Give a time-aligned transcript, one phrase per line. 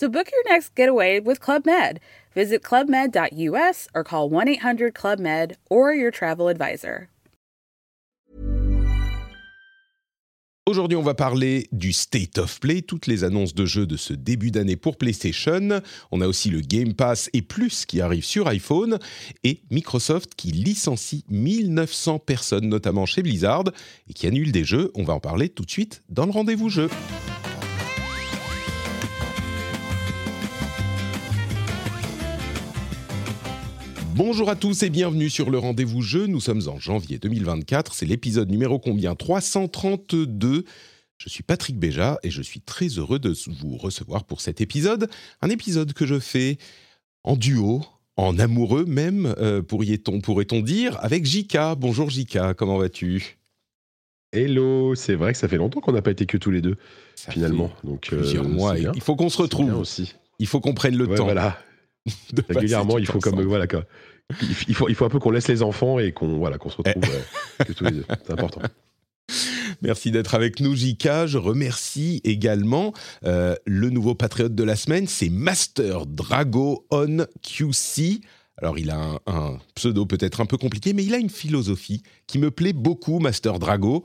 [0.00, 2.00] So book your next getaway with Club Med.
[2.34, 7.08] Visit clubmed.us or call 1 800 Club Med or your travel advisor.
[10.64, 14.14] Aujourd'hui, on va parler du State of Play, toutes les annonces de jeux de ce
[14.14, 15.82] début d'année pour PlayStation.
[16.12, 18.98] On a aussi le Game Pass et plus qui arrive sur iPhone
[19.44, 23.64] et Microsoft qui licencie 1900 personnes, notamment chez Blizzard,
[24.08, 24.92] et qui annule des jeux.
[24.94, 26.88] On va en parler tout de suite dans le rendez-vous jeu.
[34.22, 36.26] Bonjour à tous et bienvenue sur le rendez-vous jeu.
[36.26, 37.94] Nous sommes en janvier 2024.
[37.94, 39.14] C'est l'épisode numéro combien?
[39.14, 40.66] 332.
[41.16, 45.08] Je suis Patrick Béja et je suis très heureux de vous recevoir pour cet épisode.
[45.40, 46.58] Un épisode que je fais
[47.24, 47.80] en duo,
[48.18, 51.74] en amoureux même, euh, pourrait-on pourrait dire, avec Jika.
[51.74, 53.38] Bonjour Jika, comment vas-tu?
[54.34, 56.76] Hello, c'est vrai que ça fait longtemps qu'on n'a pas été que tous les deux,
[57.16, 57.72] finalement.
[57.84, 58.76] Donc, plusieurs mois.
[58.78, 59.72] Il faut qu'on se retrouve.
[59.78, 60.14] Aussi.
[60.38, 61.24] Il faut qu'on prenne le temps.
[61.24, 61.58] Voilà.
[62.48, 63.84] Régulièrement, il faut comme voilà quoi.
[64.68, 66.76] Il faut, il faut un peu qu'on laisse les enfants et qu'on voilà, qu'on se
[66.76, 67.62] retrouve eh.
[67.62, 68.04] euh, tous les deux.
[68.08, 68.62] C'est important.
[69.82, 71.26] Merci d'être avec nous, Jika.
[71.26, 72.92] Je remercie également
[73.24, 78.20] euh, le nouveau patriote de la semaine, c'est Master Drago on QC.
[78.58, 82.38] Alors, il a un, pseudo peut-être un peu compliqué, mais il a une philosophie qui
[82.38, 84.04] me plaît beaucoup, Master Drago.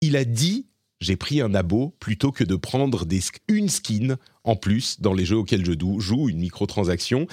[0.00, 0.66] Il a dit
[1.00, 5.24] j'ai pris un abo plutôt que de prendre des, une skin en plus dans les
[5.24, 7.26] jeux auxquels je joue, une microtransaction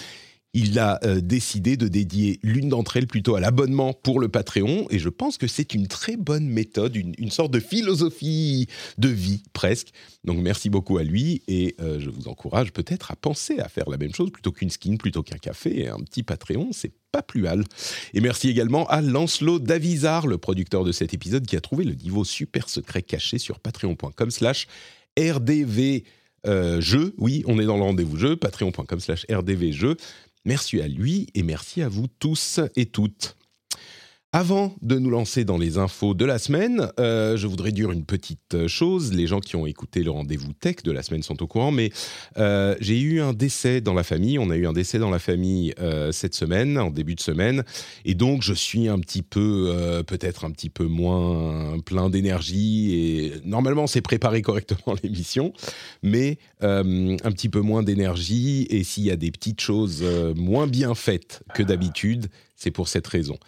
[0.57, 4.87] il a euh, décidé de dédier l'une d'entre elles plutôt à l'abonnement pour le Patreon,
[4.89, 8.65] et je pense que c'est une très bonne méthode, une, sorte de philosophie
[8.97, 9.89] de vie presque.
[10.23, 13.87] Donc merci beaucoup à lui, et euh, je vous encourage peut-être à penser à faire
[13.87, 17.21] la même chose plutôt qu'une skin, plutôt qu'un café, et un petit Patreon, c'est pas
[17.21, 17.63] plus mal.
[18.15, 21.93] Et merci également à Lancelot Davizard, le producteur de cet épisode, qui a trouvé le
[21.93, 24.65] niveau super secret caché sur patreon.com slash
[25.19, 26.03] rdv
[26.45, 26.81] euh,
[27.17, 29.97] oui, on est dans le rendez-vous jeu, patreon.com slash rdvjeu.
[30.47, 33.35] Merci à lui et merci à vous tous et toutes.
[34.39, 38.05] Avant de nous lancer dans les infos de la semaine, euh, je voudrais dire une
[38.05, 39.11] petite euh, chose.
[39.11, 41.89] Les gens qui ont écouté le rendez-vous tech de la semaine sont au courant, mais
[42.37, 44.37] euh, j'ai eu un décès dans la famille.
[44.37, 45.73] On a eu un décès dans la famille
[46.11, 47.63] cette semaine, en début de semaine,
[48.05, 52.93] et donc je suis un petit peu, peut-être un petit peu moins plein d'énergie.
[52.93, 55.51] Et normalement, c'est préparé correctement l'émission,
[56.03, 56.83] mais un
[57.31, 58.67] petit peu moins d'énergie.
[58.69, 60.05] Et s'il y a des petites choses
[60.35, 63.39] moins bien faites que d'habitude, c'est pour cette raison.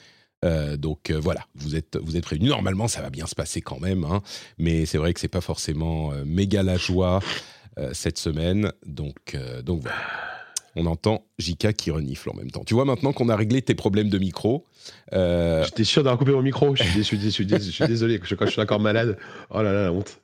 [0.45, 2.49] Euh, donc euh, voilà, vous êtes, vous êtes prévenus.
[2.49, 4.21] Normalement, ça va bien se passer quand même, hein,
[4.57, 7.19] mais c'est vrai que c'est pas forcément euh, méga la joie
[7.93, 8.73] cette semaine.
[8.85, 9.95] Donc, donc voilà.
[10.75, 12.63] On entend Jika qui renifle en même temps.
[12.65, 14.65] Tu vois maintenant qu'on a réglé tes problèmes de micro.
[15.13, 16.75] J'étais sûr d'avoir coupé mon micro.
[16.75, 18.19] Je suis, suis, je suis désolé.
[18.21, 19.17] Je, je suis encore malade.
[19.49, 20.19] Oh là là, la honte.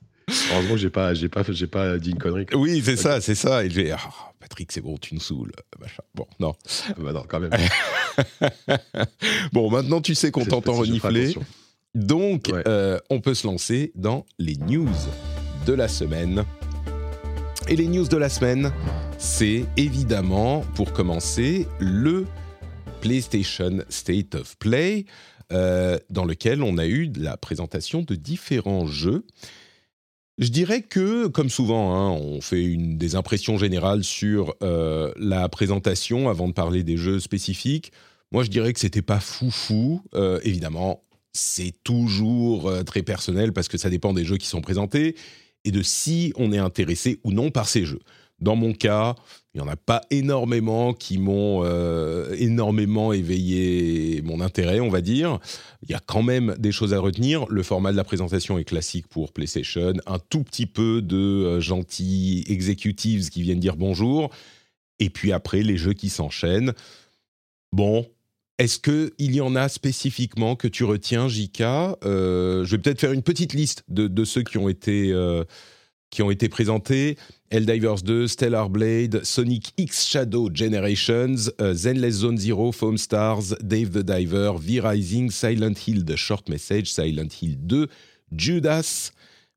[0.52, 2.46] Heureusement, j'ai pas, j'ai pas, j'ai pas dit une connerie.
[2.54, 3.64] Oui, c'est ça, c'est ça.
[3.64, 3.98] Et j'ai, oh,
[4.46, 5.52] Patrick, c'est bon, tu nous saoules.
[6.14, 6.54] Bon, non.
[6.88, 7.50] Ah bah non, quand même.
[9.54, 11.34] bon, maintenant tu sais qu'on t'entend renifler.
[11.96, 14.94] Donc, euh, on peut se lancer dans les news
[15.66, 16.46] de la semaine.
[17.68, 18.72] Et les news de la semaine,
[19.18, 22.28] c'est évidemment, pour commencer, le
[23.02, 25.06] PlayStation State of Play,
[25.54, 29.26] euh, dans lequel on a eu la présentation de différents jeux.
[30.38, 35.48] Je dirais que, comme souvent, hein, on fait une, des impressions générales sur euh, la
[35.48, 37.94] présentation avant de parler des jeux spécifiques.
[38.34, 40.02] Moi, je dirais que c'était pas foufou.
[40.14, 44.60] Euh, évidemment, c'est toujours euh, très personnel parce que ça dépend des jeux qui sont
[44.60, 45.16] présentés
[45.64, 48.02] et de si on est intéressé ou non par ces jeux.
[48.40, 49.16] Dans mon cas,
[49.54, 55.00] il n'y en a pas énormément qui m'ont euh, énormément éveillé mon intérêt, on va
[55.00, 55.40] dire.
[55.84, 57.46] Il y a quand même des choses à retenir.
[57.48, 59.94] Le format de la présentation est classique pour PlayStation.
[60.06, 64.30] Un tout petit peu de euh, gentils executives qui viennent dire bonjour.
[65.00, 66.74] Et puis après, les jeux qui s'enchaînent.
[67.72, 68.06] Bon,
[68.60, 73.14] est-ce qu'il y en a spécifiquement que tu retiens, Jika euh, Je vais peut-être faire
[73.14, 75.14] une petite liste de, ceux qui ont été,
[76.10, 77.18] qui ont été présentés.
[77.52, 83.92] Helldivers 2, Stellar Blade, Sonic X Shadow Generations, uh, Zenless Zone Zero, Foam Stars, Dave
[83.92, 87.88] the Diver, V-Rising, Silent Hill The Short Message, Silent Hill 2,
[88.36, 89.12] Judas,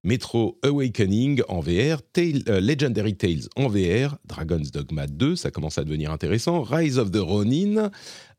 [0.05, 5.85] Metro Awakening en VR, euh, Legendary Tales en VR, Dragon's Dogma 2, ça commence à
[5.85, 7.91] devenir intéressant, Rise of the Ronin,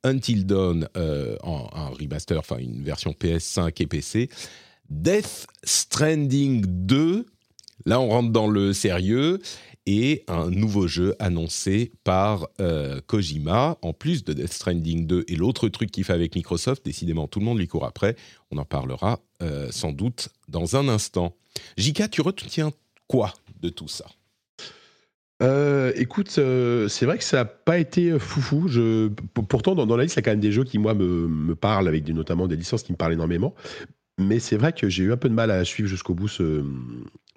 [0.03, 4.29] Until Dawn euh, en un remaster, enfin une version PS5 et PC,
[4.89, 7.25] Death Stranding 2,
[7.85, 9.39] là on rentre dans le sérieux,
[9.85, 15.35] et un nouveau jeu annoncé par euh, Kojima, en plus de Death Stranding 2 et
[15.35, 18.15] l'autre truc qu'il fait avec Microsoft, décidément tout le monde lui court après,
[18.51, 19.19] on en parlera
[19.71, 21.33] sans doute dans un instant.
[21.77, 22.71] Jika, tu retiens
[23.07, 24.05] quoi de tout ça?
[25.41, 28.67] Euh, écoute, euh, c'est vrai que ça n'a pas été euh, foufou.
[28.67, 29.07] Je,
[29.47, 31.55] pourtant, dans, la liste, il y a quand même des jeux qui, moi, me, me
[31.55, 33.55] parlent, avec notamment des licences qui me parlent énormément.
[34.19, 36.63] Mais c'est vrai que j'ai eu un peu de mal à suivre jusqu'au bout ce,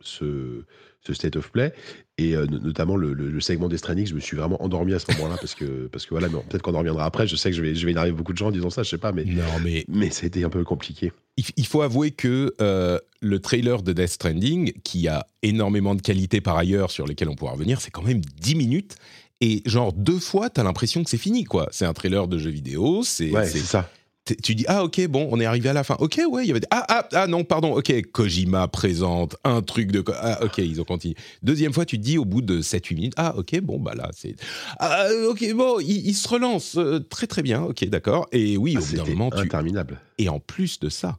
[0.01, 0.65] ce,
[1.05, 1.73] ce state of play.
[2.19, 5.37] Et euh, notamment le, segment des trainings je me suis vraiment endormi à ce moment-là
[5.41, 7.27] parce que parce que voilà peut-être qu'on en reviendra après.
[7.27, 8.91] Je sais que je vais je vais énerver beaucoup de gens en disant ça je
[8.91, 11.13] sais pas mais non mais mais c'était un peu compliqué.
[11.37, 16.41] il, faut avouer que euh, le trailer de Death Stranding qui a énormément de qualités
[16.41, 18.97] par ailleurs sur lesquelles on pourra revenir c'est quand même 10 minutes.
[19.41, 21.69] Et genre deux fois t'as l'impression que c'est fini quoi.
[21.73, 23.91] C'est un trailer de jeu vidéo c'est ouais, c'est ça
[24.25, 25.97] tu dis ah ok bon on est arrivé à la fin.
[25.99, 29.91] Ok ouais il y avait ah ah ah non pardon ok Kojima présente un truc
[29.91, 31.17] de ah ok ils ont continué.
[31.43, 34.11] Deuxième fois tu te dis au bout de 7-8 minutes ah ok bon bah là
[34.13, 34.37] c'est
[34.79, 38.29] ah ok bon il, se relance euh, très très bien ok d'accord.
[38.31, 40.01] Et oui ah, au bout d'un moment interminable.
[40.19, 41.19] et en plus de ça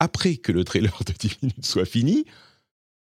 [0.00, 2.24] après que le trailer de 10 minutes soit fini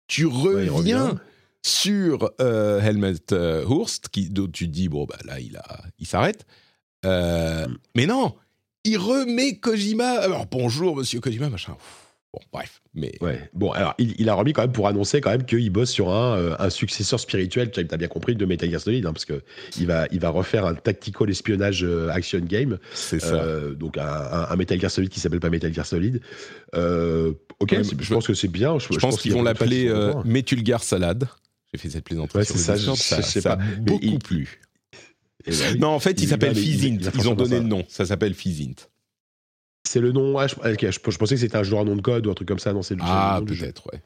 [0.08, 1.20] tu reviens
[1.62, 5.82] sur euh, Helmet euh, Hurst qui dont tu te dis bon bah là il a
[6.00, 6.46] il s'arrête.
[7.04, 7.76] Mm.
[7.94, 8.34] mais non
[8.90, 10.10] il remet Kojima.
[10.20, 11.76] Alors bonjour, monsieur Kojima, machin.
[12.32, 13.50] Bon, bref, mais ouais.
[13.54, 16.36] Bon, alors il, a remis quand même pour annoncer quand même qu'il bosse sur un,
[16.36, 17.72] euh, un successeur spirituel.
[17.72, 19.42] Tu as bien compris de Metal Gear Solid, hein, parce que
[19.78, 22.78] il va, il va refaire un tactical espionnage euh, action game.
[22.94, 23.34] C'est ça.
[23.34, 26.20] Euh, donc un, Metal Gear Solid qui s'appelle pas Metal Gear Solid.
[26.72, 28.78] ok, je, pense que c'est bien.
[28.78, 29.92] Je, pense, qu'ils vont l'appeler
[30.24, 31.26] Metulgar Salad.
[31.72, 32.40] J'ai fait cette plaisanterie.
[32.40, 33.56] Ouais, c'est ça, ça, ça, sais pas.
[33.80, 34.60] beaucoup plus.
[35.46, 36.98] Ben non, en fait, il, s'appelle Fizzint.
[37.14, 37.84] Ils ont donné le nom.
[37.88, 38.86] Ça s'appelle Fizzint.
[39.84, 40.38] C'est le nom.
[40.46, 42.72] je, pensais que c'était un joueur nom de code ou un truc comme ça.
[42.72, 44.00] Non, c'est le Ah, peut-être, ouais.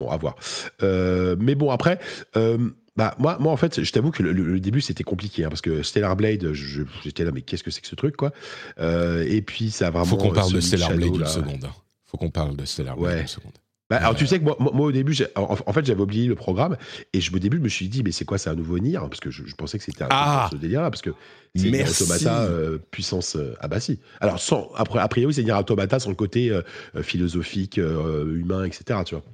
[0.00, 0.36] Bon, à voir.
[0.82, 1.98] Euh, mais bon, après,
[2.36, 5.44] euh, bah, moi, moi, en fait, je t'avoue que le, début, c'était compliqué.
[5.44, 8.32] Hein, parce que Stellar Blade, j'étais là, mais qu'est-ce que c'est que ce truc, quoi?
[8.78, 10.06] Euh, Et puis, ça a vraiment.
[10.06, 11.64] Faut qu'on parle de Stellar Blade une seconde.
[11.64, 11.74] Hein.
[12.04, 13.52] Faut qu'on parle de Stellar Blade une seconde.
[13.90, 16.76] Bah, alors tu sais que moi, moi au début, en, fait j'avais oublié le programme
[17.14, 18.98] et je, au début je me suis dit mais c'est quoi c'est un nouveau Nier
[18.98, 21.10] parce que je, pensais que c'était un ah, ce délire là parce que
[21.56, 25.42] c'est Nier Automata euh, puissance euh, ah bah si alors sans après a priori c'est
[25.42, 26.62] Nier Automata sans le côté euh,
[27.02, 29.24] philosophique humain etc tu vois.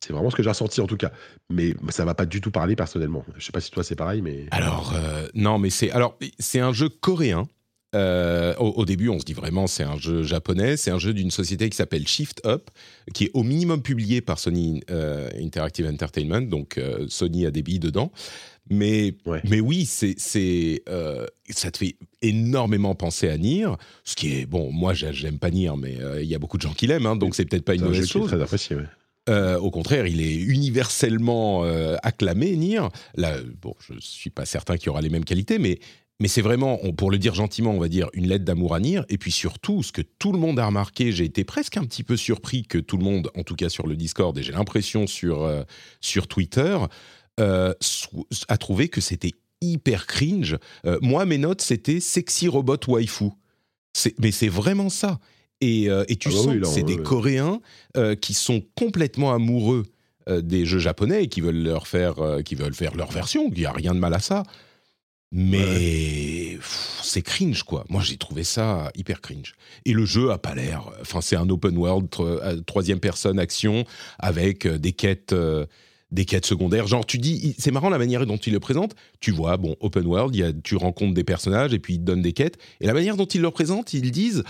[0.00, 1.12] C'est vraiment ce que j'ai ressenti en tout cas.
[1.48, 3.24] Mais ça va pas du tout parler personnellement.
[3.36, 4.92] Je sais pas si toi c'est pareil mais alors
[5.34, 7.46] non mais c'est alors c'est un jeu coréen
[7.94, 11.30] euh, au, début, on se dit vraiment c'est un jeu japonais, c'est un jeu d'une
[11.30, 12.70] société qui s'appelle Shift Up,
[13.12, 17.62] qui est au minimum publié par Sony euh, Interactive Entertainment, donc euh, Sony a des
[17.62, 18.10] billes dedans.
[18.70, 20.84] Mais, mais oui, c'est, c'est,
[21.50, 23.66] ça te fait énormément penser à Nier,
[24.04, 26.72] ce qui est, bon, moi j'aime pas Nier, mais il y a beaucoup de gens
[26.72, 28.28] qui l'aiment, hein, donc c'est peut-être pas une mauvaise chose.
[28.28, 28.76] Très apprécié,
[29.28, 31.64] au contraire, il est universellement
[32.04, 32.82] acclamé, Nier.
[33.16, 35.80] Là, bon, je suis pas certain qu'il aura les mêmes qualités, mais
[36.20, 39.00] mais c'est vraiment, pour le dire gentiment, on va dire une lettre d'amour à Nier.
[39.08, 42.04] Et puis surtout, ce que tout le monde a remarqué, j'ai été presque un petit
[42.04, 45.08] peu surpris que tout le monde, en tout cas sur le Discord, et j'ai l'impression
[45.08, 45.62] sur, euh,
[46.00, 46.78] sur Twitter,
[47.40, 47.74] euh,
[48.46, 50.58] a trouvé que c'était hyper cringe.
[50.86, 53.30] Euh, moi, mes notes, c'était sexy robot waifu.
[54.18, 55.18] Mais c'est vraiment ça.
[55.60, 57.60] Et, et tu ah bah sens que c'est des Coréens
[58.20, 59.84] qui sont complètement amoureux
[60.28, 62.14] des jeux japonais et qui veulent leur faire,
[62.44, 63.48] qui veulent faire leur version.
[63.52, 64.42] Il n'y a rien de mal à ça.
[65.32, 66.58] Mais
[67.02, 67.84] c'est cringe, quoi.
[67.88, 69.54] Moi, j'ai trouvé ça hyper cringe.
[69.86, 70.90] Et le jeu a pas l'air.
[71.00, 73.84] Enfin, c'est un open world, euh, troisième personne action,
[74.18, 75.32] avec euh, des quêtes.
[75.32, 75.66] Euh,
[76.10, 76.86] des quêtes secondaires.
[76.86, 78.94] Genre, tu dis, c'est marrant la manière dont il le présente.
[79.20, 82.04] Tu vois, bon, open world, y a, tu rencontres des personnages et puis ils te
[82.04, 82.58] donnent des quêtes.
[82.82, 84.44] Et la manière dont il le présente, ils disent,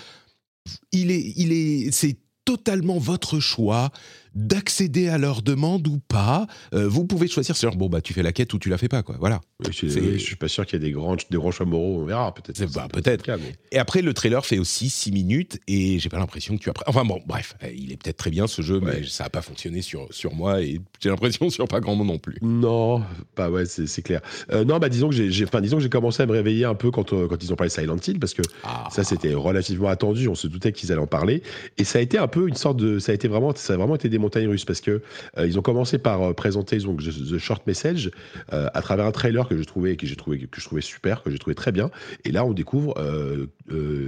[0.90, 3.92] il est, il est, c'est totalement votre choix
[4.34, 6.46] d'accéder à leur demande ou pas.
[6.74, 8.88] Euh, vous pouvez choisir sur bon bah tu fais la quête ou tu la fais
[8.88, 9.16] pas quoi.
[9.18, 9.40] Voilà.
[9.70, 12.00] je, suis pas sûr qu'il y ait des grands des grands choix moraux.
[12.00, 12.72] On verra peut-être.
[12.72, 13.24] Bah, peut-être.
[13.70, 16.74] Et après le trailer fait aussi 6 minutes et j'ai pas l'impression que tu as.
[16.86, 19.82] Enfin bon bref, il est peut-être très bien ce jeu, mais ça a pas fonctionné
[19.82, 22.38] sur sur moi et j'ai l'impression sur pas grand monde non plus.
[22.42, 23.02] Non,
[23.34, 24.20] pas ouais c'est clair.
[24.50, 26.74] Euh, non bah disons que j'ai enfin disons que j'ai commencé à me réveiller un
[26.74, 28.88] peu quand euh, quand ils ont parlé Silent Hill parce que ah.
[28.90, 30.28] ça c'était relativement attendu.
[30.28, 31.42] On se doutait qu'ils allaient en parler
[31.78, 33.76] et ça a été un peu une sorte de ça a été vraiment ça a
[33.76, 35.02] vraiment été montagnes russes parce que
[35.38, 38.10] ils ont commencé par présenter donc, The Short Message
[38.50, 41.30] à travers un trailer que je trouvais que j'ai trouvé que je trouvais super, que
[41.30, 41.90] j'ai trouvé très bien.
[42.24, 42.94] Et là, on découvre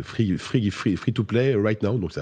[0.03, 1.99] free, free, free, free, to play right now.
[1.99, 2.13] Donc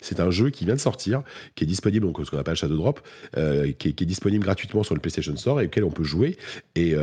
[0.00, 1.22] c'est un, un, jeu qui vient de sortir,
[1.54, 3.00] qui est disponible donc ce qu'on appelle Shadow Drop,
[3.34, 6.36] qui est, qui, est, disponible gratuitement sur le PlayStation Store et auquel on peut jouer.
[6.74, 6.94] Et,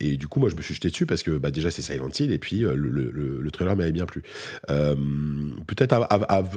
[0.00, 2.10] et du coup, moi, je me suis jeté dessus parce que bah, déjà c'est Silent
[2.18, 4.22] Hill et puis le, le, le, trailer m'avait bien plu.
[4.66, 6.08] Peut-être,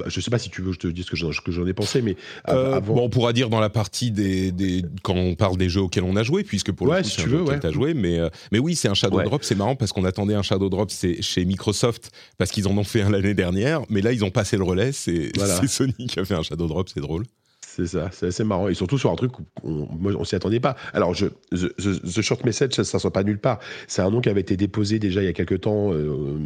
[0.06, 2.02] je sais pas si tu veux que je te dise ce que j'en ai pensé,
[2.02, 2.16] mais
[2.48, 5.82] euh, bon, on pourra dire dans la partie des, des, quand on parle des jeux
[5.82, 7.64] auxquels on a joué, puisque pour le coup, si tu veux, ouais.
[7.64, 10.34] as joué, mais euh, mais oui, c'est un Shadow Drop, c'est marrant parce qu'on attendait
[10.34, 14.12] un Shadow Drop chez Microsoft parce qu'ils en ont fait un l'année dernière, mais là
[14.12, 15.32] ils ont passé le relais, c'est
[15.66, 17.24] Sony qui a fait un Shadow Drop, c'est drôle.
[17.78, 18.66] C'est ça, c'est assez marrant.
[18.66, 19.30] Et surtout sur un truc
[19.62, 20.74] on, on s'y attendait pas.
[20.94, 23.60] Alors, je, the, Short Message, ça ne sort pas nulle part.
[23.86, 25.92] C'est un nom qui avait été déposé déjà il y a quelques temps.
[25.92, 26.38] Euh,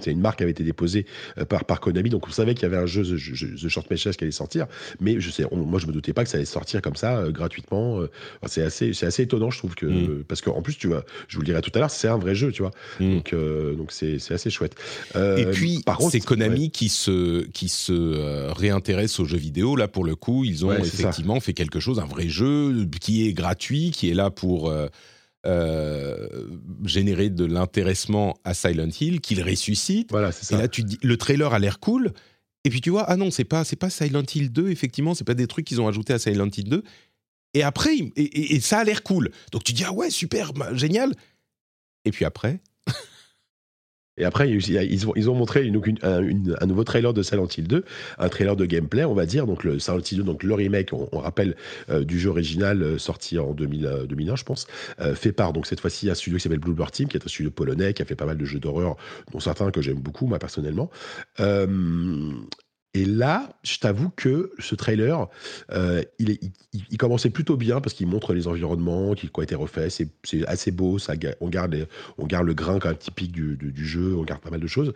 [0.00, 1.06] c'est une marque qui avait été déposée
[1.38, 4.16] euh, par, par Konami, donc on savait qu'il y avait un jeu The, Short Message
[4.16, 4.66] qui allait sortir,
[5.00, 7.30] mais je sais, moi je me doutais pas que ça allait sortir comme ça euh,
[7.30, 8.00] gratuitement.
[8.46, 10.24] c'est assez, c'est assez étonnant, je trouve que mm.
[10.24, 12.34] parce qu'en plus tu vois, je vous le dirai tout à l'heure, c'est un vrai
[12.34, 12.72] jeu, tu vois.
[13.00, 13.14] Mm.
[13.14, 13.34] Donc
[13.76, 14.74] donc c'est, assez chouette.
[15.14, 20.14] Et puis c'est Konami qui se qui se réintéresse aux jeux vidéo là pour le
[20.14, 24.14] coup, ils ont effectivement fait quelque chose, un vrai jeu qui est gratuit, qui est
[24.14, 24.72] là pour
[25.46, 26.28] euh,
[26.84, 30.10] générer de l'intéressement à Silent Hill, qu'il ressuscite.
[30.10, 30.56] Voilà, c'est ça.
[30.56, 32.12] Et là, tu dis, le trailer a l'air cool.
[32.64, 35.24] Et puis tu vois, ah non, c'est pas, c'est pas Silent Hill 2, effectivement, c'est
[35.24, 36.82] pas des trucs qu'ils ont ajoutés à Silent Hill 2.
[37.54, 39.30] Et après, et ça a l'air cool.
[39.52, 41.14] Donc tu dis, ah ouais, super, bah, génial.
[42.04, 42.60] Et puis après,
[44.18, 45.70] et après, ils ont, montré
[46.02, 47.84] un, nouveau trailer de Silent Hill 2,
[48.18, 49.46] un trailer de gameplay, on va dire.
[49.46, 51.54] Donc, le Silent Hill 2, donc le remake, on, rappelle,
[51.90, 54.66] euh, du jeu original euh, sorti en 2000, 2001, euh, je pense,
[55.14, 57.50] fait par, donc cette fois-ci, un studio qui s'appelle Bluebird Team, qui est un studio
[57.50, 58.96] polonais, qui a fait pas mal de jeux d'horreur,
[59.32, 60.90] dont certains que j'aime beaucoup, moi, personnellement.
[62.96, 65.28] Et là, je t'avoue que ce trailer,
[65.70, 69.90] euh, il, commençait plutôt bien parce qu'il montre les environnements qui, ont été refaits.
[70.24, 71.12] C'est, assez beau, ça,
[71.42, 74.94] on, garde le grain quand même typique du, jeu, on garde pas mal de choses.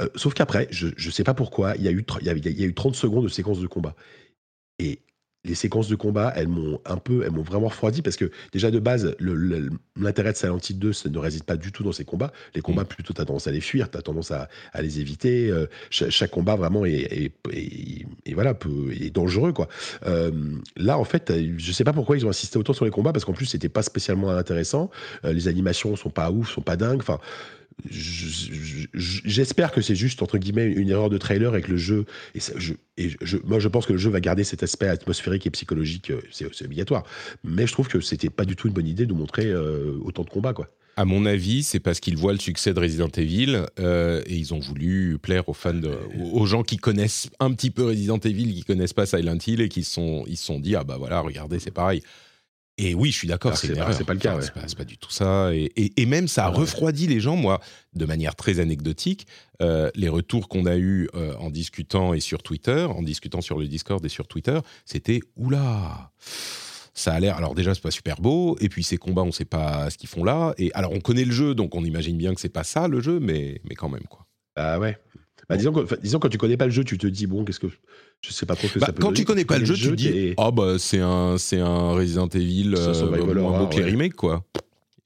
[0.00, 2.64] Euh, sauf qu'après, je ne sais pas pourquoi, il y, a eu, il, il y
[2.64, 3.94] a eu 30 secondes de séquence de combat.
[4.80, 4.98] Et
[5.46, 8.70] les séquences de combat, elles m'ont un peu, elles m'ont vraiment refroidi parce que déjà
[8.70, 9.16] de base,
[9.96, 12.32] l'intérêt de Silent Hill 2, ça ne réside pas du tout dans ces combats.
[12.54, 12.86] Les combats, mm.
[12.86, 14.48] plutôt, tu as tendance à les fuir, tu as tendance à,
[14.80, 15.50] les éviter.
[15.50, 17.32] Euh, chaque, combat vraiment est,
[18.32, 19.52] voilà, peu, est dangereux.
[19.52, 19.68] Quoi.
[20.06, 20.30] Euh,
[20.76, 23.24] là, en fait, je sais pas pourquoi ils ont insisté autant sur les combats parce
[23.24, 24.90] qu'en plus, c'était pas spécialement intéressant.
[25.24, 27.00] Euh, les animations sont pas ouf, sont pas dingues.
[27.00, 27.18] Enfin,
[27.84, 32.40] J'espère que c'est juste entre guillemets une erreur de trailer et que le jeu et,
[32.40, 35.50] je, et je, moi je pense que le jeu va garder cet aspect atmosphérique et
[35.50, 37.04] psychologique, euh, c'est obligatoire.
[37.44, 40.24] Mais je trouve que c'était pas du tout une bonne idée de montrer euh, autant
[40.24, 40.68] de combats quoi.
[40.98, 44.54] À mon avis, c'est parce qu'ils voient le succès de Resident Evil euh, et ils
[44.54, 45.74] ont voulu plaire aux fans,
[46.32, 49.68] aux gens qui connaissent un petit peu Resident Evil, qui connaissent pas Silent Hill et
[49.68, 52.02] qui sont, ils se sont dit ah bah voilà regardez c'est pareil.
[52.78, 54.38] Et oui, je suis d'accord, c'est pas, pas, le cas.
[54.40, 55.50] c'est pas, du tout ça.
[55.54, 57.60] Et, même, ça a refroidi les gens, moi,
[57.94, 59.26] de manière très anecdotique.
[59.62, 63.58] Euh, les retours qu'on a eus euh, en discutant et sur Twitter, en discutant sur
[63.58, 66.12] le Discord et sur Twitter, c'était oula
[66.96, 67.36] ça a l'air.
[67.36, 68.56] Alors déjà, c'est pas super beau.
[68.60, 70.54] Et puis ces combats, on sait pas ce qu'ils font là.
[70.58, 73.00] Et alors, on connaît le jeu, donc on imagine bien que c'est pas ça le
[73.00, 74.26] jeu, mais mais quand même quoi.
[74.56, 74.98] Ah ouais.
[75.48, 77.60] Bah, disons, que, disons, quand tu connais pas le jeu, tu te dis bon, qu'est-ce
[77.60, 77.68] que
[78.20, 79.90] je sais pas trop que bah, ça peut Quand tu connais pas le jeu, tu
[79.90, 84.14] te dis oh bah c'est un c'est un Resident Evil euh, beau que les remakes
[84.14, 84.44] quoi,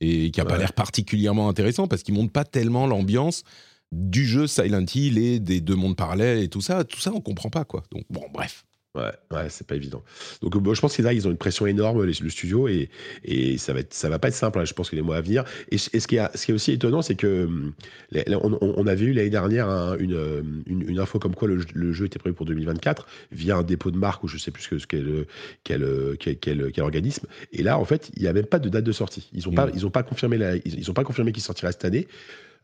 [0.01, 3.45] et qui a pas l'air particulièrement intéressant parce qu'il montre pas tellement l'ambiance
[3.93, 6.85] du jeu Silent Hill et des deux mondes parallèles et tout ça.
[6.85, 7.83] Tout ça, on comprend pas quoi.
[7.91, 8.65] Donc bon, bref.
[8.97, 10.03] Ouais, ouais, c'est pas évident.
[10.43, 12.91] Donc, je pense que là, ils ont une pression énorme, le studio, et,
[13.23, 15.17] et ça, va être, ça va pas être simple, hein, je pense que les mois
[15.17, 15.45] à venir.
[15.71, 17.73] Et, ce, qui est, ce qui est aussi étonnant, c'est que hum,
[18.13, 22.35] on, on, avait eu l'année dernière une, une, info comme quoi le, jeu était prévu
[22.35, 25.27] pour 2024 via un dépôt de marque ou je sais plus ce quel,
[25.63, 27.29] quel, quel, quel, organisme.
[27.53, 29.29] Et là, en fait, il n'y a même pas de date de sortie.
[29.33, 29.73] Ils n'ont pas, mmh.
[29.77, 32.09] ils ont pas confirmé, la, ils, ont pas confirmé qu'il sortira cette année.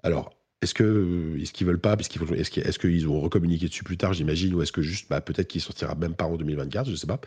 [0.03, 3.69] Alors, est-ce que est-ce qu'ils veulent pas parce qu'ils est-ce qu'ils est qu'ils ont recommuniqué
[3.69, 6.37] dessus plus tard j'imagine ou est-ce que juste bah, peut-être qu'il sortira même pas en
[6.37, 7.21] 2024 je sais pas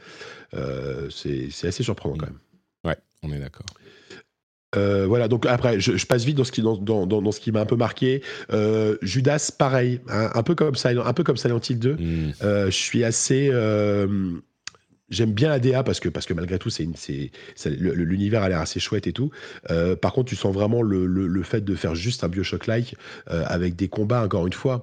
[0.55, 2.39] euh, c'est assez surprenant quand même
[2.85, 3.65] ouais on est d'accord
[4.75, 7.51] euh, voilà, donc après, je, passe vite dans ce qui, dans, dans, dans ce qui
[7.51, 8.21] m'a un peu marqué.
[8.53, 11.93] Euh, Judas, pareil, hein, un peu comme Silent, un peu comme Silent Hill 2.
[11.93, 12.33] Mmh.
[12.41, 13.49] je suis assez,
[15.09, 16.87] J'aime bien la DA parce que, parce que malgré tout, c'est
[17.65, 19.31] l'univers a l'air assez chouette et tout.
[19.69, 22.95] Euh, par contre, tu sens vraiment le, fait de faire juste un Bioshock-like
[23.29, 24.81] euh, avec des combats, encore une fois.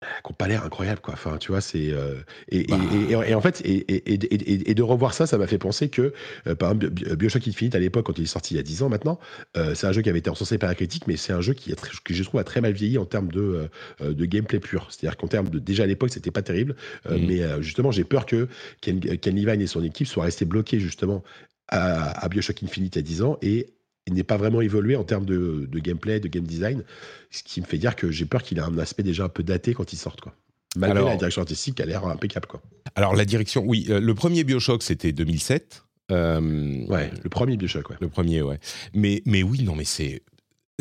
[0.00, 1.14] Qui n'ont pas l'air incroyables, quoi.
[1.14, 2.16] Enfin, tu vois, c'est euh,
[2.48, 2.78] et, bah.
[2.92, 6.12] et, et, et, en fait, et, de revoir ça, ça m'a fait penser que,
[6.46, 8.82] euh, par exemple, Bioshock Infinite à l'époque, quand il est sorti il y a 10
[8.82, 9.18] ans maintenant,
[9.56, 11.54] euh, c'est un jeu qui avait été recensé par la critique, mais c'est un jeu
[11.54, 11.74] qui,
[12.04, 14.88] que je trouve a très mal vieilli en termes de, de gameplay pur.
[14.90, 16.76] C'est-à-dire qu'en termes de déjà à l'époque, c'était pas terrible,
[17.08, 17.16] mmh.
[17.26, 18.48] mais justement, j'ai peur que
[18.80, 21.22] Ken, Ken, Levine et son équipe soient restés bloqués justement
[21.68, 23.75] à, à Bioshock Infinite il y a 10 ans et
[24.06, 26.82] il n'est pas vraiment évolué en termes de, gameplay, de game design,
[27.30, 29.42] ce qui me fait dire que j'ai peur qu'il ait un aspect déjà un peu
[29.42, 30.20] daté quand il sorte.
[30.20, 30.34] Quoi.
[30.76, 32.46] Malgré la direction artistique, elle a l'air impeccable.
[32.46, 32.62] Quoi.
[32.94, 35.82] Alors la direction, oui, euh, le premier Bioshock c'était 2007.
[36.12, 37.96] Euh, ouais, le premier Bioshock, ouais.
[38.00, 38.60] Le premier, ouais.
[38.94, 40.22] Mais, mais oui, non, mais c'est.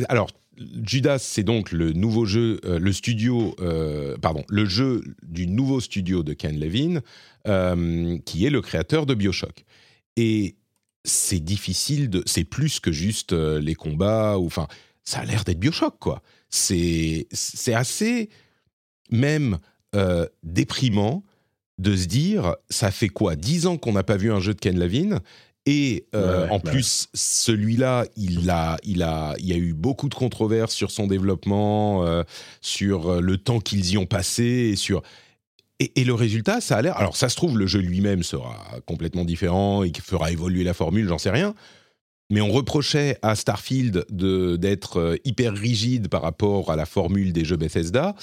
[0.08, 0.30] Alors,
[0.86, 3.56] Judas, c'est donc le nouveau jeu, euh, le studio,
[4.22, 7.02] pardon, le jeu du nouveau studio de Ken Levine,
[8.24, 9.66] qui est le créateur de Bioshock.
[10.16, 10.56] Et
[11.06, 12.24] c'est difficile de.
[12.26, 14.68] C'est plus que juste euh, les combats, ou enfin,
[15.04, 16.22] ça a l'air d'être Bioshock, quoi.
[16.50, 17.28] C'est
[17.74, 18.30] assez,
[19.12, 19.60] même
[19.96, 21.24] euh, déprimant
[21.78, 24.60] de se dire ça fait quoi Dix ans qu'on n'a pas vu un jeu de
[24.60, 25.20] Ken Levine
[25.66, 30.14] et euh, en plus, celui-là, il a, il a, il y a eu beaucoup de
[30.14, 32.06] controverses sur son développement,
[32.62, 35.02] sur le temps qu'ils y ont passé, et sur
[35.80, 36.98] et, le résultat, ça a l'air.
[36.98, 41.08] Alors, ça se trouve, le jeu lui-même sera complètement différent et fera évoluer la formule,
[41.08, 41.54] j'en sais rien.
[42.30, 47.44] Mais on reprochait à Starfield d'être euh, hyper rigide par rapport à la formule des
[47.44, 48.16] jeux Bethesda.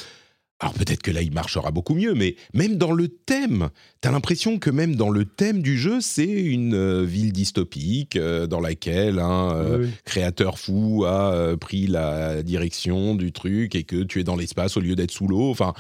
[0.61, 3.69] Alors peut-être que là, il marchera beaucoup mieux, mais même dans le thème,
[4.01, 8.17] tu as l'impression que même dans le thème du jeu, c'est une euh, ville dystopique
[8.17, 14.21] euh, dans laquelle un créateur fou a pris la direction du truc et que tu
[14.21, 15.51] es dans l'espace au lieu d'être sous l'eau.
[15.51, 15.75] Enfin,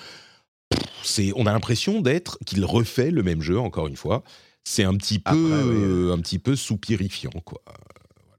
[1.35, 4.23] on a l'impression d'être qu'il refait le même jeu encore une fois.
[4.65, 7.61] C'est un petit peu, un petit peu soupirifiant quoi.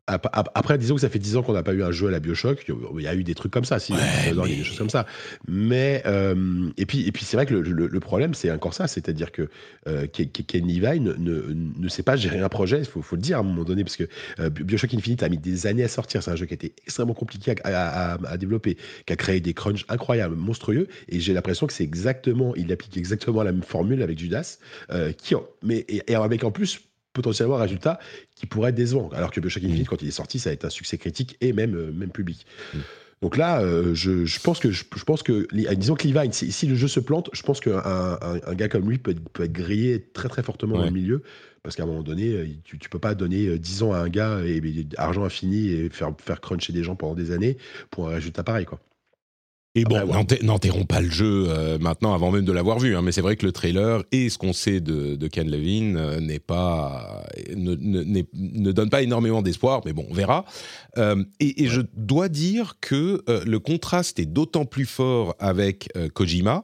[0.05, 2.19] Après, disons que ça fait 10 ans qu'on n'a pas eu un jeu à la
[2.19, 2.65] Bioshock.
[2.67, 4.89] Il y a eu des trucs comme ça, si, il y a des choses comme
[4.89, 5.05] ça.
[5.47, 8.87] Mais, euh, et puis, et puis c'est vrai que le, problème, c'est encore ça.
[8.87, 9.47] C'est-à-dire que
[9.87, 13.37] euh, Ken Levine ne, ne, sait pas gérer un projet, il faut, faut, le dire
[13.37, 14.03] à un moment donné, parce que
[14.39, 16.21] euh, Bioshock Infinite a mis des années à sortir.
[16.21, 19.53] C'est un jeu qui a été extrêmement compliqué à, à, développer, qui a créé des
[19.53, 20.87] crunchs incroyables, monstrueux.
[21.07, 24.57] Et j'ai l'impression que c'est exactement, il applique exactement la même formule avec Judas,
[24.91, 26.81] euh, qui, mais, et avec en plus
[27.13, 27.99] potentiellement un résultat
[28.35, 29.09] qui pourrait être décevant.
[29.13, 29.89] Alors que Bioshock Infinite, mmh.
[29.89, 32.45] quand il est sorti, ça a été un succès critique et même, euh, même public.
[32.73, 32.79] Mmh.
[33.21, 36.67] Donc là, euh, je, je, pense que, je, pense que, disons que Levine, si, si,
[36.67, 39.53] le jeu se plante, je pense qu'un un, gars comme lui peut être, peut être
[39.53, 41.23] grillé très très fortement dans le milieu,
[41.61, 44.09] parce qu'à un moment donné, euh, tu, tu peux pas donner 10 ans à un
[44.09, 47.57] gars et, et argent infini et faire, faire cruncher des gens pendant des années
[47.91, 48.81] pour un résultat pareil, quoi.
[49.75, 49.99] Et bon,
[50.43, 53.35] n'enterrons pas le jeu euh, maintenant avant même de l'avoir vu, hein, mais c'est vrai
[53.35, 57.23] que le trailer et ce qu'on sait de, Ken Levine euh, n'est pas,
[57.55, 60.45] ne, ne, donne pas énormément d'espoir, mais bon, on verra.
[60.99, 66.63] Euh, et, je dois dire que le contraste est d'autant plus fort avec Kojima,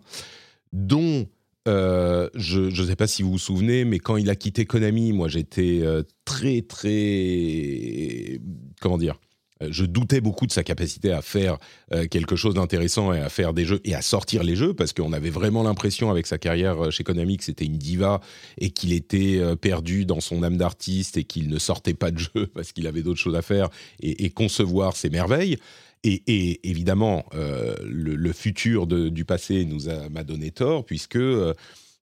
[0.71, 1.27] dont
[1.65, 5.27] je ne sais pas si vous vous souvenez, mais quand il a quitté Konami, moi
[5.27, 5.81] j'étais
[6.25, 8.39] très très
[8.81, 9.19] comment dire
[9.61, 11.57] je doutais beaucoup de sa capacité à faire
[11.93, 14.93] euh, quelque chose d'intéressant et à faire des jeux et à sortir les jeux parce
[14.93, 18.21] qu'on avait vraiment l'impression avec sa carrière euh, chez Konami que c'était une diva
[18.57, 22.47] et qu'il était perdu dans son âme d'artiste et qu'il ne sortait pas de jeux
[22.53, 23.69] parce qu'il avait d'autres choses à faire
[24.01, 25.57] et, concevoir ses merveilles.
[26.03, 31.17] Et, évidemment, le, futur du passé nous m'a donné tort puisque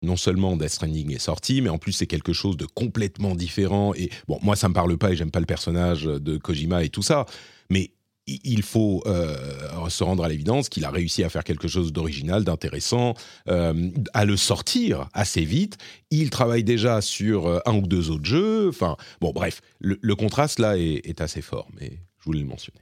[0.02, 3.94] non seulement Death Stranding est sorti, mais en plus c'est quelque chose de complètement différent.
[3.96, 6.90] Et bon, moi ça me parle pas et j'aime pas le personnage de Kojima et
[6.90, 7.26] tout ça,
[7.70, 7.92] mais
[8.28, 12.44] il faut euh, se rendre à l'évidence qu'il a réussi à faire quelque chose d'original,
[12.44, 13.14] d'intéressant,
[13.48, 15.78] euh, à le sortir assez vite.
[16.12, 18.68] Il travaille déjà sur euh, un ou deux autres jeux.
[18.68, 22.82] Enfin, bon, bref, le, contraste là est, est, assez fort, mais je voulais le mentionner.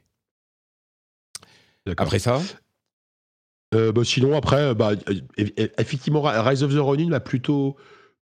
[1.97, 2.41] Après ça?
[3.73, 4.91] Euh, bah, sinon, après, bah,
[5.78, 7.75] effectivement, Rise of the Ronin m'a plutôt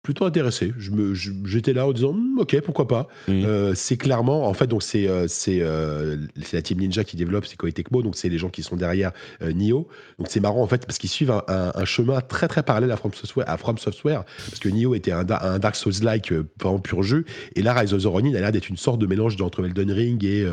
[0.02, 0.72] plutôt intéressé.
[0.78, 3.08] Je me, j'étais là en disant, hmm, ok, pourquoi pas.
[3.28, 7.16] Euh, c'est clairement, en fait, donc c'est euh, c'est euh, c'est la team Ninja qui
[7.16, 9.86] développe, c'est Koei Tecmo, donc c'est les gens qui sont derrière Nioh.
[10.18, 12.96] Donc c'est marrant en fait parce qu'ils suivent un, un, chemin très très parallèle à
[12.96, 16.32] From Software, à From Software, parce que Nioh était un, un Dark Souls-like
[16.64, 19.06] en pur jeu, et là Rise of the Ronin a l'air d'être une sorte de
[19.06, 20.46] mélange entre Elden Ring et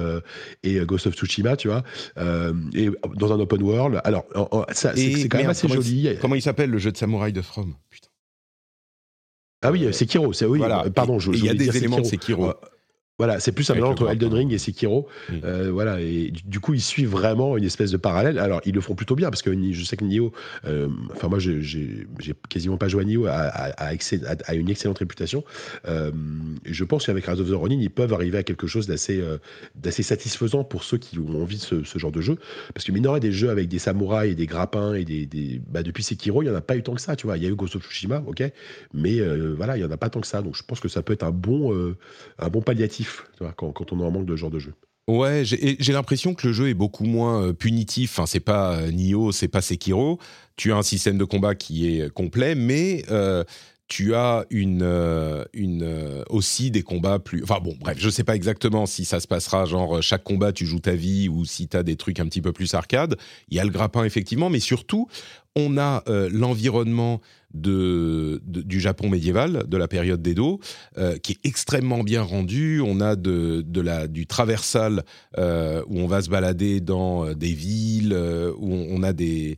[0.64, 1.84] et Ghost of Tsushima, tu vois,
[2.74, 4.00] et dans un open world.
[4.04, 4.26] Alors
[4.74, 6.10] c'est quand même assez joli.
[6.22, 7.74] comment il s'appelle le jeu de samouraï de From?
[9.62, 10.62] Ah oui, c'est Kiro, c'est oui.
[10.96, 12.54] Pardon, il y a des éléments de Sekiro.
[13.20, 15.10] Voilà, c'est plus un mélange entre Elden Ring et Sekiro.
[15.30, 15.34] Mm.
[15.44, 18.40] Euh, voilà, et du, coup, ils suivent vraiment une espèce de parallèle.
[18.40, 20.32] Alors, ils le font plutôt bien parce que je sais que Nioh,
[20.66, 22.08] euh, enfin, moi, j'ai
[22.48, 25.44] quasiment pas joué à Nioh, a, une excellente réputation.
[25.86, 26.12] Euh,
[26.64, 29.22] je pense qu'avec Rise of the Ronin, ils peuvent arriver à quelque chose d'assez
[29.76, 32.38] d'assez satisfaisant pour ceux qui ont envie de ce, genre de jeu.
[32.74, 35.26] Parce que, mine des jeux avec des samouraïs et des grappins et des.
[35.26, 37.36] des bah, depuis Sekiro, il n'y en a pas eu tant que ça, tu vois.
[37.36, 38.44] Il y a eu Ghost of Tsushima, ok,
[38.94, 39.20] mais
[39.58, 40.42] voilà, il n'y en a pas tant que ça.
[40.42, 41.94] Donc, je pense que ça peut être un bon,
[42.38, 43.09] un bon palliatif
[43.56, 44.74] quand, on en manque de genre de jeu.
[45.08, 48.12] Ouais, j'ai l'impression que le jeu est beaucoup moins euh, punitif.
[48.12, 50.20] Enfin, c'est pas euh, Nioh, c'est pas Sekiro.
[50.56, 53.44] Tu as un système de combat qui est complet, mais euh,
[53.88, 54.84] tu as une,
[55.54, 57.42] une aussi des combats plus.
[57.42, 60.68] Enfin bon, bref, je sais pas exactement si ça se passera genre chaque combat tu
[60.68, 63.18] joues ta vie ou si tu as des trucs un petit peu plus arcade.
[63.50, 65.08] Il y a le grappin effectivement, mais surtout
[65.56, 67.22] on a l'environnement
[67.54, 70.60] de, du Japon médiéval, de la période d'Edo,
[70.98, 72.82] euh, qui est extrêmement bien rendu.
[72.82, 75.04] On a de, la, du traversal
[75.38, 78.14] euh, où on va se balader dans euh, des villes,
[78.58, 79.58] où on, a des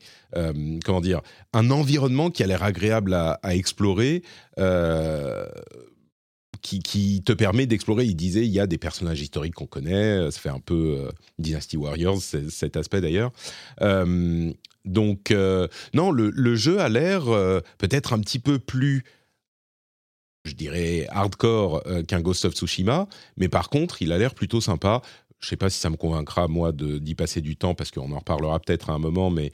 [0.86, 1.22] comment dire
[1.54, 4.24] un environnement qui a l'air agréable à, explorer.
[6.62, 8.06] Qui, te permet d'explorer.
[8.06, 11.76] Il disait, il y a des personnages historiques qu'on connaît, ça fait un peu Dynasty
[11.76, 13.32] Warriors, cet aspect d'ailleurs.
[14.86, 19.04] Donc, euh, non, le, jeu a l'air euh, peut-être un petit peu plus,
[20.46, 24.62] je dirais, hardcore euh, qu'un Ghost of Tsushima, mais par contre, il a l'air plutôt
[24.62, 25.02] sympa.
[25.39, 28.12] Je ne sais pas si ça me convaincra, moi, d'y passer du temps, parce qu'on
[28.12, 29.52] en reparlera peut-être à un moment, mais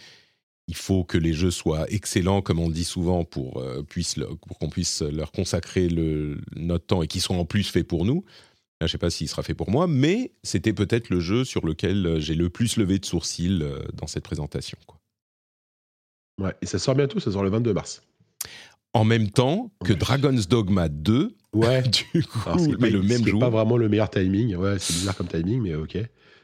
[0.67, 3.63] il faut que les jeux soient excellents, comme on le dit souvent, pour,
[4.47, 8.03] pour qu'on puisse leur consacrer le, notre temps et qu'ils soient en plus faits pour
[8.03, 8.25] nous.
[8.81, 11.65] Je ne sais pas s'il sera fait pour moi, mais c'était peut-être le jeu sur
[11.65, 13.63] lequel j'ai le plus levé de sourcils
[13.93, 14.77] dans cette présentation.
[16.39, 18.01] Ouais, et ça sort bientôt, ça sort le 22 mars.
[18.93, 21.35] En même temps que Dragon's Dogma 2.
[21.53, 21.81] Ouais.
[22.13, 22.39] du coup,
[22.79, 23.39] mais le même jour.
[23.39, 24.55] pas vraiment le meilleur timing.
[24.55, 25.97] Ouais, c'est bizarre comme timing, mais ok.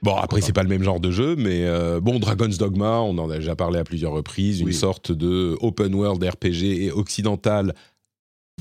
[0.04, 3.18] Bon, après, c'est pas le même genre de jeu, mais euh, bon, Dragon's Dogma, on
[3.18, 7.74] en a déjà parlé à plusieurs reprises, une sorte de open world RPG et occidental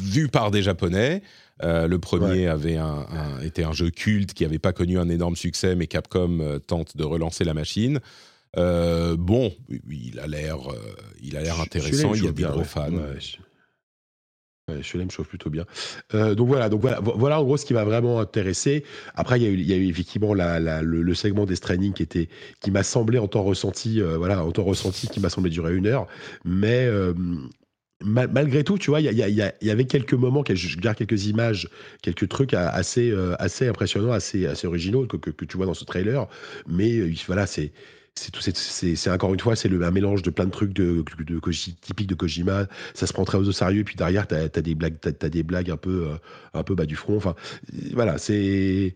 [0.00, 1.22] vu par des Japonais.
[1.64, 3.06] Euh, le premier avait un,
[3.42, 6.96] était un jeu culte qui n'avait pas connu un énorme succès, mais Capcom euh, tente
[6.96, 8.00] de relancer la machine.
[8.58, 9.52] Euh, bon,
[9.90, 10.76] il a l'air, euh,
[11.22, 12.14] il a l'air intéressant.
[12.14, 12.90] Il y a des gros fans.
[14.68, 15.64] Ouais, me chauffe plutôt bien.
[16.14, 18.84] Euh, donc voilà, donc voilà, voilà en gros ce qui m'a vraiment intéressé.
[19.14, 21.92] Après, il y a eu, il y a eu effectivement la, le, segment des training
[21.92, 22.28] qui était,
[22.60, 25.86] qui m'a semblé en temps ressenti, voilà, en temps ressenti, qui m'a semblé durer une
[25.86, 26.06] heure.
[26.44, 26.88] Mais
[28.04, 31.68] malgré tout, tu vois, il y, y, avait quelques moments, je garde quelques images,
[32.02, 35.84] quelques trucs assez, assez impressionnants, assez, assez originaux que, que, que, tu vois dans ce
[35.84, 36.28] trailer.
[36.68, 37.72] Mais voilà, c'est
[38.14, 41.40] c'est encore une fois c'est un mélange de plein de trucs de, de,
[41.80, 42.66] typiques de Kojima.
[42.94, 45.70] Ça se prend très au sérieux puis derrière t'as as des blagues as des blagues
[45.70, 46.16] un peu euh,
[46.54, 47.16] un peu bas du front.
[47.16, 47.34] Enfin
[47.92, 48.94] voilà c'est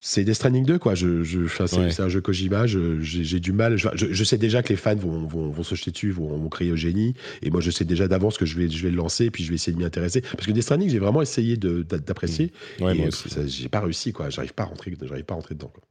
[0.00, 0.94] c'est Death Stranding 2 quoi.
[0.94, 3.76] Je, je c'est un jeu Kojima j'ai du mal.
[3.76, 6.72] Je, sais déjà que les fans vont, vont, vont se jeter dessus vont, vont, crier
[6.72, 7.14] au génie.
[7.42, 9.48] Et moi je sais déjà d'avance que je vais je vais le lancer puis je
[9.48, 10.20] vais essayer de m'y intéresser.
[10.20, 12.52] Parce que Death Stranding j'ai vraiment essayé d'apprécier.
[12.80, 12.84] Mmh.
[12.84, 13.08] ouais,
[13.46, 14.28] j'ai pas réussi quoi.
[14.28, 15.82] J'arrive pas à rentrer j'arrive pas à rentrer dedans quoi.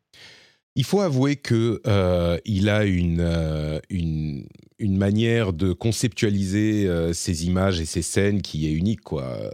[0.76, 4.46] Il faut avouer que euh, il a une, euh, une,
[4.78, 9.00] une manière de conceptualiser euh, ces images et ces scènes qui est unique.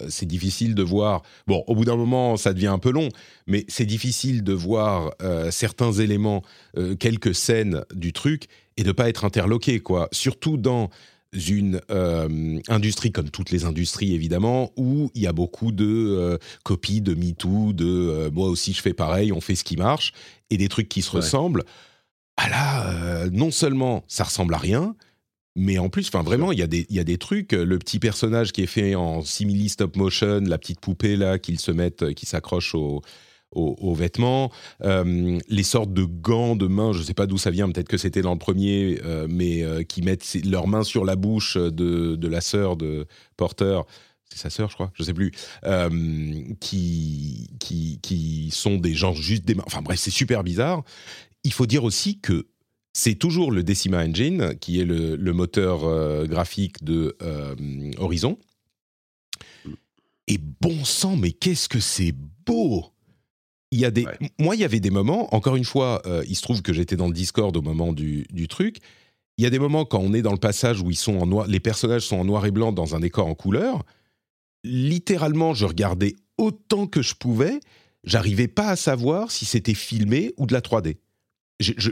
[0.10, 1.23] C'est difficile de voir.
[1.47, 3.10] Bon, au bout d'un moment, ça devient un peu long,
[3.47, 5.13] mais c'est difficile de voir
[5.51, 6.43] certains éléments,
[6.99, 8.47] quelques scènes du truc
[8.78, 9.80] et de pas être interloqué.
[9.80, 10.10] Quoi.
[10.12, 10.89] Surtout dans
[11.36, 16.38] une euh, industrie comme toutes les industries évidemment où il y a beaucoup de euh,
[16.63, 20.13] copies de MeToo, de euh, moi aussi je fais pareil, on fait ce qui marche
[20.50, 21.63] et des trucs qui se ressemblent.
[22.38, 24.95] Ah là, non seulement ça ressemble à rien,
[25.56, 27.54] mais en plus, enfin vraiment, il y, a des, y a des trucs.
[27.54, 31.62] Le petit personnage qui est fait en simili stop motion, la petite poupée là qu'ils
[31.62, 33.02] se mettent, qui s'accroche au,
[33.56, 34.52] aux, vêtements,
[34.84, 37.88] euh, les sortes de gants de main, je ne sais pas d'où ça vient, peut-être
[37.88, 41.58] que c'était dans le premier, euh, mais euh, qui mettent leurs mains sur la bouche
[41.58, 43.82] de, la sœur de Porter
[44.28, 45.32] c'est sa sœur, je crois, je sais plus,
[46.60, 49.63] qui, qui, qui sont des gens juste des mains.
[49.68, 50.84] Enfin bref, c'est super bizarre.
[51.44, 52.48] Il faut dire aussi que
[52.91, 57.15] c'est toujours le Decima Engine, qui est le moteur graphique de
[58.00, 58.39] Horizon.
[60.28, 62.13] Et bon sang, mais qu'est-ce que c'est
[62.46, 62.95] beau
[63.76, 64.06] il y a des,
[64.40, 65.34] moi, il y avait des moments.
[65.36, 68.26] Encore une fois, euh, il se trouve que j'étais dans le Discord au moment du,
[68.48, 68.78] truc.
[69.38, 71.26] Il y a des moments quand on est dans le passage où ils sont en
[71.26, 73.84] noir, les personnages sont en noir et blanc dans un décor en couleur.
[74.64, 77.60] Littéralement, je regardais autant que je pouvais.
[78.06, 80.96] J'arrivais pas à savoir si c'était filmé ou de la 3D.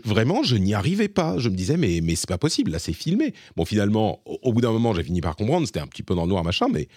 [0.05, 1.37] vraiment, je n'y arrivais pas.
[1.37, 3.33] Je me disais, mais, mais c'est pas possible, là, c'est filmé.
[3.57, 6.15] Bon, finalement, au, au bout d'un moment, j'ai fini par comprendre, c'était un petit peu
[6.15, 6.87] dans le noir, machin, mais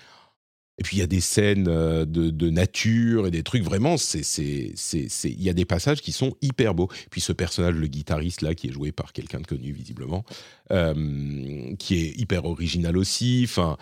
[0.78, 5.42] Et puis il y a des scènes de, de, nature et des trucs vraiment, il
[5.42, 6.88] y a des passages qui sont hyper beaux.
[7.10, 10.24] Puis ce personnage, le guitariste là, qui est joué par quelqu'un de connu visiblement,
[10.68, 13.42] qui est hyper original aussi.
[13.44, 13.78] Enfin,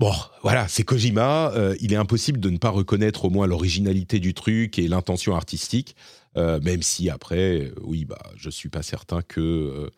[0.00, 1.52] Bon, voilà, c'est Kojima.
[1.52, 5.36] Euh, il est impossible de ne pas reconnaître au moins l'originalité du truc et l'intention
[5.36, 5.94] artistique,
[6.38, 9.90] euh, même si après, euh, oui, bah, je suis pas certain que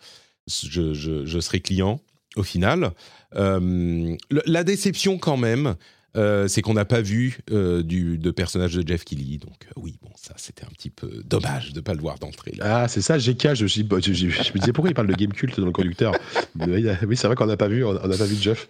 [0.49, 2.01] je, serai client
[2.37, 2.93] au final.
[3.33, 5.77] la déception quand même,
[6.15, 9.39] euh, c'est qu'on n'a pas vu euh, du, de personnage de Jeff Kelly.
[9.39, 12.19] Donc euh, oui, bon, ça c'était un petit peu dommage de ne pas le voir
[12.19, 12.53] d'entrée.
[12.61, 13.55] Ah, c'est ça, GK.
[13.55, 16.15] Je, je, je, me disais pourquoi il parle de game culte dans le conducteur?
[16.61, 18.69] oui, c'est vrai qu'on n'a pas vu, on n'a pas vu Jeff.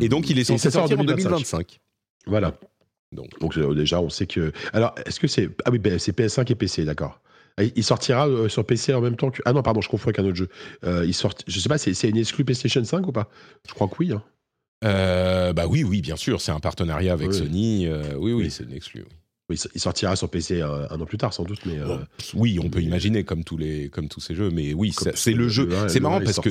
[0.00, 1.80] Et, donc il est censé sortir en 2025.
[2.26, 2.54] Voilà.
[3.10, 4.52] Donc, donc déjà, on sait que.
[4.72, 7.20] Alors, est-ce que c'est ah oui, ben, c'est PS5 et PC, d'accord.
[7.76, 9.40] Il sortira sur PC en même temps que.
[9.44, 10.48] Ah non, pardon, je confonds avec un autre jeu.
[10.82, 11.34] il sort...
[11.46, 13.28] Je sais pas, c'est une exclu PlayStation 5 ou pas?
[13.68, 14.12] Je crois que oui.
[14.12, 14.22] Hein.
[14.84, 17.86] Euh, bah oui, oui, bien sûr, c'est un partenariat avec Sony.
[17.86, 19.04] Euh, oui, oui, c'est une exclu.
[19.50, 19.58] Oui.
[19.74, 21.60] il sortira sur PC euh, un, an plus tard, sans doute.
[21.66, 21.78] Mais
[22.34, 24.50] oui, on peut imaginer comme tous les, comme tous ces jeux.
[24.50, 25.68] Mais oui, c'est le jeu.
[25.88, 26.50] C'est marrant parce que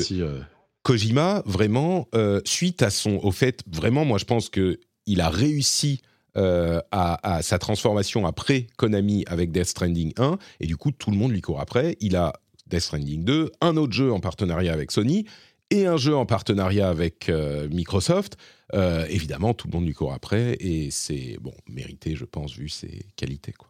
[0.84, 2.08] Kojima, vraiment,
[2.46, 6.02] suite à son, au fait, vraiment, moi, je pense que il a réussi
[6.36, 11.18] à, à, sa transformation après Konami avec Death Stranding 1, et du coup, tout le
[11.18, 11.98] monde lui court après.
[12.00, 12.34] Il a
[12.68, 15.26] Death Stranding 2, un autre jeu en partenariat avec Sony,
[15.74, 18.38] et un jeu en partenariat avec euh, Microsoft.
[18.74, 22.70] Euh, évidemment, tout le monde lui court après et c'est bon mérité, je pense, vu
[22.70, 23.54] ses qualités.
[23.54, 23.70] Quoi.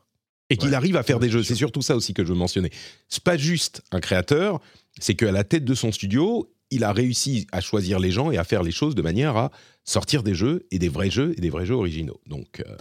[0.50, 2.70] Et qu'il arrive à faire des jeux, c'est surtout ça aussi que je veux mentionner.
[3.08, 4.60] C'est pas juste un créateur,
[5.00, 8.38] c'est qu'à la tête de son studio, il a réussi à choisir les gens et
[8.38, 9.52] à faire les choses de manière à
[9.84, 12.20] sortir des jeux et des vrais jeux et des vrais jeux originaux.
[12.28, 12.76] Donc euh,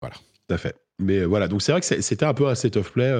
[0.00, 0.16] voilà.
[0.16, 0.76] Tout à fait.
[0.98, 3.12] Mais voilà, donc c'est vrai que c'était un peu un set of play.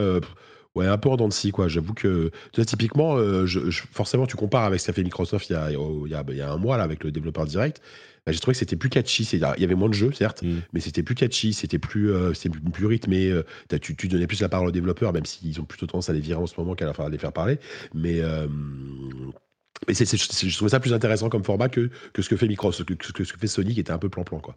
[0.74, 1.68] Ouais, un peu en dents de scie, quoi.
[1.68, 2.30] J'avoue que,
[2.66, 6.10] typiquement, euh, je, forcément, tu compares avec ce qu'a fait Microsoft il y, a, il,
[6.10, 7.82] y a, il y a un mois, là, avec le développeur direct.
[8.24, 9.28] Bah, j'ai trouvé que c'était plus catchy.
[9.32, 10.60] Il y avait moins de jeux, certes, mm.
[10.72, 12.32] mais c'était plus catchy, c'était plus, euh,
[12.72, 13.28] plus, rythmé.
[13.28, 13.44] Euh,
[13.82, 16.20] tu, tu, donnais plus la parole aux développeurs, même s'ils ont plutôt tendance à les
[16.20, 17.58] virer en ce moment qu'à les faire parler.
[17.92, 18.22] Mais.
[19.86, 22.88] mais c'est, je trouvais ça plus intéressant comme format que, que ce que fait Microsoft,
[22.88, 24.56] que, que ce que fait Sony, qui était un peu plan-plan, quoi.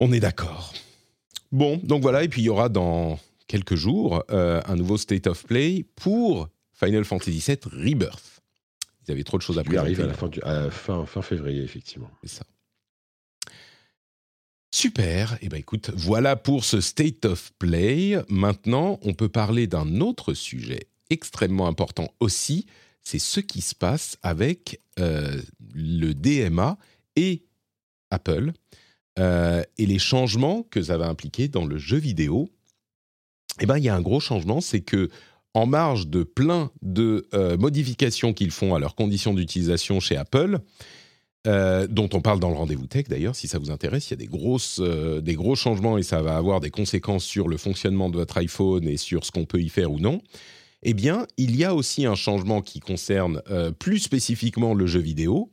[0.00, 0.74] On est d'accord.
[1.52, 5.26] Bon, donc voilà, et puis il y aura dans quelques jours euh, un nouveau State
[5.26, 8.42] of Play pour Final Fantasy VII Rebirth.
[9.06, 9.80] Ils avaient trop de choses à présenter.
[9.80, 12.10] arrive à la fin, fin, fin, février, effectivement.
[12.22, 12.44] C'est ça.
[14.70, 15.34] Super.
[15.34, 18.22] Et eh ben écoute, voilà pour ce State of Play.
[18.28, 22.66] Maintenant, on peut parler d'un autre sujet extrêmement important aussi.
[23.02, 25.40] C'est ce qui se passe avec euh,
[25.72, 26.76] le DMA
[27.16, 27.46] et
[28.10, 28.52] Apple
[29.18, 32.50] euh, et les changements que ça va impliquer dans le jeu vidéo
[33.60, 35.08] eh ben, il y a un gros changement, c'est que
[35.54, 40.60] en marge de plein de euh, modifications qu'ils font à leurs conditions d'utilisation chez Apple,
[41.46, 44.14] euh, dont on parle dans le rendez-vous tech d'ailleurs, si ça vous intéresse, il y
[44.14, 47.56] a des, grosses, euh, des gros changements et ça va avoir des conséquences sur le
[47.56, 50.20] fonctionnement de votre iPhone et sur ce qu'on peut y faire ou non.
[50.82, 53.42] Eh bien, il y a aussi un changement qui concerne
[53.80, 55.50] plus spécifiquement le jeu vidéo,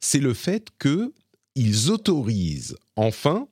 [0.00, 3.48] c'est le fait qu'ils autorisent enfin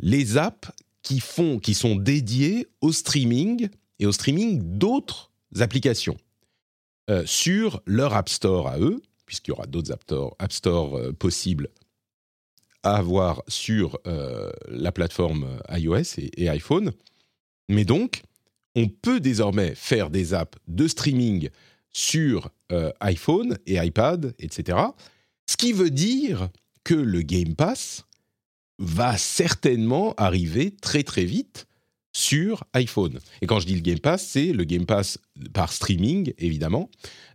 [0.00, 0.70] les apps
[1.04, 6.16] qui, sont dédiés au streaming et au streaming d'autres applications
[7.10, 10.96] euh, sur leur App Store à eux, puisqu'il y aura d'autres App Store, App Store
[10.96, 11.68] euh, possibles
[12.82, 16.92] à avoir sur euh, la plateforme iOS et, iPhone.
[17.68, 18.22] Mais donc,
[18.74, 21.48] on peut désormais faire des apps de streaming
[21.90, 22.50] sur
[23.00, 24.78] iPhone et iPad, etc.
[25.46, 26.48] Ce qui veut dire
[26.82, 28.04] que le Game Pass
[28.78, 31.66] va certainement arriver très très vite
[32.14, 33.18] sur iPhone.
[33.42, 35.18] Et quand je dis le Game Pass, c'est le Game Pass
[35.52, 36.88] par streaming, évidemment.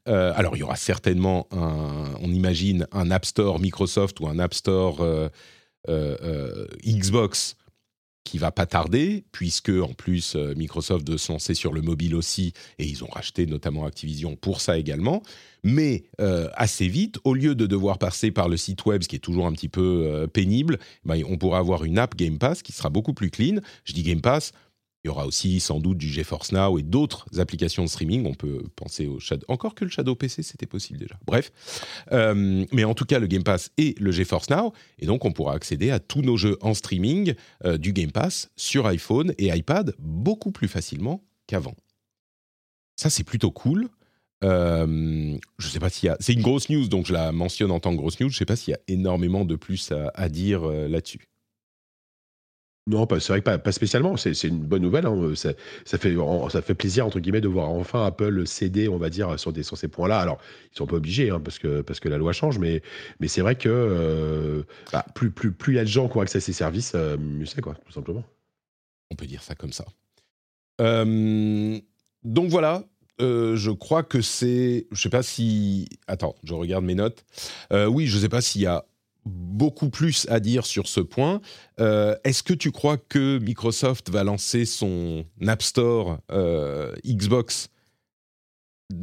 [0.07, 4.39] Euh, alors, il y aura certainement, un, on imagine, un App Store Microsoft ou un
[4.39, 5.27] App Store euh,
[5.89, 7.55] euh, Xbox
[8.29, 12.53] qui va pas tarder, puisque en plus Microsoft de se lancer sur le mobile aussi,
[12.77, 15.23] et ils ont racheté notamment Activision pour ça également
[15.63, 19.15] mais euh, assez vite, au lieu de devoir passer par le site web, ce qui
[19.15, 22.61] est toujours un petit peu euh, pénible, ben, on pourra avoir une app Game Pass
[22.61, 23.59] qui sera beaucoup plus clean.
[23.83, 24.51] Je dis Game Pass,
[25.03, 28.25] il y aura aussi sans doute du GeForce Now et d'autres applications de streaming.
[28.25, 31.15] On peut penser au Shadow, encore que le Shadow PC, c'était possible déjà.
[31.25, 31.51] Bref,
[32.11, 35.31] euh, mais en tout cas le Game Pass et le GeForce Now, et donc on
[35.31, 37.33] pourra accéder à tous nos jeux en streaming
[37.77, 41.75] du Game Pass sur iPhone et iPad beaucoup plus facilement qu'avant.
[42.95, 43.89] Ça c'est plutôt cool.
[44.43, 46.17] Euh, je sais pas s'il y a.
[46.19, 48.29] C'est une grosse news, donc je la mentionne en tant que grosse news.
[48.29, 51.27] Je sais pas s'il y a énormément de plus à, dire euh, là-dessus.
[52.89, 54.17] Non, c'est vrai que pas, spécialement.
[54.17, 55.05] C'est une bonne nouvelle.
[55.05, 55.33] Hein.
[55.35, 59.87] Ça, fait, plaisir, entre guillemets, de voir enfin Apple céder, on va dire, sur, ces
[59.87, 60.19] points-là.
[60.19, 60.39] Alors,
[60.73, 62.81] ils sont pas obligés, hein, parce, que, la loi change, mais,
[63.27, 65.31] c'est vrai que euh, bah, plus,
[65.67, 67.75] il y a de gens qui ont accès à ces services, euh, mieux c'est, quoi,
[67.85, 68.23] tout simplement.
[69.11, 69.85] On peut dire ça comme ça.
[70.79, 72.85] donc voilà,
[73.21, 74.87] euh, je crois que c'est.
[74.91, 75.87] Je sais pas si.
[76.07, 77.23] Attends, je regarde mes notes.
[77.71, 78.83] oui, je sais pas s'il y a
[79.29, 81.41] beaucoup plus à dire sur ce point.
[81.79, 87.69] Euh, est-ce que tu crois que Microsoft va lancer son App Store euh, Xbox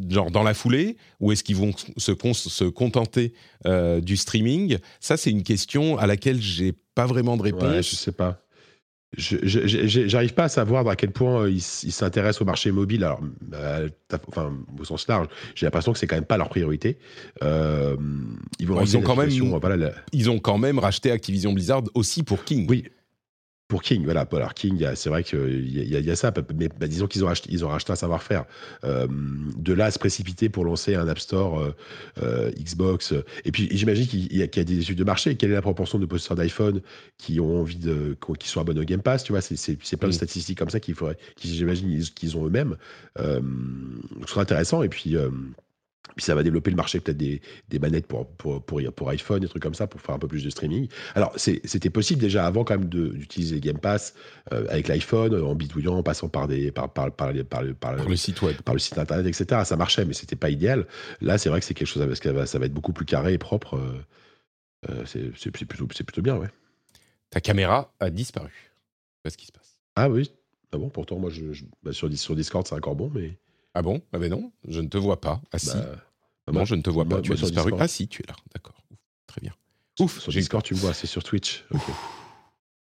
[0.08, 3.34] genre dans la foulée ou est-ce qu'ils vont se, se contenter
[3.66, 4.78] euh, du streaming?
[5.00, 7.62] Ça, c'est une question à laquelle j'ai pas vraiment de réponse.
[7.62, 8.40] Ouais, je sais pas.
[9.16, 13.04] J'arrive pas à savoir à quel point euh, ils s'intéressent au marché mobile.
[13.04, 13.20] Alors,
[13.54, 13.88] euh,
[14.28, 16.98] enfin, au sens large, j'ai l'impression que c'est quand même pas leur priorité.
[17.42, 17.96] Euh,
[18.58, 19.30] ils, vont ils, ont quand même,
[20.12, 22.66] ils ont quand même racheté Activision Blizzard aussi pour King.
[22.68, 22.84] Oui,
[23.68, 24.26] pour King, voilà.
[24.32, 27.64] Alors King, c'est vrai qu'il y, y, a ça, mais bah, disons qu'ils ont, ils
[27.64, 28.44] ont racheté un savoir-faire.
[28.84, 29.08] Euh,
[29.56, 31.74] de là à se précipiter pour lancer un App Store euh,
[32.22, 33.12] euh, Xbox.
[33.44, 35.36] Et puis j'imagine qu'il y, a des études de marché.
[35.36, 36.80] Quelle est la proportion de possesseurs d'iPhone
[37.18, 40.14] qui ont envie de, qui sont abonnés au Game Pass Tu vois, c'est plein de
[40.14, 42.76] statistiques comme ça qu'il faudrait, j'imagine qu'ils ont eux-mêmes.
[43.18, 43.40] Ce
[44.26, 44.82] serait intéressant.
[44.82, 45.16] Et puis
[46.14, 49.40] puis ça va développer le marché peut-être des, des, manettes pour, pour, pour, pour, iPhone,
[49.40, 50.88] des trucs comme ça, pour faire un peu plus de streaming.
[51.14, 54.14] Alors, c'était possible déjà avant quand même d'utiliser Game Pass
[54.52, 58.16] euh, avec l'iPhone, en bidouillant, en passant par, des, par, par, par, par, par le
[58.16, 58.56] site web.
[58.62, 59.62] Par le site internet, etc.
[59.64, 60.86] Ça marchait, mais c'était pas idéal.
[61.20, 63.34] Là, c'est vrai que c'est quelque chose, parce que ça va être beaucoup plus carré
[63.34, 63.76] et propre.
[63.76, 64.00] Euh,
[64.90, 66.48] euh, c'est plutôt, plutôt bien, ouais.
[67.30, 68.72] Ta caméra a disparu.
[69.22, 70.30] Qu'est-ce qui se passe Ah oui.
[70.72, 73.36] Ah bon, pourtant, moi, je, bah, sur, sur Discord, c'est encore bon, mais.
[73.78, 74.00] Ah bon?
[74.10, 75.42] Ah ben non, je ne te vois pas.
[75.52, 75.76] Ah si.
[76.46, 77.20] Bah, non, je ne te vois pas.
[77.20, 77.72] tu as disparu.
[77.78, 78.34] Ah si, tu es là.
[78.54, 78.82] D'accord.
[79.26, 79.52] Très bien.
[80.00, 80.18] Ouf.
[80.18, 80.94] Sur Discord, tu me vois.
[80.94, 81.62] C'est sur Twitch.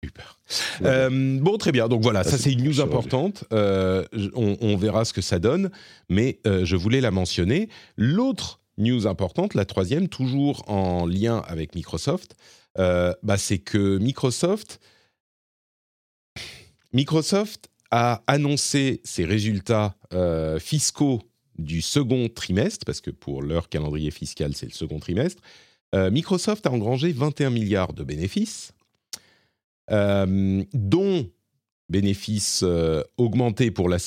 [0.01, 0.39] Super.
[0.83, 1.89] Euh, bon, très bien.
[1.89, 3.43] Donc voilà, ça, c'est une news importante.
[3.51, 4.05] Euh,
[4.35, 5.69] on, verra ce que ça donne,
[6.07, 7.67] mais euh, je voulais la mentionner.
[7.97, 12.37] L'autre news importante, la troisième, toujours en lien avec Microsoft,
[12.77, 14.79] bah, c'est que Microsoft,
[16.93, 21.21] Microsoft a annoncé ses résultats euh, fiscaux
[21.57, 25.41] du second trimestre, parce que pour leur calendrier fiscal, c'est le second trimestre,
[25.95, 28.73] euh, Microsoft a engrangé 21 milliards de bénéfices,
[29.91, 31.29] euh, dont
[31.87, 32.65] bénéfices
[33.15, 33.97] augmentés pour la,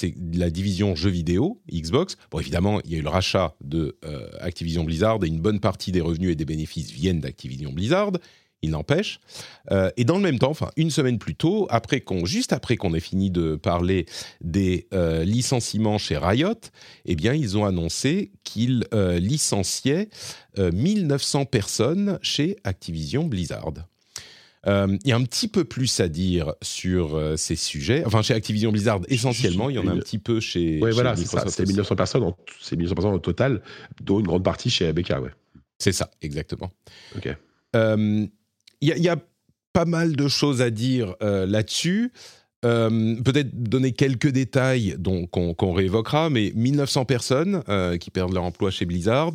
[0.51, 2.18] division jeux vidéo, Xbox.
[2.31, 3.96] Bon, évidemment, il y a eu le rachat de
[4.40, 8.12] Activision Blizzard et une bonne partie des revenus et des bénéfices viennent d'Activision Blizzard
[8.62, 9.20] il n'empêche.
[9.70, 12.76] Euh, et dans le même temps, enfin une semaine plus tôt, après qu'on, juste après
[12.76, 14.06] qu'on ait fini de parler
[14.40, 16.54] des euh, licenciements chez Riot,
[17.04, 20.08] eh bien ils ont annoncé qu'ils euh, licenciaient
[20.56, 23.74] 1900 personnes chez Activision Blizzard.
[24.66, 28.02] Il y a un petit peu plus à dire sur ces sujets.
[28.04, 30.80] Enfin, chez Activision Blizzard, essentiellement, il y en a un petit peu chez.
[30.82, 33.62] Oui, voilà, c'est 1900 personnes, c'est 1900 personnes au total,
[34.02, 35.30] dont une grande partie chez ABK, ouais.
[35.78, 36.72] C'est ça, exactement.
[37.16, 37.28] Ok
[38.80, 39.16] il y, a
[39.72, 42.12] pas mal de choses à dire euh, là-dessus.
[42.64, 44.96] Euh, peut-être donner quelques détails
[45.30, 49.34] qu'on réévoquera, mais 1900 personnes euh, qui perdent leur emploi chez Blizzard.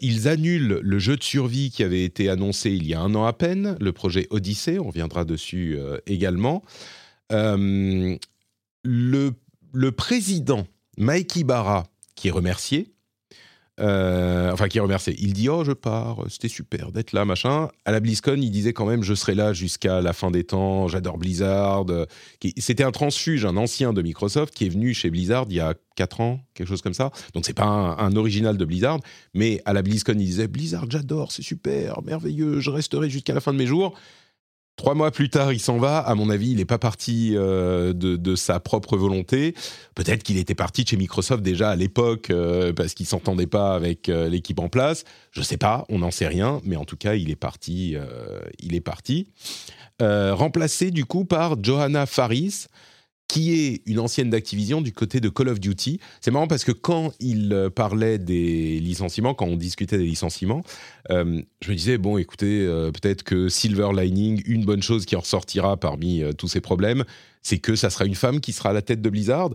[0.00, 3.24] ils annulent le jeu de survie qui avait été annoncé il y a un an
[3.24, 6.64] à peine, le projet Odyssey, on reviendra dessus également.
[7.30, 8.18] le,
[8.84, 10.66] le président
[10.98, 11.84] Mike Ibarra,
[12.16, 12.93] qui est remercié,
[13.80, 15.16] euh, enfin, qui remercié.
[15.18, 17.68] Il dit Oh, je pars, c'était super d'être là, machin.
[17.84, 20.86] À la BlizzCon, il disait quand même Je serai là jusqu'à la fin des temps,
[20.88, 21.84] j'adore Blizzard.
[22.58, 25.74] C'était un transfuge, un ancien de Microsoft qui est venu chez Blizzard il y a
[25.96, 27.10] 4 ans, quelque chose comme ça.
[27.34, 29.00] Donc, c'est pas un, original de Blizzard,
[29.32, 33.40] mais à la BlizzCon, il disait Blizzard, j'adore, c'est super, merveilleux, je resterai jusqu'à la
[33.40, 33.94] fin de mes jours.
[34.76, 35.98] Trois mois plus tard, il s'en va.
[35.98, 39.54] À mon avis, il n'est pas parti euh, de, sa propre volonté.
[39.94, 43.74] Peut-être qu'il était parti de chez Microsoft déjà à l'époque euh, parce qu'il s'entendait pas
[43.74, 45.04] avec euh, l'équipe en place.
[45.30, 47.96] Je ne sais pas, on n'en sait rien, mais en tout cas, il est parti.
[48.60, 49.28] il est parti.
[50.00, 52.66] remplacé du coup par Johanna Faris,
[53.28, 55.98] qui est une ancienne d'Activision du côté de Call of Duty.
[56.20, 60.62] C'est marrant parce que quand il euh, parlait des licenciements, quand on discutait des licenciements,
[61.10, 65.16] euh, je me disais, bon, écoutez, euh, peut-être que Silver Lining, une bonne chose qui
[65.16, 67.04] en ressortira parmi tous ces problèmes,
[67.42, 69.50] c'est que ça sera une femme qui sera à la tête de Blizzard.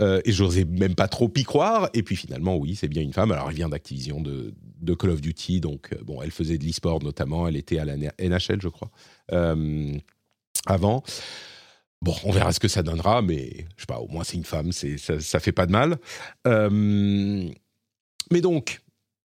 [0.00, 1.90] et j'osais même pas trop y croire.
[1.92, 3.32] Et puis finalement, oui, c'est bien une femme.
[3.32, 5.60] Alors, elle vient d'Activision de, de, Call of Duty.
[5.60, 7.48] Donc, bon, elle faisait de l'e-sport notamment.
[7.48, 8.90] Elle était à la NHL, je crois,
[10.66, 11.02] avant.
[12.00, 14.44] Bon, on verra ce que ça donnera, mais je sais pas, au moins c'est une
[14.44, 15.98] femme, c'est ça, ça fait pas de mal.
[16.46, 17.50] Euh,
[18.30, 18.80] mais donc,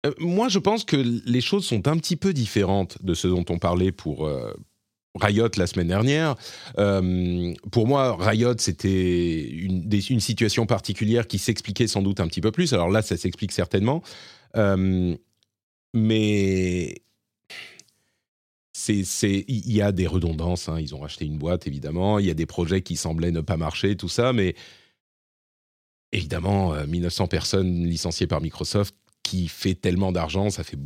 [0.06, 3.46] euh, moi je pense que les choses sont un petit peu différentes de ce dont
[3.50, 4.54] on parlait pour, euh,
[5.20, 6.36] Riot la semaine dernière.
[6.78, 12.40] Euh, pour moi, Riot, c'était une, une, situation particulière qui s'expliquait sans doute un petit
[12.40, 12.74] peu plus.
[12.74, 14.02] Alors là, ça s'explique certainement.
[15.94, 17.02] Mais
[19.04, 20.70] c'est, il y a des redondances.
[20.70, 20.80] Hein.
[20.80, 22.20] Ils ont racheté une boîte, évidemment.
[22.20, 24.34] Il y a des projets qui semblaient ne pas marcher, tout ça.
[24.34, 24.56] Mais
[26.12, 30.78] évidemment, 1900 personnes licenciées par Microsoft, qui fait tellement d'argent, ça fait,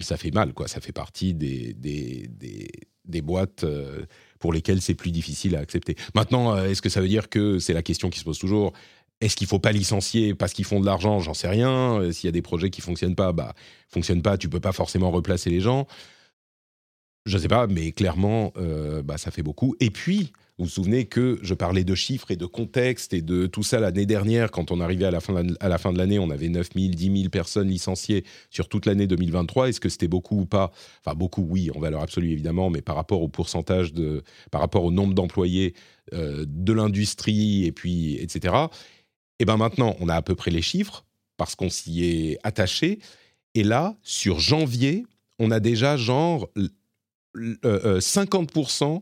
[0.00, 0.68] ça fait mal, quoi.
[0.68, 2.68] Ça fait partie des, des, des,
[3.04, 4.06] des boîtes euh,
[4.38, 5.96] pour lesquelles c'est plus difficile à accepter.
[6.14, 8.72] Maintenant, euh, est-ce que ça veut dire que c'est la question qui se pose toujours?
[9.20, 11.20] Est-ce qu'il faut pas licencier parce qu'ils font de l'argent?
[11.20, 12.00] J'en sais rien.
[12.00, 13.54] Euh, s'il y a des projets qui fonctionnent pas, bah
[13.88, 14.38] fonctionnent pas.
[14.38, 15.86] Tu peux pas forcément replacer les gens.
[17.26, 18.52] Je sais pas, mais clairement,
[19.04, 19.76] bah ça fait beaucoup.
[19.78, 23.46] Et puis, vous vous souvenez que je parlais de chiffres et de contexte et de
[23.46, 26.68] tout ça l'année dernière, quand on arrivait à la fin de, l'année, on avait 9
[26.76, 29.70] 000, 10 000 personnes licenciées sur toute l'année 2023.
[29.70, 30.70] Est-ce que c'était beaucoup ou pas?
[31.02, 34.84] Enfin, beaucoup, oui, en valeur absolue évidemment, mais par rapport au pourcentage de, par rapport
[34.84, 35.72] au nombre d'employés
[36.12, 38.54] euh, de l'industrie et puis etc.
[38.54, 41.06] Et eh ben maintenant, on a à peu près les chiffres
[41.38, 42.98] parce qu'on s'y est attaché.
[43.54, 45.06] Et là, sur janvier,
[45.38, 46.50] on a déjà genre
[47.36, 49.00] 50% euh,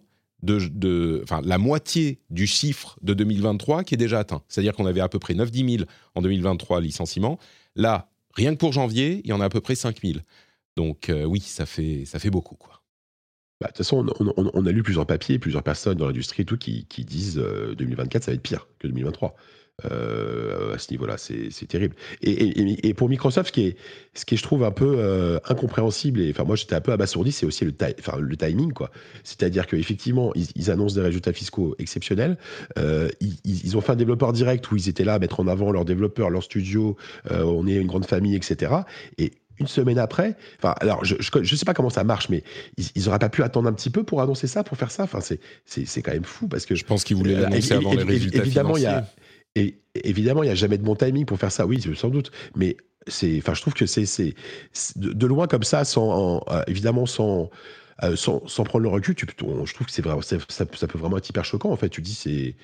[0.70, 4.43] de, enfin, la moitié du chiffre de 2023 qui est déjà atteint.
[4.49, 7.39] C'est-à-dire qu'on avait à peu près 9-10 000 en 2023 licenciements.
[7.74, 10.20] Là, rien que pour janvier, il y en a à peu près 5 000.
[10.76, 12.55] Donc euh, oui, ça fait, ça fait beaucoup.
[12.55, 12.83] Quoi.
[13.61, 14.07] Bah, de toute façon,
[14.37, 17.37] on, a lu plusieurs papiers, plusieurs personnes dans l'industrie tout qui, disent
[17.76, 19.35] 2024, euh, ça va être pire que 2023.
[19.85, 21.18] Euh, à ce niveau-là.
[21.18, 21.95] C'est terrible.
[22.20, 23.76] Et, pour Microsoft, ce qui est,
[24.12, 26.91] ce qui est, je trouve, un peu euh, incompréhensible, et enfin, moi j'étais un peu
[26.91, 28.72] abasourdi, c'est aussi le, enfin, le timing.
[28.72, 28.91] quoi.
[29.22, 32.39] C'est-à-dire qu'effectivement, ils, ils annoncent des résultats fiscaux exceptionnels.
[32.76, 35.47] Euh, ils, ils, ont fait un développeur direct où ils étaient là à mettre en
[35.47, 36.97] avant leurs développeurs, leurs studios,
[37.31, 38.72] on est une grande famille, etc.
[39.16, 40.37] Et une semaine après.
[40.59, 42.43] Enfin, alors, je, je, sais pas comment ça marche, mais
[42.79, 45.05] ils, ils auraient pas pu attendre un petit peu pour annoncer ça, pour faire ça.
[45.05, 48.03] Enfin, c'est, c'est, quand même fou parce que je pense qu'ils voulaient l'annoncer avant les
[48.03, 49.07] résultats Évidemment, il y a
[49.59, 52.30] et évidemment, il n'y a jamais de bon timing pour faire ça, oui, sans doute.
[52.56, 54.34] Mais c'est, enfin, je trouve que c'est,
[54.96, 57.50] de, loin comme ça, sans, euh, évidemment, sans,
[58.02, 61.44] euh, sans, prendre le recul, je trouve que c'est ça, ça, peut vraiment être hyper
[61.44, 61.70] choquant.
[61.70, 62.56] En fait, tu dis, c'est,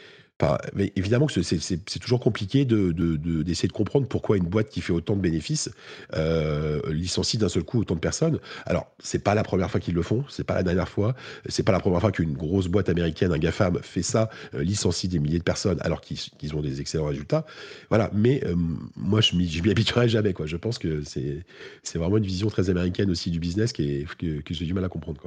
[0.74, 4.92] mais évidemment que c'est toujours compliqué d'essayer de, de, comprendre pourquoi une boîte qui fait
[4.92, 5.70] autant de bénéfices
[6.14, 8.40] euh, licencie d'un seul coup autant de personnes.
[8.66, 11.14] Alors, c'est pas la première fois qu'ils le font, c'est pas la dernière fois,
[11.48, 15.08] c'est pas la première fois qu'une grosse boîte américaine, un GAFAM, fait ça, euh, licencie
[15.08, 17.46] des milliers de personnes alors qu'ils ont des excellents résultats.
[17.88, 18.54] Voilà, mais euh,
[18.96, 20.34] moi, je m'y habituerai jamais.
[20.44, 24.64] Je pense que c'est vraiment une vision très américaine aussi du business qui que, j'ai
[24.64, 25.20] du mal à comprendre.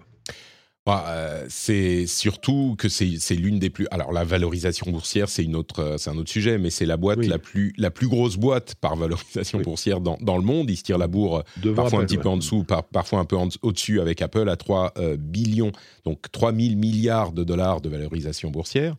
[0.88, 3.88] Bah, euh, c'est surtout que c'est l'une des plus.
[3.92, 6.96] Alors la valorisation boursière, c'est une autre, euh, c'est un autre sujet, mais c'est la
[6.96, 10.70] boîte la plus la plus grosse boîte par valorisation boursière dans, dans, le monde.
[10.70, 11.44] Ils se tirent la bourre
[11.76, 14.94] parfois un petit peu en dessous, par, parfois un peu au-dessus avec Apple à 3
[14.98, 15.74] euh, billions,
[16.06, 18.96] donc 3 000 milliards de dollars de valorisation boursière.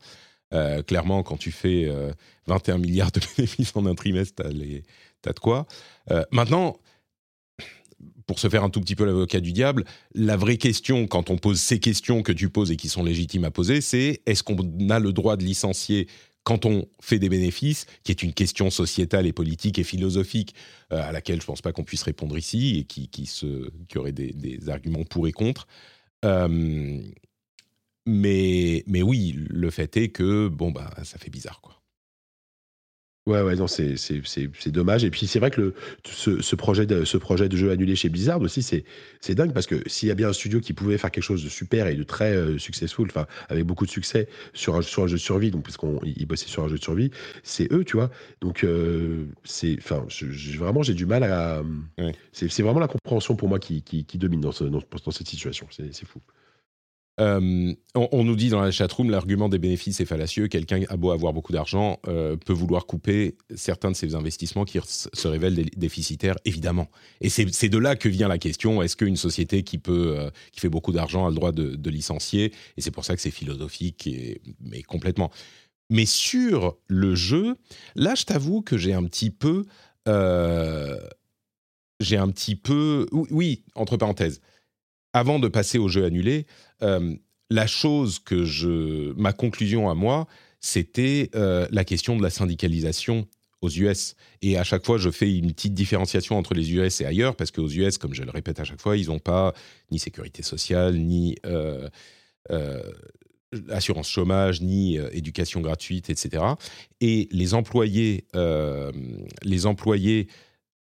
[0.87, 1.91] clairement, quand tu fais
[2.49, 4.43] 21 milliards de bénéfices en un trimestre,
[5.23, 5.67] t'as de quoi.
[6.33, 6.77] maintenant
[8.27, 9.85] pour se faire un tout petit peu l'avocat du diable,
[10.15, 13.45] la vraie question, quand on pose ces questions que tu poses et qui sont légitimes
[13.45, 14.57] à poser, c'est est-ce qu'on
[14.91, 16.09] a le droit de licencier
[16.49, 20.55] quand on fait des bénéfices, qui est une question sociétale et politique et philosophique
[20.93, 23.71] euh, à laquelle je ne pense pas qu'on puisse répondre ici et qui, qui, se,
[23.89, 25.67] qui aurait des, arguments pour et contre.
[26.25, 27.03] Euh,
[28.07, 31.78] mais, mais oui, le fait est que bon bah ça fait bizarre quoi.
[33.29, 35.05] Ouais, ouais, non, c'est dommage.
[35.05, 37.95] Et puis c'est vrai que le, ce, ce, projet de, ce projet de jeu annulé
[37.95, 40.97] chez Blizzard aussi, c'est dingue parce que s'il y a bien un studio qui pouvait
[40.97, 44.29] faire quelque chose de super et de très euh, successful, enfin avec beaucoup de succès
[44.55, 46.83] sur un, sur un jeu de survie, donc parce qu'ils bossaient sur un jeu de
[46.83, 47.11] survie,
[47.43, 48.11] c'est eux, tu vois.
[48.41, 50.07] Donc euh, c'est, enfin,
[50.57, 51.63] vraiment j'ai du mal à.
[52.33, 55.67] C'est vraiment la compréhension pour moi qui, qui, domine dans, ce, dans, dans cette situation.
[55.71, 56.21] C'est fou.
[57.21, 60.47] Euh, on, nous dit dans la chatroom, l'argument des bénéfices est fallacieux.
[60.47, 64.79] Quelqu'un a beau avoir beaucoup d'argent, euh, peut vouloir couper certains de ses investissements qui
[64.85, 66.89] se révèlent déficitaires, évidemment.
[67.21, 70.61] Et c'est de là que vient la question est-ce qu'une société qui peut, euh, qui
[70.61, 72.53] fait beaucoup d'argent a le droit de, licencier?
[72.77, 75.31] Et c'est pour ça que c'est philosophique, et, mais complètement.
[75.91, 77.57] Mais sur le jeu,
[77.97, 79.65] là, je t'avoue que j'ai un petit peu,
[80.07, 80.13] j'ai
[82.17, 84.43] un petit peu, oui, entre parenthèses
[85.13, 86.47] avant de passer au jeu annulé,
[86.83, 87.15] euh,
[87.51, 90.27] la chose que je, ma conclusion à moi,
[90.61, 93.27] c'était euh, la question de la syndicalisation
[93.61, 94.15] aux US.
[94.43, 97.51] Et à chaque fois, je fais une petite différenciation entre les US et ailleurs, parce
[97.51, 99.55] qu'aux US, comme je le répète à chaque fois, ils n'ont pas
[99.91, 101.89] ni sécurité sociale, ni euh,
[103.71, 106.45] assurance chômage, ni éducation gratuite, etc.
[107.01, 108.27] Et les employés,
[109.43, 110.29] les employés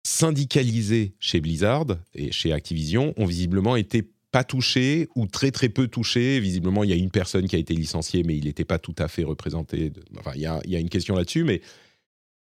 [0.07, 4.09] syndicalisés chez Blizzard et chez Activision ont visiblement été
[4.43, 6.39] touché ou très très peu touché.
[6.39, 8.95] Visiblement, il y a une personne qui a été licenciée, mais il n'était pas tout
[8.97, 9.91] à fait représenté.
[10.19, 11.61] Enfin, il y a une question là-dessus, mais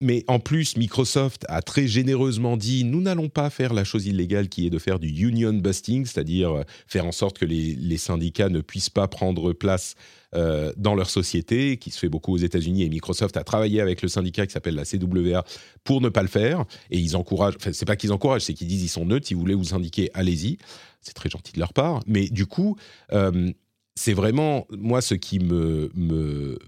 [0.06, 4.50] mais en plus, Microsoft a très généreusement dit nous n'allons pas faire la chose illégale
[4.50, 8.50] qui est de faire du union busting, c'est-à-dire euh, faire en sorte que les, syndicats
[8.50, 9.96] ne puissent pas prendre place
[10.36, 12.84] euh, dans leur société, qui se fait beaucoup aux États-Unis.
[12.84, 15.44] Et Microsoft a travaillé avec le syndicat qui s'appelle la CWA
[15.84, 16.66] pour ne pas le faire.
[16.92, 19.34] Et ils encouragent, enfin, c'est pas qu'ils encouragent, c'est qu'ils disent ils sont neutres, si
[19.34, 20.60] vous voulez vous syndiquer, allez-y.
[21.02, 22.02] C'est très gentil de leur part.
[22.06, 22.78] Mais du coup,
[23.12, 23.52] euh,
[23.96, 26.60] c'est vraiment, moi, ce qui me, me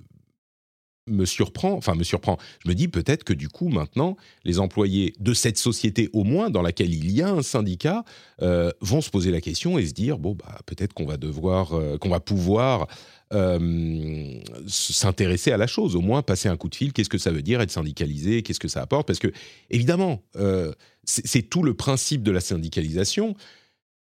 [1.08, 5.14] me surprend, enfin me surprend, je me dis peut-être que du coup maintenant, les employés
[5.20, 8.04] de cette société au moins dans laquelle il y a un syndicat
[8.42, 11.74] euh, vont se poser la question et se dire bon bah peut-être qu'on va devoir,
[11.74, 12.88] euh, qu'on va pouvoir
[13.34, 17.32] euh, s'intéresser à la chose, au moins passer un coup de fil, qu'est-ce que ça
[17.32, 19.32] veut dire être syndicalisé, qu'est-ce que ça apporte, parce que
[19.70, 20.24] évidemment
[21.04, 23.36] c'est tout le principe de la syndicalisation.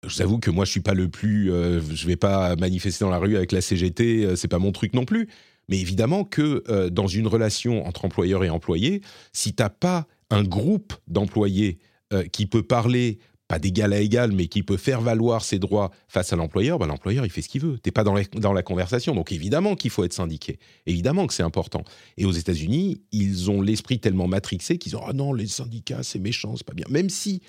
[0.04, 3.10] Je vous avoue que moi je suis pas le plus, je vais pas manifester dans
[3.10, 5.28] la rue avec la CGT, c'est pas mon truc non plus.
[5.68, 9.00] Mais évidemment que euh, dans une relation entre employeur et employé,
[9.32, 11.78] si tu n'as pas un groupe d'employés
[12.12, 15.90] euh, qui peut parler, pas d'égal à égal, mais qui peut faire valoir ses droits
[16.08, 17.74] face à l'employeur, ben, l'employeur, il fait ce qu'il veut.
[17.74, 19.14] Tu n'es pas dans la, dans la conversation.
[19.14, 20.58] Donc évidemment qu'il faut être syndiqué.
[20.86, 21.84] Évidemment que c'est important.
[22.16, 26.18] Et aux États-Unis, ils ont l'esprit tellement matrixé qu'ils ont Ah non, les syndicats, c'est
[26.18, 26.86] méchant, c'est pas bien.
[26.88, 27.42] Même si.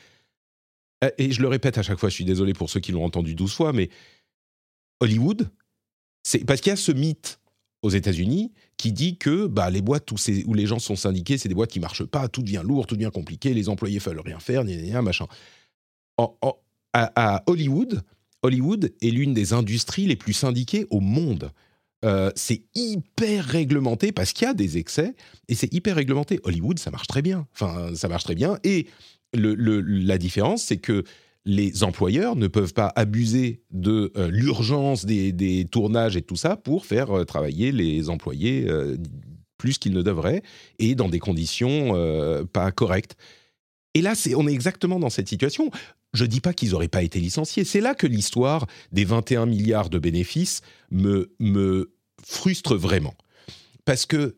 [1.05, 3.05] Euh, et je le répète à chaque fois, je suis désolé pour ceux qui l'ont
[3.05, 3.89] entendu douze fois, mais
[4.99, 5.49] Hollywood,
[6.23, 7.39] c'est parce qu'il y a ce mythe
[7.83, 11.55] aux États-Unis qui dit que bah, les boîtes où, les gens sont syndiqués, c'est des
[11.55, 14.63] boîtes qui marchent pas, tout devient lourd, tout devient compliqué, les employés veulent rien faire,
[14.63, 15.27] gna, machin.
[16.93, 18.01] à, Hollywood,
[18.41, 21.51] Hollywood est l'une des industries les plus syndiquées au monde.
[22.03, 25.15] Euh, c'est hyper réglementé parce qu'il y a des excès
[25.47, 26.39] et c'est hyper réglementé.
[26.43, 27.47] Hollywood, ça marche très bien.
[27.53, 28.59] Enfin, ça marche très bien.
[28.63, 28.87] Et
[29.33, 31.03] le, la différence, c'est que
[31.45, 36.85] les employeurs ne peuvent pas abuser de euh, l'urgence des, tournages et tout ça pour
[36.85, 38.97] faire euh, travailler les employés euh,
[39.57, 40.41] plus qu'ils ne devraient
[40.79, 41.93] et dans des conditions
[42.51, 43.15] pas correctes.
[43.93, 45.71] Et là, on est exactement dans cette situation.
[46.13, 47.63] Je ne dis pas qu'ils n'auraient pas été licenciés.
[47.63, 53.15] C'est là que l'histoire des 21 milliards de bénéfices me, me frustre vraiment.
[53.85, 54.35] Parce que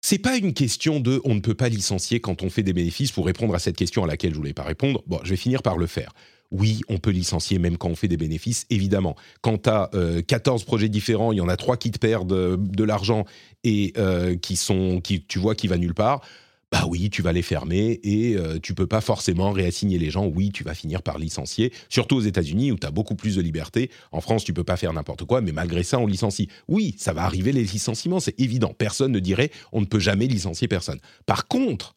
[0.00, 3.12] c'est pas une question de on ne peut pas licencier quand on fait des bénéfices
[3.12, 5.02] pour répondre à cette question à laquelle je voulais pas répondre.
[5.06, 6.12] Bon, je vais finir par le faire.
[6.50, 9.14] Oui, on peut licencier même quand on fait des bénéfices, évidemment.
[9.40, 9.90] Quand tu as
[10.26, 13.24] 14 projets différents, il y en a 3 qui te perdent euh, de l'argent
[13.62, 16.22] et euh, qui sont, qui, tu vois qui va nulle part,
[16.70, 20.26] bah oui, tu vas les fermer et euh, tu peux pas forcément réassigner les gens.
[20.26, 23.42] Oui, tu vas finir par licencier, surtout aux États-Unis où tu as beaucoup plus de
[23.42, 23.90] liberté.
[24.12, 26.48] En France, tu peux pas faire n'importe quoi, mais malgré ça, on licencie.
[26.68, 28.72] Oui, ça va arriver les licenciements, c'est évident.
[28.76, 31.00] Personne ne dirait on ne peut jamais licencier personne.
[31.26, 31.96] Par contre,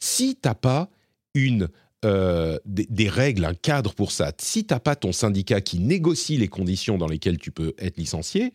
[0.00, 0.90] si t'as pas
[1.34, 1.68] une
[2.04, 6.48] euh, des, règles, un cadre pour ça, si t'as pas ton syndicat qui négocie les
[6.48, 8.52] conditions dans lesquelles tu peux être licencié,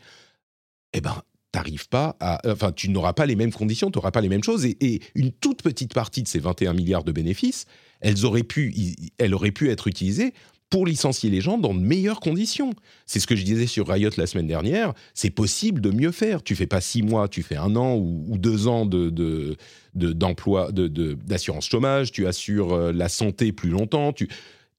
[0.94, 4.22] eh ben t'arrives pas à, enfin, tu n'auras pas les mêmes conditions, tu n'auras pas
[4.22, 7.66] les mêmes choses, et, une toute petite partie de ces 21 milliards de bénéfices,
[8.02, 8.74] elles auraient pu,
[9.18, 10.34] elles auraient pu être utilisées
[10.70, 12.74] pour licencier les gens dans de meilleures conditions.
[13.06, 14.93] C'est ce que je disais sur Riot la semaine dernière.
[15.14, 16.43] C'est possible de mieux faire.
[16.43, 19.58] Tu fais pas six mois, tu fais un an ou, deux ans de,
[19.95, 22.12] d'emploi, de, d'assurance chômage.
[22.12, 24.14] Tu assures euh, la santé plus longtemps.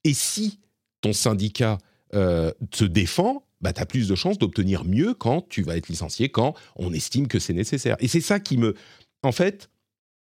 [0.04, 0.60] Et si
[1.00, 1.78] ton syndicat
[2.14, 5.88] euh, se défend, bah, tu as plus de chances d'obtenir mieux quand tu vas être
[5.88, 7.96] licencié, quand on estime que c'est nécessaire.
[8.00, 8.74] Et c'est ça qui me...
[9.22, 9.70] En fait,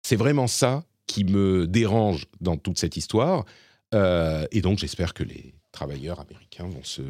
[0.02, 3.46] c'est vraiment ça qui me dérange dans toute cette histoire.
[3.94, 7.02] Euh, et donc, j'espère que les travailleurs américains vont se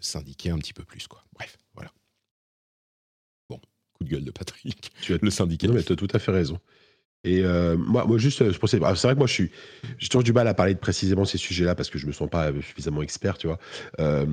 [0.00, 1.06] syndiquer un petit peu plus.
[1.06, 1.24] Quoi.
[1.34, 1.92] Bref, voilà.
[3.48, 3.60] Bon,
[3.92, 4.90] coup de gueule de Patrick.
[5.00, 5.68] Tu as, le syndicat.
[5.68, 6.58] Non, mais tu as tout à fait raison.
[7.24, 9.50] Et euh, moi, moi, juste, je pensais, c'est vrai que moi, je suis,
[9.98, 12.30] j'ai toujours du mal à parler de précisément ces sujets-là parce que je me sens
[12.30, 13.58] pas suffisamment expert, tu vois.
[13.98, 14.24] Euh,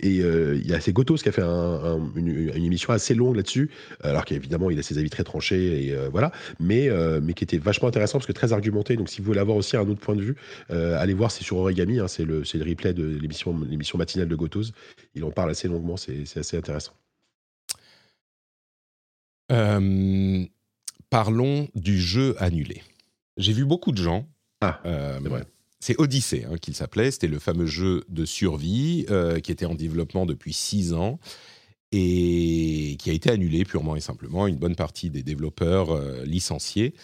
[0.00, 3.70] et euh, il y a c'est Gotos qui a fait une, émission assez longue là-dessus,
[4.02, 6.88] alors qu'évidemment, il a ses avis très tranchés et voilà, mais
[7.22, 8.96] mais qui était vachement intéressant parce que très argumenté.
[8.96, 10.36] Donc, si vous voulez avoir aussi un autre point de vue,
[10.70, 14.36] allez voir, c'est sur Origami, hein, c'est le, le replay de l'émission, l'émission matinale de
[14.36, 14.72] Gotos.
[15.14, 16.92] Il en parle assez longuement, c'est, c'est assez intéressant.
[19.52, 20.46] Euh
[21.14, 22.82] parlons du jeu annulé.
[23.36, 24.26] J'ai vu beaucoup de gens.
[24.60, 25.44] Ah, euh, c'est vrai.
[25.78, 27.12] C'est Odyssey hein, qu'il s'appelait.
[27.12, 31.20] C'était le fameux jeu de survie euh, qui était en développement depuis six ans
[31.92, 34.48] et qui a été annulé purement et simplement.
[34.48, 36.94] Une bonne partie des développeurs euh, licenciés.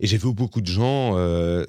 [0.00, 1.64] Et j'ai vu beaucoup de gens euh,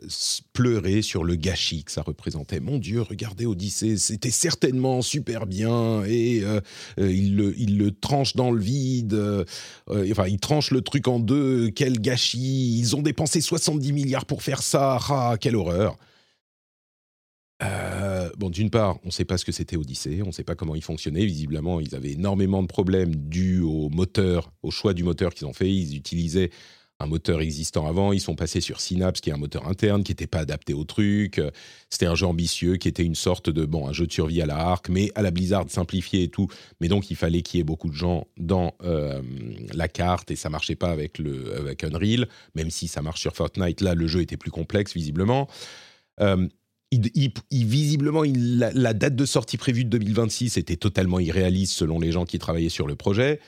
[0.53, 2.59] pleurer sur le gâchis que ça représentait.
[2.59, 6.59] Mon Dieu, regardez Odyssée, c'était certainement super bien et euh,
[6.99, 9.15] euh, le, il, le, tranche dans le vide.
[9.87, 11.69] enfin, il tranche le truc en deux.
[11.69, 14.99] Quel gâchis Ils ont dépensé 70 milliards pour faire ça.
[15.09, 15.97] Ah, quelle horreur
[17.63, 20.43] euh, bon, d'une part, on ne sait pas ce que c'était Odyssey, on ne sait
[20.43, 21.25] pas comment il fonctionnait.
[21.25, 25.53] Visiblement, ils avaient énormément de problèmes dus au moteur, au choix du moteur qu'ils ont
[25.53, 25.71] fait.
[25.71, 26.51] Ils utilisaient
[26.99, 28.13] un moteur existant avant.
[28.13, 30.83] Ils sont passés sur Synapse, qui est un moteur interne, qui n'était pas adapté au
[30.85, 31.41] truc.
[31.89, 34.45] C'était un jeu ambitieux, qui était une sorte de, bon, un jeu de survie à
[34.45, 36.47] la Arc, mais à la Blizzard simplifié et tout.
[36.79, 39.21] Mais donc, il fallait qu'il y ait beaucoup de gens dans euh,
[39.73, 43.35] la carte et ça marchait pas avec, le, avec Unreal, même si ça marche sur
[43.35, 43.81] Fortnite.
[43.81, 45.49] Là, le jeu était plus complexe, visiblement.
[46.21, 46.47] Euh,
[47.51, 52.39] visiblement, la, date de sortie prévue de 2026 était totalement irréaliste selon les gens qui
[52.39, 53.39] travaillaient sur le projet.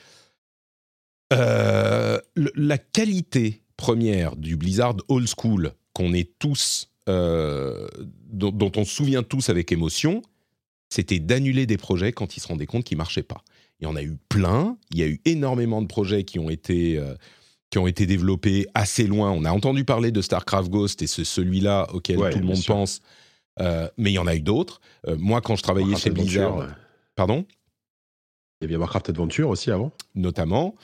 [1.32, 7.86] Euh, la qualité première du Blizzard old school qu'on est tous, euh,
[8.30, 10.22] dont, on se souvient tous avec émotion,
[10.88, 13.42] c'était d'annuler des projets quand ils se rendaient compte qu'ils marchaient pas.
[13.80, 14.76] Il y en a eu plein.
[14.90, 17.14] Il y a eu énormément de projets qui ont été euh,
[17.70, 19.30] qui ont été développés assez loin.
[19.30, 23.02] On a entendu parler de Starcraft Ghost et c'est celui-là auquel tout le monde pense.
[23.60, 24.80] mais il y en a eu d'autres.
[25.18, 26.66] moi, quand je travaillais chez Blizzard,
[27.14, 27.44] pardon?
[28.60, 29.92] Il y avait Warcraft Adventure aussi avant.
[30.14, 30.74] Notamment.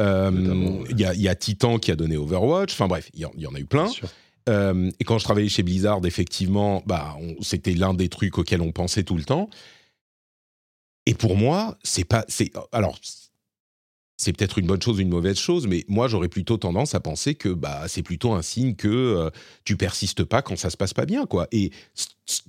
[0.00, 2.72] Euh, il y, a Titan qui a donné Overwatch.
[2.72, 3.88] Enfin bref, il y, en a eu plein.
[4.48, 8.72] Euh, et quand je travaillais chez Blizzard, effectivement, bah, c'était l'un des trucs auxquels on
[8.72, 9.50] pensait tout le temps.
[11.06, 12.98] Et pour moi, c'est pas, c'est alors,
[14.16, 17.00] c'est peut-être une bonne chose ou une mauvaise chose, mais moi j'aurais plutôt tendance à
[17.00, 19.30] penser que bah c'est plutôt un signe que euh,
[19.64, 21.46] tu persistes pas quand ça se passe pas bien, quoi.
[21.52, 21.70] Et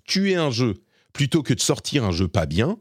[0.06, 0.74] tuer un jeu
[1.14, 2.78] plutôt que de sortir un jeu pas bien,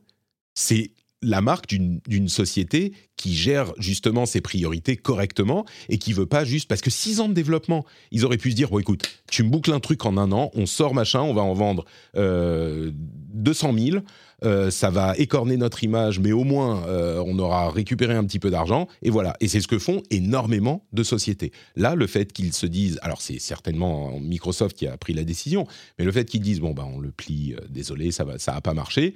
[0.54, 0.90] c'est
[1.22, 6.68] la marque d'une société qui gère justement ses priorités correctement et qui veut pas juste
[6.68, 9.50] parce que six ans de développement, ils auraient pu se dire bon écoute, tu me
[9.50, 11.84] boucles un truc en un an, on sort machin, on va en vendre
[12.16, 13.98] euh, 200 000,
[14.44, 18.38] euh, ça va écorner notre image, mais au moins euh, on aura récupéré un petit
[18.38, 19.34] peu d'argent et voilà.
[19.40, 21.50] Et c'est ce que font énormément de sociétés.
[21.74, 25.66] Là, le fait qu'ils se disent, alors c'est certainement Microsoft qui a pris la décision,
[25.98, 28.54] mais le fait qu'ils disent bon bah on le plie, euh, désolé, ça va, ça
[28.54, 29.14] a pas marché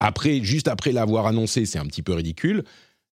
[0.00, 2.64] après, juste après l'avoir annoncé, c'est un petit peu ridicule.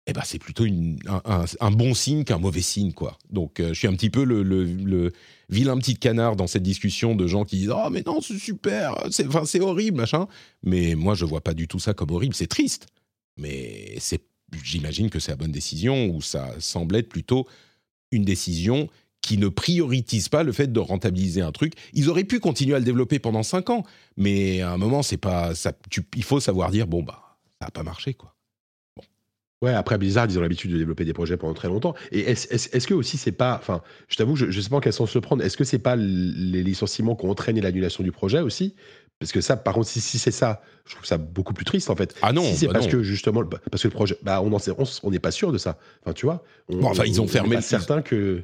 [0.06, 3.18] Eh ben, c'est plutôt un, bon signe qu'un mauvais signe, quoi.
[3.30, 5.14] Donc, euh, je suis un petit peu le,
[5.48, 8.96] vilain petit canard dans cette discussion de gens qui disent oh mais non c'est super,
[9.12, 10.28] c'est horrible machin.
[10.64, 12.34] Mais moi je vois pas du tout ça comme horrible.
[12.34, 12.88] C'est triste,
[13.38, 14.24] mais c'est
[14.64, 17.48] j'imagine que c'est la bonne décision ou ça semble être plutôt
[18.12, 18.90] une décision
[19.24, 21.74] qui ne priorisent pas le fait de rentabiliser un truc.
[21.94, 23.84] Ils auraient pu continuer à le développer pendant 5 ans,
[24.18, 25.72] mais à un moment, c'est pas, ça,
[26.16, 28.36] il faut savoir dire bon bah ça n'a pas marché quoi.
[29.64, 31.96] Ouais, après Blizzard, ils ont l'habitude de développer des projets pendant très longtemps.
[32.12, 34.92] Et est-ce que aussi c'est pas, enfin, je t'avoue, je, ne sais pas en quel
[34.92, 35.42] sens se prendre.
[35.42, 38.76] Est-ce que c'est pas les licenciements qui ont entraîné l'annulation du projet aussi?
[39.20, 41.96] Parce que ça, par contre, si, c'est ça, je trouve ça beaucoup plus triste en
[41.96, 42.14] fait.
[42.22, 45.12] Ah non, si c'est bah parce que justement, parce que le projet, bah on on
[45.12, 45.78] n'est pas sûr de ça.
[46.02, 46.44] Enfin, tu vois.
[46.68, 47.62] bon, enfin, ils ont fermé.
[47.62, 48.44] Certains que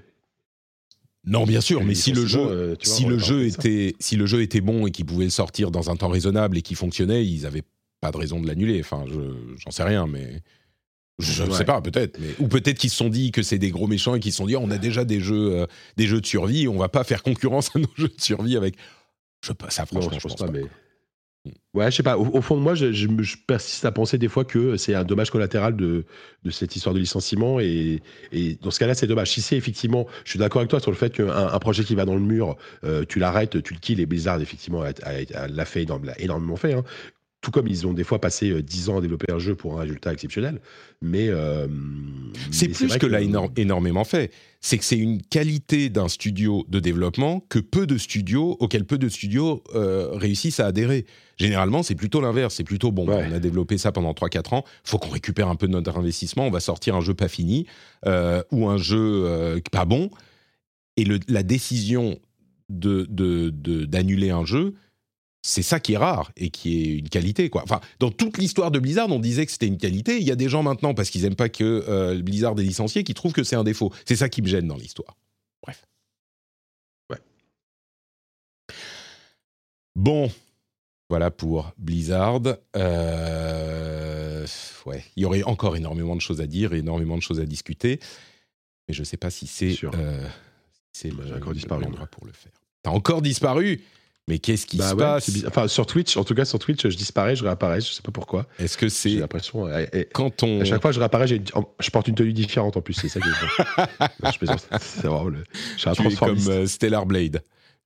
[1.25, 4.41] non, bien sûr, mais si le jeu, euh, si le jeu était, si le jeu
[4.41, 7.63] était bon et qu'il pouvait sortir dans un temps raisonnable et qu'il fonctionnait, ils n'avaient
[7.99, 8.79] pas de raison de l'annuler.
[8.79, 9.03] Enfin,
[9.57, 10.41] j'en sais rien, mais
[11.19, 12.17] je ne sais pas, peut-être.
[12.39, 14.47] Ou peut-être qu'ils se sont dit que c'est des gros méchants et qu'ils se sont
[14.47, 15.65] dit, on a déjà des jeux, euh,
[15.97, 18.75] des jeux de survie, on va pas faire concurrence à nos jeux de survie avec.
[19.45, 20.51] Je pas, ça franchement, je, pense, pas.
[20.51, 20.63] Mais...
[21.73, 22.17] Ouais, je sais pas.
[22.17, 25.75] Au, fond de moi, je, persiste à penser des fois que c'est un dommage collatéral
[25.75, 26.03] de,
[26.49, 27.59] cette histoire de licenciement.
[27.59, 28.01] Et,
[28.61, 29.31] dans ce cas-là, c'est dommage.
[29.31, 31.95] Si c'est effectivement, je suis d'accord avec toi sur le fait qu'un un projet qui
[31.95, 34.01] va dans le mur, euh, tu l'arrêtes, tu le kills.
[34.01, 35.85] Et Blizzard, effectivement, l'a fait,
[36.17, 36.73] énormément fait.
[36.73, 36.83] Hein.
[37.41, 39.77] Tout comme ils ont des fois passé 10 euh, ans à développer un jeu pour
[39.77, 40.59] un résultat exceptionnel.
[41.01, 41.29] Mais.
[41.29, 41.67] Euh,
[42.51, 44.31] c'est plus que, l'a énormément fait.
[44.59, 48.97] C'est que c'est une qualité d'un studio de développement que peu de studios, auxquels peu
[48.97, 51.05] de studios euh, réussissent à adhérer.
[51.37, 52.55] Généralement, c'est plutôt l'inverse.
[52.55, 55.67] C'est plutôt, bon, on a développé ça pendant 3-4 ans, faut qu'on récupère un peu
[55.67, 57.65] de notre investissement, on va sortir un jeu pas fini
[58.05, 60.09] ou un jeu pas bon.
[60.97, 62.19] Et le, la décision
[62.69, 64.73] d'annuler de, de, un jeu,
[65.41, 67.63] c'est ça qui est rare et qui est une qualité quoi.
[67.63, 70.17] Enfin, dans toute l'histoire de Blizzard, on disait que c'était une qualité.
[70.17, 73.03] Il y a des gens maintenant parce qu'ils aiment pas que euh, Blizzard est licencié
[73.03, 73.93] qui trouvent que c'est un défaut.
[74.05, 75.15] C'est ça qui me gêne dans l'histoire.
[75.63, 75.85] Bref.
[77.09, 77.19] Ouais.
[79.95, 80.29] Bon,
[81.09, 82.41] voilà pour Blizzard.
[82.75, 84.45] Euh,
[84.85, 87.99] ouais, il y aurait encore énormément de choses à dire énormément de choses à discuter,
[88.87, 90.27] mais je ne sais pas si c'est euh,
[90.91, 92.51] c'est le, encore disparu, l'endroit pour le faire.
[92.83, 93.81] T'as encore disparu?
[94.29, 96.95] Mais qu'est-ce qui bah se passe Enfin, sur Twitch, en tout cas sur Twitch, je
[96.95, 98.45] disparais, je réapparais, je sais pas pourquoi.
[98.59, 99.67] Est-ce que c'est J'ai l'impression.
[100.13, 103.09] quand on à chaque fois je réapparais, je porte une tenue différente en plus, c'est
[103.09, 104.31] ça qui est.
[104.31, 104.67] je plaisante.
[104.79, 105.43] C'est vraiment le.
[105.77, 107.41] Je suis comme euh, Stellar Blade.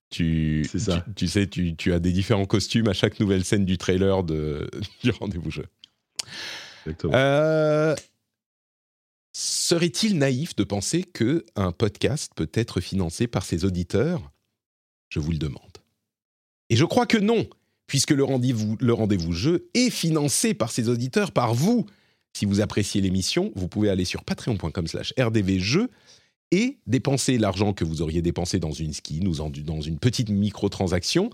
[0.09, 1.03] Tu, ça.
[1.15, 4.69] Tu, sais, tu, tu, as des différents costumes à chaque nouvelle scène du trailer de,
[5.03, 5.65] du rendez-vous jeu.
[6.85, 7.13] Exactement.
[7.15, 7.95] Euh,
[9.31, 14.29] serait-il naïf de penser que un podcast peut être financé par ses auditeurs?
[15.09, 15.72] Je vous le demande.
[16.69, 17.47] Et je crois que non,
[17.87, 21.85] puisque le rendez-vous, jeu est financé par ses auditeurs, par vous.
[22.35, 25.89] Si vous appréciez l'émission, vous pouvez aller sur patreon.com slash rdvjeux
[26.51, 31.29] et dépenser l'argent que vous auriez dépensé dans une skin ou dans une petite microtransaction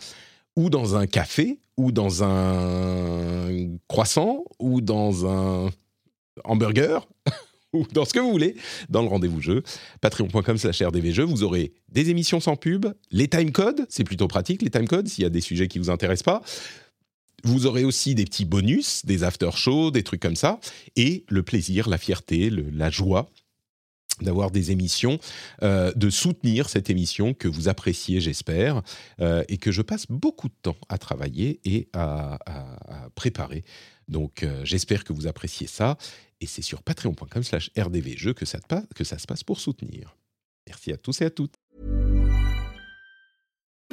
[0.55, 5.69] ou dans un café ou dans un croissant ou dans un
[6.43, 7.07] hamburger
[7.73, 8.55] ou dans ce que vous voulez,
[8.89, 9.63] dans le rendez-vous jeu,
[10.01, 14.69] patreon.com slash rdvjeux, vous aurez des émissions sans pub, les timecodes, c'est plutôt pratique les
[14.69, 16.41] timecodes s'il y a des sujets qui vous intéressent pas.
[17.43, 20.59] Vous aurez aussi des petits bonus, des after-shows, des trucs comme ça,
[20.97, 23.29] et le plaisir, la fierté, la joie
[24.21, 25.19] d'avoir des émissions,
[25.63, 28.81] euh, de soutenir cette émission que vous appréciez, j'espère,
[29.21, 32.39] euh, et que je passe beaucoup de temps à travailler et à,
[33.15, 33.63] préparer.
[34.09, 35.97] Donc euh, j'espère que vous appréciez ça.
[36.41, 38.59] Et c'est sur patreon.com slash rdvjeux que ça,
[38.95, 40.17] que ça se passe pour soutenir.
[40.67, 41.55] Merci à tous et à toutes.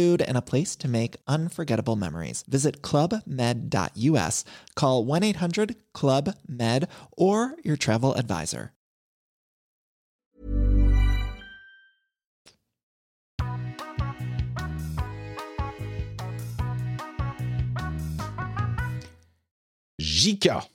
[0.00, 2.44] food, and a place to make unforgettable memories.
[2.48, 4.44] Visit clubmed.us,
[4.74, 8.72] call 1 800 Club Med, or your travel advisor.
[20.00, 20.66] Jika,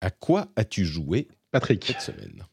[0.00, 1.84] à quoi as-tu joué Patrick.
[1.84, 2.44] cette semaine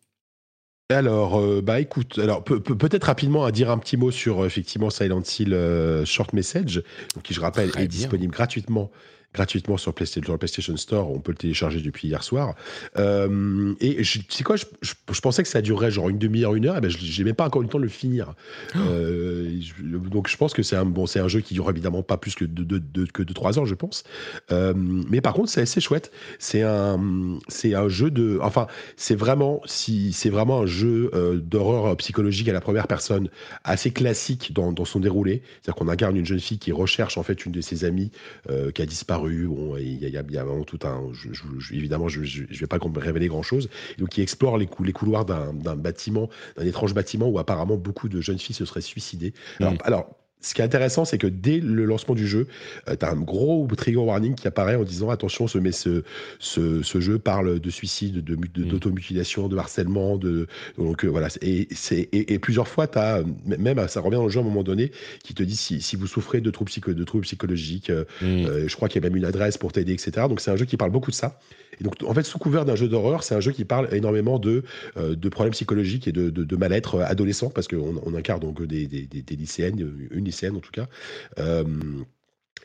[0.89, 4.91] Alors, euh, bah écoute, alors peut-être rapidement à dire un petit mot sur euh, effectivement
[4.91, 6.83] Silent Hill euh, Short Message,
[7.23, 8.91] qui je rappelle est disponible gratuitement
[9.35, 11.11] gratuitement sur, PlayStation, le PlayStation Store.
[11.11, 12.55] On peut le télécharger depuis hier soir.
[12.97, 16.65] Euh, et je, tu sais quoi, je, pensais que ça durerait genre une demi-heure, une
[16.65, 16.77] heure.
[16.77, 18.33] Et ben, je n'ai même pas encore eu le temps de le finir.
[18.73, 18.79] Oh.
[18.79, 22.17] Euh, donc je pense que c'est un, bon, c'est un jeu qui dure évidemment pas
[22.17, 24.03] plus que de, de, que de 3 heures, je pense.
[24.51, 26.11] Euh, mais par contre, c'est assez chouette.
[26.39, 28.39] C'est un, c'est un jeu de.
[28.41, 31.11] Enfin, c'est vraiment, si, c'est vraiment un jeu
[31.43, 33.29] d'horreur psychologique à la première personne,
[33.63, 35.41] assez classique dans, dans son déroulé.
[35.61, 38.11] C'est-à-dire qu'on incarne une jeune fille qui recherche en fait une de ses amies
[38.73, 41.11] qui a disparu il y, a, vraiment tout un.
[41.71, 43.69] évidemment, je ne vais pas révéler grand chose.
[43.97, 48.21] donc, il explore les, les couloirs d'un bâtiment, d'un étrange bâtiment où apparemment beaucoup de
[48.21, 49.33] jeunes filles se seraient suicidées.
[49.83, 50.09] alors
[50.45, 52.47] ce qui est intéressant, c'est que dès le lancement du jeu,
[52.87, 56.03] euh, tu as un gros trigger warning qui apparaît en disant attention, ce, ce,
[56.39, 58.67] ce, ce jeu parle de suicide, mm.
[58.67, 60.17] d'automutilation, de, de, harcèlement.
[60.17, 61.29] De, donc euh, voilà.
[61.41, 64.63] Et, et, et, plusieurs fois, as, même ça revient dans le jeu à un moment
[64.63, 64.91] donné,
[65.23, 68.67] qui te dit si, si vous souffrez de troubles, psycho, de troubles psychologiques, euh, mm.
[68.67, 70.27] je crois qu'il y a même une adresse pour t'aider, etc.
[70.29, 71.39] Donc c'est un jeu qui parle beaucoup de ça.
[71.79, 74.39] Et donc, en fait, sous couvert d'un jeu d'horreur, c'est un jeu qui parle énormément
[74.39, 74.63] de,
[74.97, 78.87] euh, de problèmes psychologiques et de, de, mal-être adolescent, parce qu'on on incarne donc des,
[78.87, 80.27] des, des, lycéennes, une
[80.57, 80.87] en tout cas.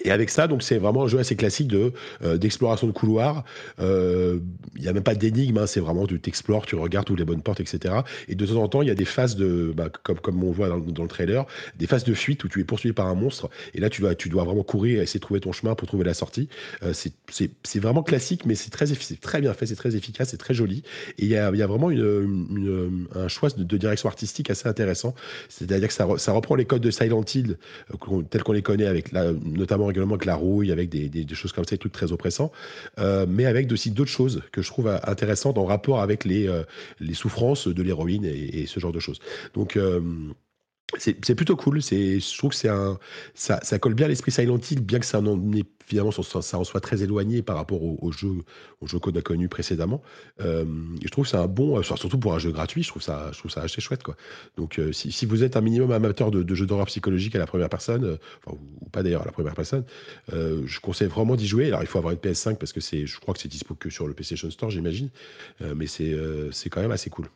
[0.05, 1.92] Et avec ça, donc c'est vraiment un jeu assez classique de
[2.22, 3.44] euh, d'exploration de couloirs.
[3.80, 4.38] Euh,
[4.76, 7.24] il n'y a même pas d'énigme, hein, c'est vraiment tu t'explores, tu regardes toutes les
[7.24, 7.94] bonnes portes, etc.
[8.28, 10.51] Et de temps en temps, il y a des phases de, bah, comme comme on
[10.51, 11.46] voit dans, le trailer,
[11.78, 13.51] des phases de fuite où tu es poursuivi par un monstre.
[13.74, 15.86] Et là, tu dois tu dois vraiment courir et essayer de trouver ton chemin pour
[15.86, 16.48] trouver la sortie.
[16.82, 18.86] Euh, c'est vraiment classique, mais c'est très
[19.20, 20.82] très bien fait, c'est très efficace, c'est très joli.
[21.18, 25.14] Et il y a, y a vraiment une, un choix de, direction artistique assez intéressant.
[25.48, 27.57] C'est-à-dire que ça, ça reprend les codes de Silent Hill
[28.30, 31.64] tels qu'on les connaît avec notamment également avec la rouille, avec des, des, choses comme
[31.64, 32.53] ça, des trucs très oppressants,
[32.99, 36.62] euh, mais avec aussi d'autres choses que je trouve intéressantes en rapport avec les, euh,
[36.99, 39.18] les souffrances de l'héroïne et, ce genre de choses.
[39.55, 40.01] Donc, euh,
[40.99, 41.80] c'est plutôt cool.
[41.80, 42.68] Je trouve que c'est
[43.34, 45.24] ça, colle bien à l'esprit Silent Hill, bien que ça en
[45.91, 48.28] finalement en soit très éloigné par rapport au, jeu,
[48.80, 50.03] au jeu qu'on a connu précédemment.
[50.41, 50.64] Euh,
[51.03, 53.38] je trouve que c'est un bon, surtout pour un jeu gratuit, je trouve ça, je
[53.38, 54.14] trouve ça assez chouette quoi.
[54.57, 57.68] Donc euh, si, vous êtes un minimum amateur de, jeux d'horreur psychologique à la première
[57.68, 58.16] personne, euh,
[58.47, 59.84] ou pas d'ailleurs à la première personne,
[60.30, 61.66] je conseille vraiment d'y jouer.
[61.66, 64.07] Alors il faut avoir une PS5 parce que je crois que c'est dispo que sur
[64.07, 65.11] le PlayStation Store, j'imagine,
[65.74, 66.14] mais c'est
[66.70, 67.26] quand même assez cool.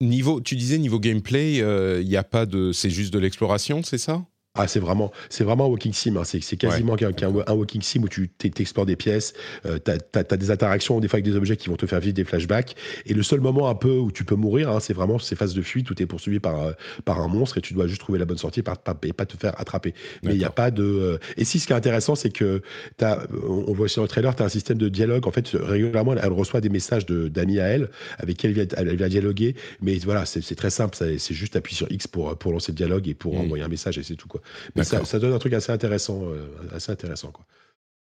[0.00, 3.82] Niveau, tu disais niveau gameplay, il euh, y a pas de, c'est juste de l'exploration,
[3.82, 4.24] c'est ça?
[4.54, 6.14] Ah, c'est vraiment, c'est vraiment un walking sim.
[6.18, 6.24] hein.
[6.24, 7.12] C'est, c'est quasiment qu'un-
[7.46, 9.32] un walking sim où tu t'e- t'explores des pièces,
[9.64, 12.00] euh, t'as, t'as- t'as des interactions des fois avec des objets qui vont te faire
[12.00, 12.76] vivre des flashbacks.
[13.06, 15.54] Et le seul moment un peu où tu peux mourir, hein, c'est vraiment ces phases
[15.54, 16.72] de fuite où tu es poursuivi par, euh,
[17.06, 19.14] par un monstre et tu dois juste trouver la bonne sortie et pas, pas- et
[19.14, 19.94] pas te faire attraper.
[20.22, 20.82] Mais il n'y a pas de.
[20.82, 22.60] euh, Et si ce qui est intéressant, c'est que
[22.98, 25.26] t'as, on on voit aussi dans le trailer, tu as un système de dialogue.
[25.26, 27.88] En fait, régulièrement, elle reçoit des messages de, d'amis à elle
[28.18, 29.54] avec qui elle vient, elle vient dialoguer.
[29.80, 30.94] Mais voilà, c'est, c'est très simple.
[30.94, 33.38] C'est juste appuyer sur X pour, pour lancer le dialogue et pour Mm.
[33.38, 34.28] envoyer un message et c'est tout.
[34.28, 34.41] Quoi.
[34.76, 36.28] Mais ça, donne un truc assez intéressant.
[36.30, 37.44] euh, assez intéressant quoi.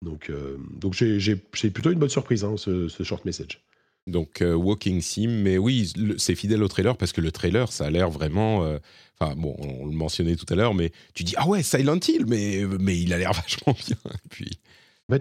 [0.03, 3.65] Donc, euh, donc j'ai, plutôt une bonne surprise, hein, ce, ce short message.
[4.07, 7.87] Donc euh, Walking Sim, mais oui, c'est fidèle au trailer parce que le trailer, ça
[7.87, 8.65] a l'air vraiment.
[8.65, 8.79] euh,
[9.21, 12.25] Enfin bon, on le mentionnait tout à l'heure, mais tu dis ah ouais Silent Hill,
[12.27, 13.97] mais mais il a l'air vachement bien.
[14.15, 14.61] Et puis
[15.09, 15.19] bah,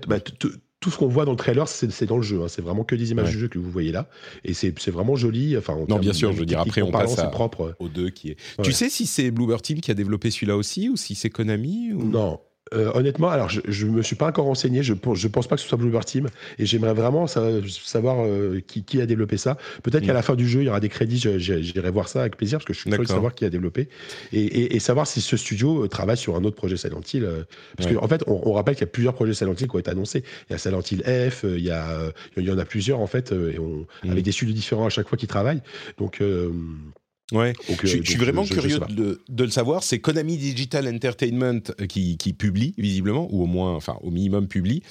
[0.88, 2.42] tout ce qu'on voit dans le trailer, c'est, dans le jeu.
[2.42, 2.48] hein.
[2.48, 3.32] C'est vraiment que des images Ouais.
[3.34, 4.08] du jeu que vous voyez là.
[4.46, 5.58] Et c'est, vraiment joli.
[5.58, 7.76] Enfin, en termes bien sûr, je veux dire, après, on passe à- propre.
[7.80, 8.38] aux deux qui est.
[8.58, 8.64] Ouais.
[8.64, 11.92] Tu sais si c'est Bloober Team qui a développé celui-là aussi ou si c'est Konami
[11.92, 12.04] ou...
[12.06, 12.40] Non.
[12.74, 15.56] Euh, honnêtement, alors je, je me suis pas encore renseigné, je, pense- je pense pas
[15.56, 16.28] que ce soit Bloober Team,
[16.60, 19.58] et j'aimerais vraiment sa- savoir euh, qui, qui a développé ça.
[19.84, 20.08] Peut-être Mm.
[20.08, 22.58] qu'à la fin du jeu, il y aura des crédits, j'irai voir ça avec plaisir,
[22.60, 23.88] parce que je suis curieux de savoir qui a développé,
[24.34, 27.24] et, et- et savoir si ce studio euh, travaille sur un autre projet Silent Hill.
[27.24, 27.44] euh,
[27.78, 27.96] parce Ouais.
[27.96, 29.80] qu'en en fait, on, on rappelle qu'il y a plusieurs projets Silent Hill qui ont
[29.80, 30.24] été annoncés.
[30.50, 32.66] Il y a Silent Hill F, euh, il y, a, euh, il y en a
[32.66, 34.12] plusieurs en fait, euh, et on, Mm.
[34.12, 35.62] avec des studios différents à chaque fois qui travaillent.
[35.98, 36.52] Donc, euh,
[37.34, 37.54] Ouais.
[37.68, 39.84] donc, Je, suis- je suis donc, vraiment je- curieux de, de le savoir.
[39.84, 44.48] C'est Konami Digital Entertainment euh, qui, qui publie, visiblement, ou au moins, enfin, au minimum
[44.48, 44.82] publie.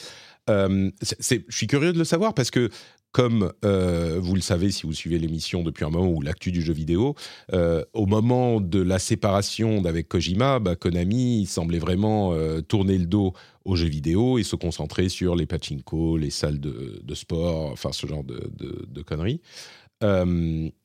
[0.50, 2.68] Euh, je suis curieux de le savoir parce que,
[3.10, 6.60] comme euh, vous le savez si vous suivez l'émission depuis un moment ou l'actu du
[6.60, 7.14] jeu vidéo,
[7.54, 12.34] euh, au moment de la séparation d'avec Kojima, bah, Konami semblait vraiment
[12.68, 13.32] tourner le dos
[13.64, 17.90] aux jeux vidéo et se concentrer sur les pachinko, les salles de, de sport, enfin
[17.92, 19.40] ce genre de, conneries.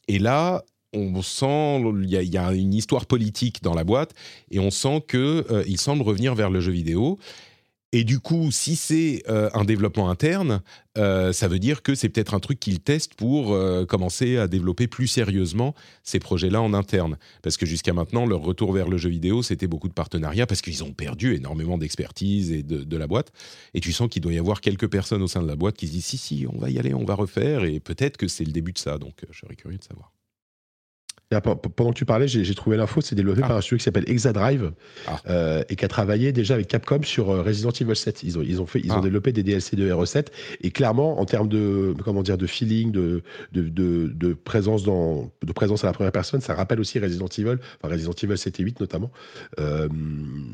[0.08, 0.64] Et là,
[0.94, 4.14] on sent il y, a- une histoire politique dans la boîte
[4.50, 7.18] et on sent que euh, il semble revenir vers le jeu vidéo.
[7.94, 10.62] Et du coup, si c'est euh, un développement interne,
[10.98, 14.48] euh, ça veut dire que c'est peut-être un truc qu'ils testent pour euh, commencer à
[14.48, 17.18] développer plus sérieusement ces projets-là en interne.
[17.42, 20.62] Parce que jusqu'à maintenant, leur retour vers le jeu vidéo, c'était beaucoup de partenariats parce
[20.62, 23.34] qu'ils ont perdu énormément d'expertise et de, de la boîte.
[23.74, 25.88] Et tu sens qu'il doit y avoir quelques personnes au sein de la boîte qui
[25.88, 27.66] se disent si, si, on va y aller, on va refaire.
[27.66, 29.00] Et peut-être que c'est le début de ça.
[29.00, 30.14] Donc, je serais curieux de savoir.
[31.40, 33.48] P- Pendant que tu parlais, j'ai trouvé l'info, c'est développé Ah.
[33.48, 34.74] par un studio qui s'appelle Exadrive
[35.08, 35.22] Ah.
[35.30, 38.24] euh, et qui a travaillé déjà avec Capcom sur euh, Resident Evil 7.
[38.24, 39.02] Ils ont, ils ont, fait, ils ont Ah.
[39.02, 40.28] développé des DLC de RE7
[40.60, 43.22] et clairement, en termes de, comment dire, de feeling, de,
[43.54, 47.28] de, de, de présence dans, de présence à la première personne, ça rappelle aussi Resident
[47.38, 49.12] Evil, enfin Resident Evil 7 et 8 notamment.
[49.60, 49.88] Euh,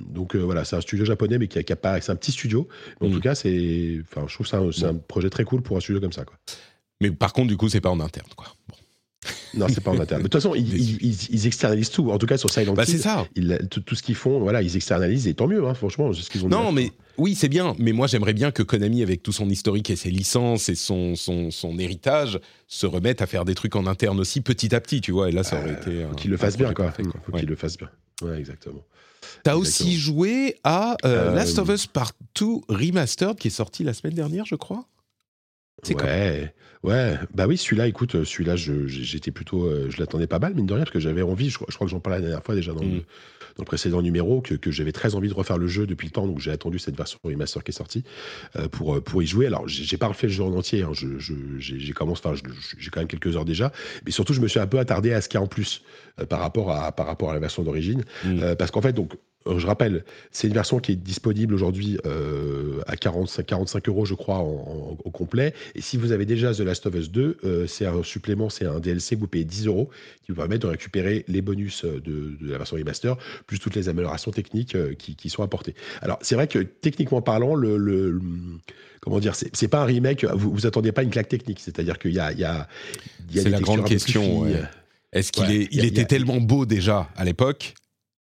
[0.10, 2.16] donc euh, voilà, c'est un studio japonais, mais qui a, qui a pas, c'est un
[2.16, 2.68] petit studio.
[3.02, 3.14] Mais en Mm.
[3.14, 4.90] tout cas, c'est, enfin, je trouve ça un- c'est Bon.
[4.90, 6.26] un projet très cool pour un studio comme ça.
[6.26, 6.36] Quoi.
[7.02, 8.28] Mais par contre, du coup, c'est pas en interne.
[8.36, 8.48] Quoi.
[8.70, 8.76] Bon.
[9.54, 10.22] Non, c'est pas en interne.
[10.22, 10.98] De toute façon, ils, Déçu.
[11.02, 12.12] ils, ils- ils externalisent tout.
[12.12, 13.28] En tout cas, sur Silent Bah, Hill, c'est ça.
[13.70, 16.30] tout, tout ce qu'ils font, voilà, ils externalisent et tant mieux, hein, franchement, c'est ce
[16.30, 17.76] qu'ils ont Non, mais oui, c'est bien.
[17.80, 21.16] Mais moi, j'aimerais bien que Konami, avec tout son historique et ses licences et son,
[21.16, 25.02] son, son héritage, se remette à faire des trucs en interne aussi petit à petit,
[25.02, 25.30] tu vois.
[25.30, 26.06] Et là, ça aurait été.
[26.10, 26.86] Faut qu'ils le fassent bien, quoi.
[26.86, 27.40] parfait, Faut Ouais.
[27.40, 27.90] qu'ils le fassent bien.
[28.22, 28.84] Ouais, exactement.
[29.44, 33.84] T'as aussi joué à euh, Euh, Last of Us Part 2 Remastered qui est sorti
[33.84, 34.86] la semaine dernière, je crois.
[35.84, 36.54] C'est Ouais,
[36.84, 37.16] ouais.
[37.34, 40.66] Bah oui, celui-là, écoute, euh, celui-là, je- j'étais plutôt, euh, je l'attendais pas mal, mine
[40.66, 41.50] de rien, parce que j'avais envie.
[41.50, 42.92] Je, crois- je crois que j'en parlais la dernière fois déjà dans, Mm.
[42.96, 46.06] le, dans le précédent numéro, que, que j'avais très envie de refaire le jeu depuis
[46.08, 48.04] le temps, donc j'ai attendu cette version remaster qui est sortie
[48.56, 49.48] euh, pour euh, pour y jouer.
[49.48, 50.84] Alors, j'ai j'ai pas refait le jeu en entier.
[50.84, 53.72] hein, je, je- j'ai j'ai commencé, enfin, je- j'ai quand même quelques heures déjà,
[54.06, 55.82] mais surtout, je me suis un peu attardé à ce qu'il y a en plus
[56.20, 58.40] euh, par rapport à par rapport à la version d'origine, Mm.
[58.44, 59.14] Euh, parce qu'en fait, donc.
[59.48, 64.06] Euh, Je rappelle, c'est une version qui est disponible aujourd'hui euh, à 45, 45 euros,
[64.06, 65.54] je crois, en, en- au complet.
[65.76, 68.66] Et si vous avez déjà The Last of Us 2, euh, c'est un supplément, c'est
[68.66, 69.90] un DLC que vous payez 10 euros,
[70.26, 73.90] qui vous permet de récupérer les bonus de, de la version remaster, plus toutes les
[73.90, 75.76] améliorations techniques qui, qui sont apportées.
[76.02, 78.22] Alors, c'est vrai que techniquement parlant, le, le- le-
[79.02, 80.26] comment dire, c'est pas un remake.
[80.26, 82.68] Vous, vous attendiez pas une claque technique, c'est-à-dire qu'il y a, il y a,
[83.30, 84.62] il y a C'est des la grande question, ouais.
[85.14, 87.74] Est-ce qu'il Ouais, est, y il a- était tellement beau déjà à l'époque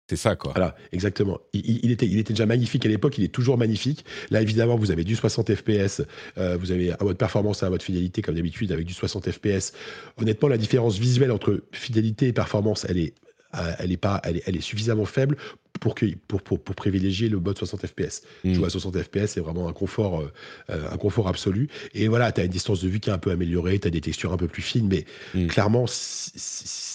[0.08, 0.52] C'est ça, quoi.
[0.56, 1.40] Voilà, exactement.
[1.54, 4.06] Il, était, il était déjà magnifique à l'époque, il est toujours magnifique.
[4.30, 6.04] Là, évidemment, vous avez du 60 FPS,
[6.38, 9.32] euh, vous avez un mode performance et un mode fidélité, comme d'habitude, avec du 60
[9.32, 9.74] FPS.
[10.18, 13.14] Honnêtement, la différence visuelle entre fidélité et performance, elle est,
[13.56, 15.38] euh, elle est, pas, elle est, elle est suffisamment faible
[15.80, 18.22] pour, que, pour, pour, pour privilégier le mode 60 FPS.
[18.44, 18.54] Mm.
[18.54, 21.68] Jouer à 60 FPS, c'est vraiment un confort, euh, un confort absolu.
[21.96, 23.92] Et voilà, tu as une distance de vue qui est un peu améliorée, tu as
[23.92, 25.48] des textures un peu plus fines, mais Mm.
[25.48, 26.95] clairement, si, si-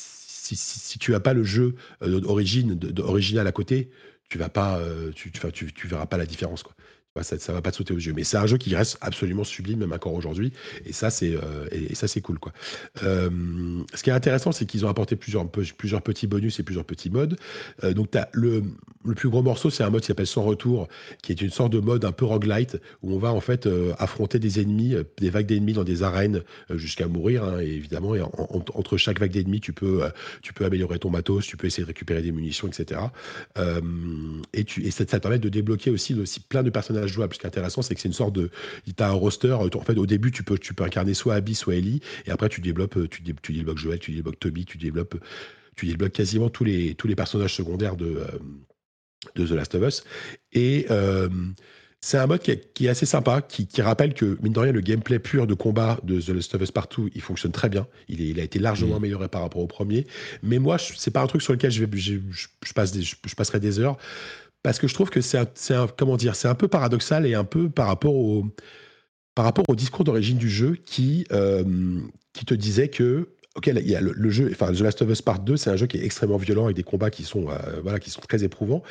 [0.57, 3.91] si- tu as pas le jeu euh, d'origine, original à côté,
[4.29, 5.13] tu vas pas, euh,
[5.89, 6.63] verras pas la différence.
[7.23, 8.13] Ça, ça va pas te sauter aux yeux.
[8.15, 10.53] Mais c'est un jeu qui reste absolument sublime, même encore aujourd'hui.
[10.85, 12.53] Et ça, c'est euh, et, ça, c'est cool, quoi.
[13.03, 16.85] Euh, ce qui est intéressant, c'est qu'ils ont apporté plusieurs, plusieurs petits bonus et plusieurs
[16.85, 17.37] petits modes.
[17.83, 18.63] Euh, donc, le,
[19.05, 20.87] le plus gros morceau, c'est un mode qui s'appelle Sans Retour,
[21.23, 24.39] qui est une sorte de mode un peu roguelite, où on va en fait affronter
[24.39, 28.15] des ennemis, des vagues d'ennemis dans des arènes jusqu'à mourir, hein, et évidemment.
[28.15, 30.03] Et entre chaque vague d'ennemis, tu peux,
[30.43, 33.01] tu peux améliorer ton matos, tu peux essayer de récupérer des munitions, etc.
[34.53, 37.35] et, tu, et ça, ça te permet de débloquer aussi, aussi plein de personnages jouable.
[37.35, 38.51] Ce qui est intéressant, c'est que c'est une sorte de.
[38.85, 39.53] Tu as un roster.
[39.53, 42.01] En fait, au début, tu peux, tu peux incarner soit Abby, soit Ellie.
[42.27, 45.17] Et après, tu développes, euh, tu, tu débloques Joel, tu débloques Toby, tu développes,
[45.77, 48.27] tu débloques quasiment tous les, tous les personnages secondaires de, euh,
[49.37, 50.05] de The Last of Us.
[50.53, 50.87] Et.
[50.91, 51.29] Euh,
[52.03, 55.19] c'est un mode qui est, assez sympa, qui, rappelle que, mine de rien, le gameplay
[55.19, 57.87] pur de combat de The Last of Us Partout, il fonctionne très bien.
[58.09, 58.97] Il, il a été largement mm.
[58.97, 60.07] amélioré par rapport au premier.
[60.43, 63.61] Mais moi, c'est pas un truc sur lequel je, vais, je, passe des, je, passerai
[63.61, 63.99] des heures
[64.63, 67.45] parce que je trouve que c'est un, comment dire, c'est un peu paradoxal et un
[67.45, 68.45] peu par rapport au,
[69.35, 72.01] par rapport au discours d'origine du jeu qui, euh,
[72.33, 75.23] qui te disait que Ok, il y a le, jeu, enfin The Last of Us
[75.23, 77.81] Part 2, c'est un jeu qui est extrêmement violent avec des combats qui sont, euh,
[77.83, 78.85] voilà, qui sont très éprouvants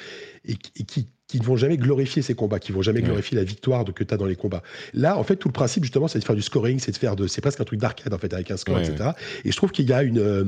[0.44, 3.44] et, et qui, qui ne vont jamais glorifier ces combats, qui vont jamais glorifier la
[3.44, 4.64] victoire de, que tu as dans les combats.
[4.96, 7.16] Là, en fait, tout le principe, justement, c'est de faire du scoring, c'est de faire
[7.16, 7.28] de.
[7.28, 9.12] C'est presque un truc d'arcade, en fait, avec un score, etc.
[9.46, 10.18] Et je trouve qu'il y a une.
[10.18, 10.46] Euh,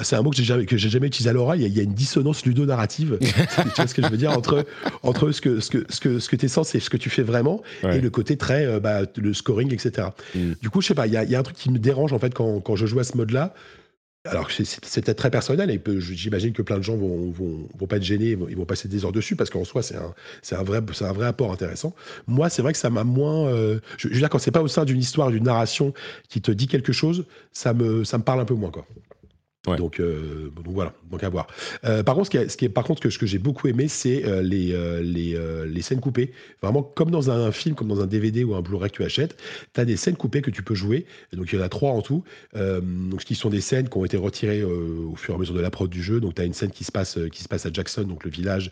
[0.00, 1.82] c'est un mot que j'ai jamais, que j'ai jamais utilisé à l'oral, il, y a
[1.82, 3.18] une dissonance ludonarrative.
[3.20, 3.26] tu
[3.76, 4.64] vois ce que je veux dire entre,
[5.02, 7.10] entre ce que, ce que, ce que, ce que tu es censé, ce que tu
[7.10, 8.64] fais vraiment, et le côté très.
[8.64, 10.08] Euh, bah, le scoring, etc.
[10.34, 10.52] Mm.
[10.62, 12.14] Du coup, je sais pas, il y a, y a, un truc qui me dérange,
[12.14, 13.52] en fait, quand, quand je joue à ce mode-là
[14.26, 18.02] alors c'est peut-être très personnel et j'imagine que plein de gens vont, vont, pas être
[18.02, 20.14] gênés, ils vont, passer des heures dessus parce qu'en soi c'est un,
[20.52, 21.94] un, vrai, apport intéressant.
[22.26, 23.48] Moi c'est vrai que ça m'a moins...
[23.48, 25.92] Euh, je, je, veux dire quand c'est pas au sein d'une histoire, d'une narration
[26.30, 28.86] qui te dit quelque chose, ça me, ça me parle un peu moins quoi.
[29.66, 31.46] Donc, euh, donc, voilà, donc à voir.
[31.84, 36.32] Euh, par contre, ce que, j'ai beaucoup aimé, c'est euh, les, scènes coupées.
[36.62, 39.36] Vraiment comme dans un film, comme dans un DVD ou un Blu-ray que tu achètes,
[39.72, 41.06] tu as des scènes coupées que tu peux jouer.
[41.32, 42.24] donc il y en a trois en tout.
[42.54, 45.60] donc qui sont des scènes qui ont été retirées au fur et à mesure de
[45.60, 46.20] la prod du jeu.
[46.20, 48.70] Donc tu as une scène qui se passe à Jackson, donc le village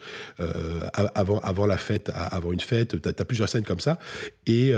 [0.94, 3.00] avant la fête, avant une fête.
[3.00, 3.98] Tu as, plusieurs scènes comme ça
[4.46, 4.74] et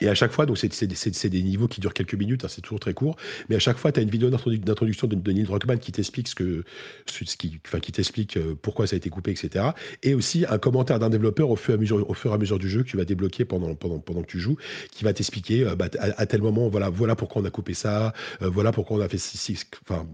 [0.00, 2.80] et à chaque fois, donc c'est des niveaux qui durent quelques minutes, hein, c'est toujours
[2.80, 3.16] très court,
[3.48, 6.28] mais à chaque fois, tu as une vidéo d'introduction de, de, Neil Druckmann qui t'explique
[6.28, 6.64] ce que,
[7.06, 9.66] qui, enfin, qui t'explique euh, pourquoi ça a été coupé, etc.
[10.02, 12.96] Et aussi un commentaire d'un développeur au fur, et à mesure, du jeu que tu
[12.96, 14.56] vas débloquer pendant, pendant, pendant que tu joues,
[14.90, 18.12] qui va t'expliquer euh, bah, à, tel moment, voilà, voilà pourquoi on a coupé ça,
[18.42, 19.16] euh, voilà pourquoi on a fait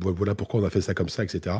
[0.00, 1.56] voilà pourquoi on a fait ça comme ça, etc.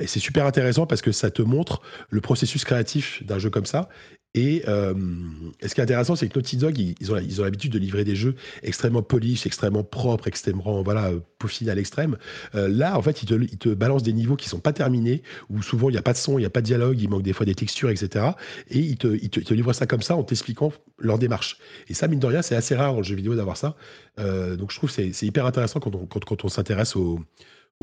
[0.00, 3.66] et c'est super intéressant parce que ça te montre le processus créatif d'un jeu comme
[3.66, 3.88] ça
[4.34, 8.16] et, ce qui est intéressant, c'est que Naughty Dog, ils, ont, l'habitude de livrer des
[8.16, 12.16] jeux extrêmement polis, extrêmement propres, extrêmement voilà, peaufinés à l'extrême.
[12.54, 15.90] Euh, là, en fait, ils te, balancent des niveaux qui sont pas terminés, où souvent
[15.90, 17.34] il n'y a pas de son, il n'y a pas de dialogue, il manque des
[17.34, 18.30] fois des textures, etc.
[18.70, 21.58] Et ils te, livrent ça comme ça en t'expliquant leur démarche.
[21.88, 23.76] Et ça, mine de rien, c'est assez rare le jeu vidéo d'avoir ça.
[24.18, 27.20] Euh, donc je trouve que c'est hyper intéressant quand on, s'intéresse au,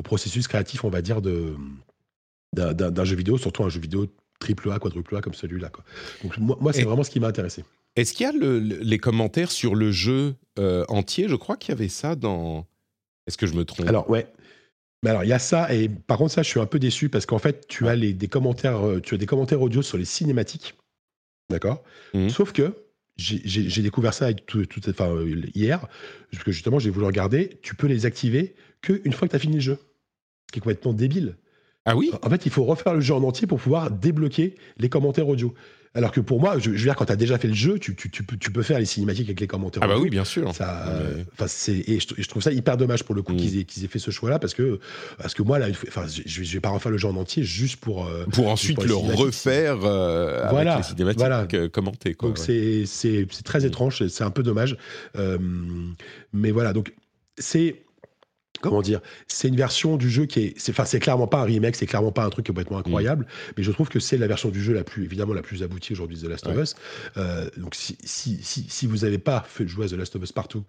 [0.04, 1.22] processus créatif, on va dire,
[2.54, 4.08] d'un jeu vidéo, surtout un jeu vidéo
[4.40, 5.72] triple A, quadruple A comme celui-là.
[6.24, 7.64] Donc moi, moi c'est vraiment ce qui m'a intéressé.
[7.96, 11.28] Est-ce qu'il y a les commentaires sur le jeu euh, entier?
[11.28, 12.66] Je crois qu'il y avait ça dans.
[13.28, 13.88] Est-ce que je me trompe?
[13.88, 14.28] Alors ouais.
[15.04, 17.08] Mais alors il y a ça et par contre ça je suis un peu déçu
[17.08, 19.98] parce qu'en fait tu as les, des commentaires euh, tu as des commentaires audio sur
[19.98, 20.76] les cinématiques,
[21.50, 21.84] d'accord?
[22.14, 22.28] Mmh.
[22.30, 22.74] Sauf que
[23.16, 25.14] j'ai découvert ça avec tout, tout, enfin,
[25.54, 25.88] hier
[26.32, 27.60] parce que justement j'ai voulu regarder.
[27.62, 29.78] Tu peux les activer que une fois que tu as fini le jeu,
[30.48, 31.36] ce qui est complètement débile.
[31.90, 34.90] Ah oui En fait, il faut refaire le jeu en entier pour pouvoir débloquer les
[34.90, 35.56] commentaires audio.
[35.96, 37.96] Alors que pour moi, je, veux dire, quand tu as déjà fait le jeu, tu,
[37.96, 39.82] tu, peux, tu, peux, faire les cinématiques avec les commentaires.
[39.84, 40.54] Ah bah oui, bien sûr.
[40.54, 40.86] Ça,
[41.68, 43.38] et, je, trouve ça hyper dommage pour le coup mm.
[43.38, 44.80] qu'ils aient, aient, fait ce choix-là parce que,
[45.18, 48.06] parce que moi, là, je, ne vais pas refaire le jeu en entier juste pour.
[48.06, 51.48] Euh, pour ensuite le refaire euh, voilà, avec les cinématiques voilà.
[51.56, 52.14] Euh, commentées.
[52.14, 52.86] Quoi, donc c'est
[53.44, 54.78] très étrange, c'est un peu dommage.
[56.34, 56.94] mais voilà, donc
[57.40, 57.78] c'est
[58.62, 61.46] comment dire, c'est une version du jeu qui est, c'est, enfin, c'est clairement pas un
[61.46, 62.82] remake, c'est clairement pas un truc complètement mm.
[62.82, 65.64] incroyable, mais je trouve que c'est la version du jeu la plus, évidemment, la plus
[65.64, 66.76] aboutie aujourd'hui de The Last of Us.
[67.18, 70.24] Euh, donc, si, si, si, si vous n'avez pas fait jouer à The Last of
[70.24, 70.64] Us partout,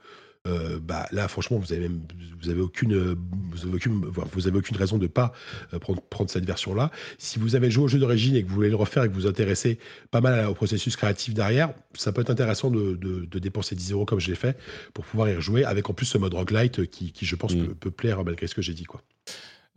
[0.48, 2.00] euh, bah là franchement vous avez même
[2.40, 3.14] vous avez aucune
[3.50, 5.34] vous avez aucune, vous avez aucune raison de pas
[5.74, 8.48] euh, prendre, prendre cette version là si vous avez joué au jeu d'origine et que
[8.48, 9.78] vous voulez le refaire et que vous vous intéressez
[10.10, 14.06] pas mal au processus créatif derrière ça peut être intéressant de, de, dépenser 10 euros
[14.06, 14.56] comme je l'ai fait
[14.94, 17.74] pour pouvoir y rejouer avec en plus ce mode roguelite qui, qui je pense mm.
[17.74, 19.02] peut, plaire malgré ce que j'ai dit quoi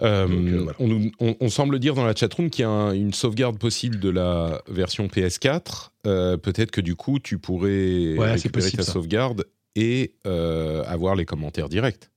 [0.01, 4.09] euh, on, on, semble dire dans la chatroom qu'il y a une sauvegarde possible de
[4.09, 5.89] la version PS4.
[6.03, 9.45] Peut-être que du coup, tu pourrais récupérer ta sauvegarde
[9.76, 12.10] et euh, avoir les commentaires directs.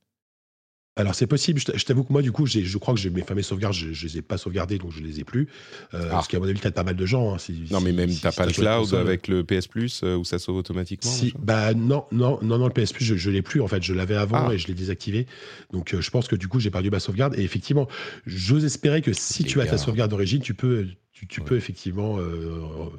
[0.98, 3.42] Alors c'est possible, je t'avoue que moi du coup je crois que j'ai mes fameux
[3.42, 5.46] sauvegardes, je, je les ai pas sauvegardées donc je les ai plus.
[5.92, 6.08] Euh, ah.
[6.08, 7.34] Parce qu'à mon avis peut-être pas mal de gens.
[7.34, 7.38] Hein,
[7.70, 10.56] non mais même t'as pas le cloud avec le PS Plus euh, où ça sauve
[10.56, 13.68] automatiquement si, Bah non, non, non, non, le PS Plus je, je l'ai plus en
[13.68, 14.54] fait, je l'avais avant ah.
[14.54, 15.26] et je l'ai désactivé.
[15.70, 17.88] Donc euh, je pense que du coup j'ai perdu ma sauvegarde et effectivement
[18.24, 20.86] j'ose espérer que si tu as ta sauvegarde d'origine tu peux
[21.28, 22.18] tu, peux effectivement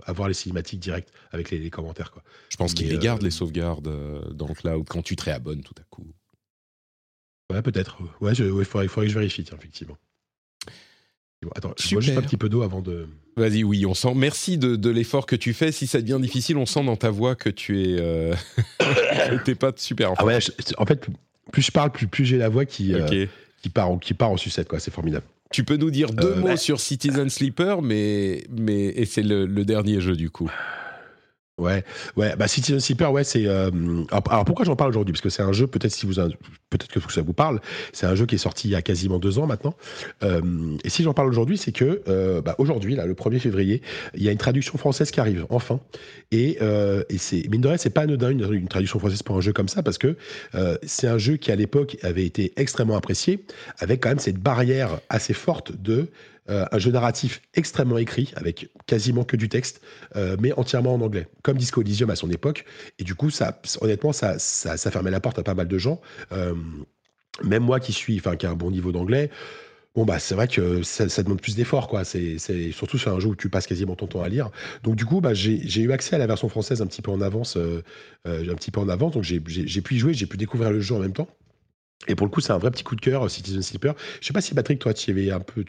[0.06, 2.12] avoir les cinématiques directes avec les, commentaires.
[2.12, 2.24] Quoi.
[2.50, 3.90] Je pense qu'ils les gardent les sauvegardes
[4.34, 6.08] dans le cloud quand tu te réabonnes tout à coup.
[7.52, 7.98] Ouais, peut-être.
[8.20, 9.98] Ouais, il faudrait, que je vérifie, tiens, effectivement.
[11.56, 13.08] attends, je bois juste un petit peu d'eau avant de.
[13.38, 14.14] Vas-y, oui, on sent.
[14.16, 15.72] Merci de, l'effort que tu fais.
[15.72, 18.00] Si ça devient difficile, on sent dans ta voix que tu es.
[18.00, 18.34] Euh...
[19.46, 20.12] T'es pas super.
[20.12, 20.40] En ah ouais,
[20.78, 21.08] en fait,
[21.52, 23.28] plus je parle, plus, plus j'ai la voix qui, euh,
[23.62, 24.80] qui, part, qui part en sucette, quoi.
[24.80, 25.26] C'est formidable.
[25.52, 29.46] Tu peux nous dire deux euh, mots sur Citizen Sleeper, mais, mais et c'est le,
[29.46, 30.52] le dernier jeu du coup.
[31.58, 31.84] Ouais,
[32.18, 33.48] ouais, bah Citizen Sleeper, ouais, c'est.
[33.48, 33.72] Euh,
[34.12, 35.14] alors, pourquoi j'en parle aujourd'hui?
[35.14, 36.14] Parce que c'est un jeu, peut-être si vous,
[36.70, 37.62] peut-être que ça vous parle.
[37.94, 39.74] C'est un jeu qui est sorti il y a quasiment deux ans maintenant.
[40.22, 43.82] Euh, et si j'en parle aujourd'hui, c'est que euh, bah, aujourd'hui, là, le 1er février,
[44.14, 45.80] il y a une traduction française qui arrive, enfin.
[46.32, 46.60] Et,
[47.10, 49.54] et c'est mine de rien, c'est pas anodin une, une, traduction française pour un jeu
[49.54, 50.16] comme ça, parce que
[50.84, 53.46] c'est un jeu qui à l'époque avait été extrêmement apprécié,
[53.80, 56.10] avec quand même cette barrière assez forte de
[56.50, 59.82] euh, un jeu narratif extrêmement écrit, avec quasiment que du texte,
[60.16, 62.66] euh, mais entièrement en anglais, comme Disco Elysium à son époque.
[63.00, 66.00] Et du coup, ça, honnêtement, ça, ça, fermait la porte à pas mal de gens.
[66.32, 66.56] Euh,
[67.44, 69.30] même moi qui suis, enfin, qui a un bon niveau d'anglais,
[69.94, 72.04] bon bah c'est vrai que ça, demande plus d'efforts quoi.
[72.06, 72.38] C'est
[72.72, 74.50] surtout sur un jeu où tu passes quasiment ton temps à lire.
[74.84, 77.22] Donc du coup bah j'ai eu accès à la version française un petit peu en
[77.22, 77.58] avance,
[78.26, 79.14] un petit peu en avance.
[79.14, 81.28] Donc j'ai pu y jouer, j'ai pu découvrir le jeu en même temps.
[82.08, 83.94] Et pour le coup c'est un vrai petit coup de cœur Citizen Sleeper.
[84.22, 85.64] Je sais pas si Patrick toi tu y avais un peu,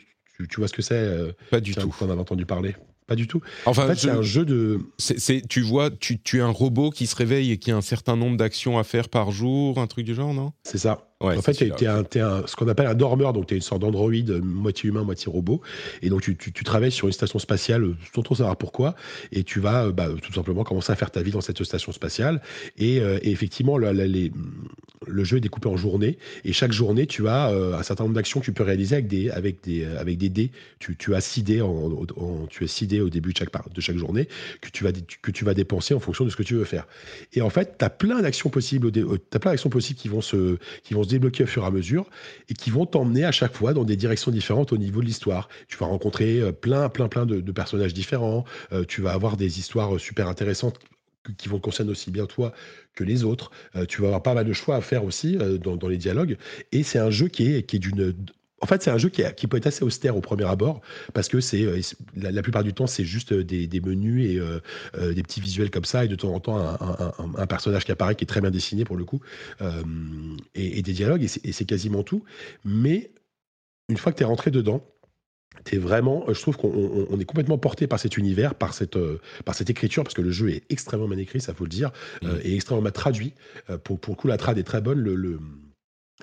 [0.46, 1.94] tu, vois ce que c'est euh, Pas du tout.
[2.00, 2.76] On avait entendu parler?
[3.06, 3.40] Pas du tout.
[3.64, 4.80] Enfin, en fait, c'est un jeu de.
[4.98, 7.80] C'est, tu vois, tu, tu es un robot qui se réveille et qui a un
[7.80, 10.52] certain nombre d'actions à faire par jour, un truc du genre, non?
[10.62, 13.62] C'est ça en fait, tu es, ce qu'on appelle un dormeur, donc tu es une
[13.62, 15.60] sorte d'androïde, euh, moitié humain, moitié robot.
[16.00, 18.94] Et donc, tu, tu, travailles sur une station spatiale euh, sans trop savoir pourquoi.
[19.32, 21.90] Et tu vas euh, bah, tout simplement commencer à faire ta vie dans cette station
[21.90, 22.40] spatiale.
[22.78, 26.18] Et, effectivement, le, le, jeu est découpé en journées.
[26.44, 29.30] Et chaque journée, tu as un certain nombre d'actions que tu peux réaliser avec des,
[29.30, 30.50] avec des, avec des dés.
[30.78, 32.06] Tu, tu as 6 dés, en,
[32.48, 34.28] tu as 6 dés au début de chaque, de chaque journée
[34.60, 36.86] que tu, vas, que tu vas dépenser en fonction de ce que tu veux faire.
[37.34, 40.58] Et en fait, tu as plein d'actions possibles, as plein d'actions possibles qui vont se,
[40.84, 42.08] qui vont débloquer au fur et à mesure
[42.48, 45.48] et qui vont t'emmener à chaque fois dans des directions différentes au niveau de l'histoire.
[45.68, 48.44] Tu vas rencontrer euh, plein, plein, plein de, personnages différents.
[48.72, 50.78] Euh, tu vas avoir des histoires euh, super intéressantes
[51.36, 52.52] qui vont concerner aussi bien toi
[52.94, 53.50] que les autres.
[53.86, 56.38] tu vas avoir pas mal de choix à faire aussi dans, les dialogues.
[56.72, 58.14] Et c'est un jeu qui est, qui est d'une
[58.60, 60.80] en fait, c'est un jeu qui, peut être assez austère au premier abord,
[61.14, 61.80] parce que c'est euh,
[62.16, 66.04] la, plupart du temps, c'est juste des, menus et euh, des petits visuels comme ça,
[66.04, 68.96] et de temps en temps, un, personnage qui apparaît qui est très bien dessiné pour
[68.96, 69.20] le coup,
[69.60, 69.82] euh,
[70.54, 72.24] et, des dialogues, et c'est quasiment tout.
[72.64, 73.12] Mais
[73.88, 74.84] une fois que tu es rentré dedans,
[75.72, 78.98] es vraiment, je trouve qu'on est complètement porté par cet univers, par cette,
[79.44, 81.90] par cette écriture, parce que le jeu est extrêmement bien écrit, ça faut le dire,
[82.22, 82.28] mmh.
[82.42, 83.34] et extrêmement bien traduit.
[83.84, 85.00] pour, pour le coup, la trad est très bonne.
[85.00, 85.38] le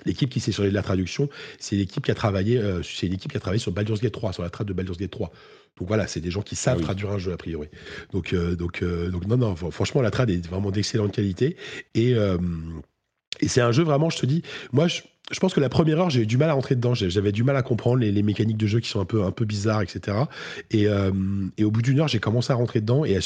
[0.04, 1.28] L'équipe qui s'est chargée de la traduction,
[1.58, 4.32] c'est l'équipe qui a travaillé, euh, c'est l'équipe qui a travaillé sur Baldur's Gate 3,
[4.34, 5.32] sur la trad de Baldur's Gate 3.
[5.78, 7.68] Donc voilà, c'est des gens qui savent ah traduire un jeu a priori.
[8.12, 11.56] Donc euh, donc euh, donc non non, franchement la trad est vraiment d'excellente qualité
[11.94, 12.14] et
[13.40, 14.42] et c'est un jeu vraiment, je te dis,
[14.72, 15.02] moi je,
[15.32, 16.94] je pense que la première heure, j'ai eu du mal à rentrer dedans.
[16.94, 19.44] J'avais du mal à comprendre les, mécaniques de jeu qui sont un peu, un peu
[19.44, 20.16] bizarres, etc.
[20.70, 20.86] Et,
[21.56, 23.04] et au bout d'une heure, j'ai commencé à rentrer dedans.
[23.04, 23.18] Et,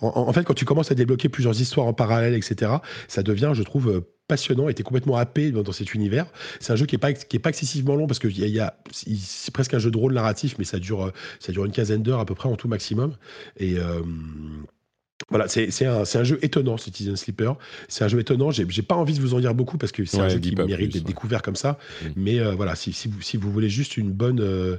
[0.00, 2.72] en, fait, quand tu commences à débloquer plusieurs histoires en parallèle, etc.,
[3.08, 6.26] ça devient, je trouve, passionnant, était complètement happé dans, cet univers.
[6.60, 9.74] C'est un jeu qui est pas pas excessivement long parce que y a, c'est presque
[9.74, 12.34] un jeu de rôle narratif, mais ça dure ça dure une quinzaine d'heures à peu
[12.34, 13.16] près en tout maximum.
[13.56, 14.02] Et euh,
[15.30, 17.56] voilà, c'est un, un, jeu étonnant, Citizen Sleeper.
[17.88, 18.50] C'est un jeu étonnant.
[18.50, 20.92] J'ai pas envie de vous en dire beaucoup parce que c'est un jeu qui mérite
[20.92, 21.78] d'être découvert comme ça.
[22.02, 22.06] Mm.
[22.16, 24.78] Mais euh, voilà, si, si, vous, si vous voulez juste une bonne, euh,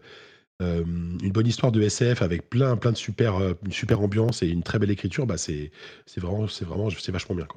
[0.60, 4.64] une bonne histoire de SF avec plein, plein de super, une super ambiance et une
[4.64, 5.72] très belle écriture, bah c'est
[6.18, 7.48] vraiment, c'est vraiment, c'est vachement bien.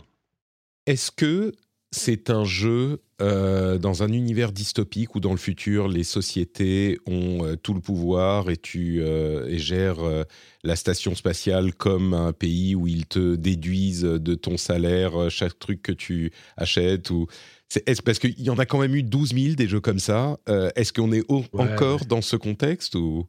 [0.86, 1.52] Est-ce que
[1.92, 7.44] c'est un jeu euh, dans un univers dystopique où dans le futur les sociétés ont
[7.44, 9.98] euh, tout le pouvoir et tu euh, et gères
[10.64, 15.82] la station spatiale comme un pays où ils te déduisent de ton salaire chaque truc
[15.82, 17.26] que tu achètes ou
[17.86, 20.38] est, parce qu'il y en a quand même eu 12 000 des jeux comme ça.
[20.76, 23.26] Est-ce qu'on est, encore dans ce contexte ou?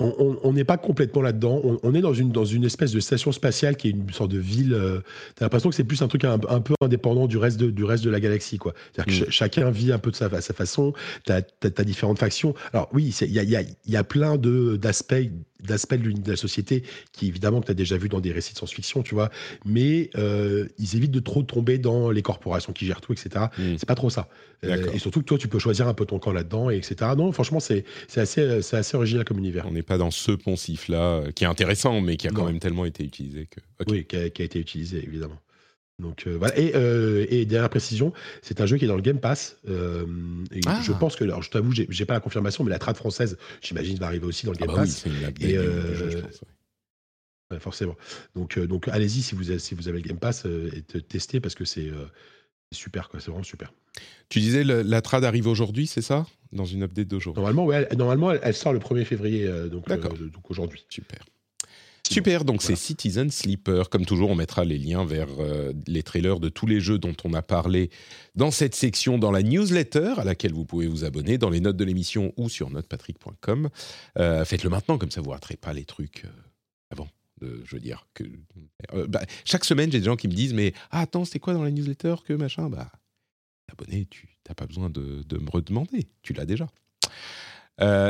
[0.00, 1.60] On n'est pas complètement là-dedans.
[1.82, 4.38] On, est dans une, dans une espèce de station spatiale qui est une sorte de
[4.38, 4.72] ville.
[4.72, 5.00] Euh,
[5.36, 7.84] tu as l'impression que c'est plus un truc un, peu indépendant du reste de, du
[7.84, 8.58] reste de la galaxie.
[8.58, 8.74] Quoi.
[8.94, 9.30] Que mm.
[9.30, 10.94] chacun vit un peu de sa, sa façon.
[11.26, 12.54] Tu as, différentes factions.
[12.72, 15.30] Alors oui, il y a, y, a, y a, plein d'aspects
[15.62, 16.82] d'aspects de, la société
[17.12, 19.30] qui, évidemment, que tu as déjà vu dans des récits de science-fiction, tu vois.
[19.64, 23.46] Mais euh, ils évitent de trop tomber dans les corporations qui gèrent tout, etc.
[23.58, 23.76] Mm.
[23.78, 24.28] C'est pas trop ça.
[24.64, 27.12] Euh, et surtout que toi, tu peux choisir un peu ton camp là-dedans, et etc.
[27.16, 27.84] Non, franchement, c'est
[28.16, 29.66] assez, c'est assez original comme univers.
[29.66, 32.60] On n'est pas dans ce poncif-là, euh, qui est intéressant, mais qui a quand même
[32.60, 33.60] tellement été utilisé que.
[33.90, 35.38] Oui, qui a, qui a été utilisé, évidemment.
[36.00, 36.58] Donc euh, voilà.
[36.58, 38.12] Et, euh, et dernière précision,
[38.42, 39.56] c'est un jeu qui est dans le Game Pass.
[39.68, 40.04] euh,
[40.52, 40.80] et Ah.
[40.84, 43.96] je pense que, alors je t'avoue, j'ai pas la confirmation, mais la trad française, j'imagine,
[43.98, 45.06] va arriver aussi dans le Ah Game bah oui, Pass.
[45.40, 46.40] Et, du jeu, je pense.
[46.42, 46.48] ouais.
[47.52, 47.96] Ouais, forcément.
[48.36, 51.40] Donc, donc allez-y si vous avez, si vous avez le Game Pass et te- testez
[51.40, 51.90] parce que c'est
[52.72, 53.18] super, quoi.
[53.20, 53.72] C'est vraiment super.
[54.28, 56.26] Tu disais le- la trad arrive aujourd'hui, c'est ça?
[56.52, 57.40] Dans une update d'aujourd'hui.
[57.40, 60.84] Normalement, ouais, elle, normalement, elle, elle sort le 1er février, donc, donc aujourd'hui.
[60.88, 61.18] Super.
[62.10, 62.76] Super, donc Voilà.
[62.76, 63.88] c'est Citizen Sleeper.
[63.88, 67.14] Comme toujours, on mettra les liens vers euh, les trailers de tous les jeux dont
[67.24, 67.90] on a parlé
[68.34, 71.76] dans cette section, dans la newsletter, à laquelle vous pouvez vous abonner, dans les notes
[71.76, 73.68] de l'émission ou sur notepatrick.com.
[74.18, 76.28] Euh, Faites-le maintenant, comme ça vous raterez pas les trucs euh,
[76.90, 77.08] avant.
[77.42, 78.24] je veux dire que
[79.06, 81.62] bah, chaque semaine, j'ai des gens qui me disent mais ah, attends, c'était quoi dans
[81.62, 82.68] la newsletter que machin?
[82.68, 82.90] Bah,
[83.70, 86.68] abonné, tu n'as pas besoin de, de me redemander, tu l'as déjà.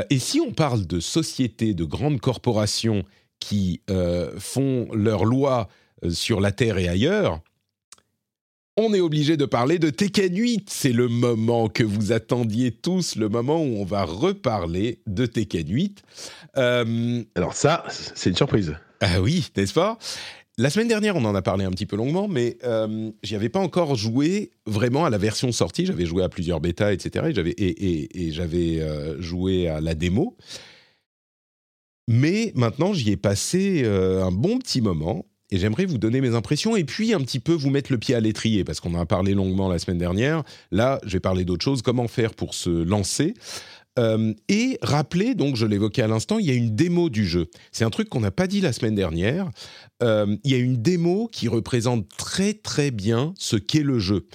[0.09, 3.05] Et si on parle de sociétés, de grandes corporations
[3.41, 5.67] qui euh, font leurs lois
[6.05, 7.41] euh, sur la Terre et ailleurs,
[8.77, 10.69] on est obligé de parler de Tekken 8.
[10.69, 15.67] C'est le moment que vous attendiez tous, le moment où on va reparler de Tekken
[15.67, 16.01] 8.
[16.57, 18.73] Euh, Alors ça, c'est une surprise.
[19.01, 19.97] ah oui, n'est-ce pas?
[20.57, 23.49] La semaine dernière, on en a parlé un petit peu longuement, mais euh, j'y avais
[23.49, 25.85] pas encore joué vraiment à la version sortie.
[25.85, 27.25] J'avais joué à plusieurs bêtas, etc.
[27.29, 30.37] Et j'avais, et, et- euh, joué à la démo.
[32.07, 35.25] Mais maintenant, j'y ai passé euh, un bon petit moment.
[35.53, 38.15] Et j'aimerais vous donner mes impressions et puis un petit peu vous mettre le pied
[38.15, 40.43] à l'étrier parce qu'on en a parlé longuement la semaine dernière.
[40.71, 41.81] Là, je vais parler d'autre chose.
[41.81, 43.33] Comment faire pour se lancer
[43.99, 47.49] Euh, Et rappeler, donc je l'évoquais à l'instant, il y a une démo du jeu.
[47.73, 49.51] C'est un truc qu'on n'a pas dit la semaine dernière.
[50.01, 54.27] Euh, il y a une démo qui représente très très bien ce qu'est le jeu.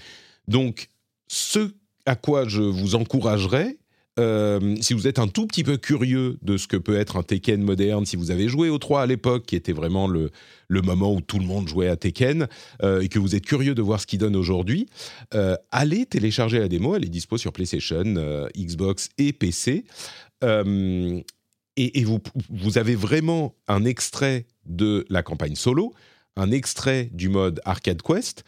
[0.48, 0.90] Donc,
[1.28, 1.72] ce
[2.04, 3.78] à quoi je vous encouragerais,
[4.18, 7.22] euh, si vous êtes un tout petit peu curieux de ce que peut être un
[7.22, 10.30] Tekken moderne, si vous avez joué au 3 à l'époque, qui était vraiment le,
[10.70, 12.48] moment où tout le monde jouait à Tekken,
[12.82, 14.86] euh, et que vous êtes curieux de voir ce qu'il donne aujourd'hui,
[15.34, 18.04] euh, allez télécharger la démo, elle est dispo sur PlayStation,
[18.56, 19.84] Xbox et PC.
[21.78, 25.92] Et vous, avez vraiment un extrait de la campagne solo,
[26.36, 28.44] un extrait du mode Arcade Quest,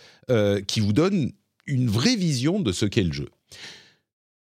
[0.67, 1.33] qui vous donne
[1.67, 3.29] une vraie vision de ce qu'est le jeu.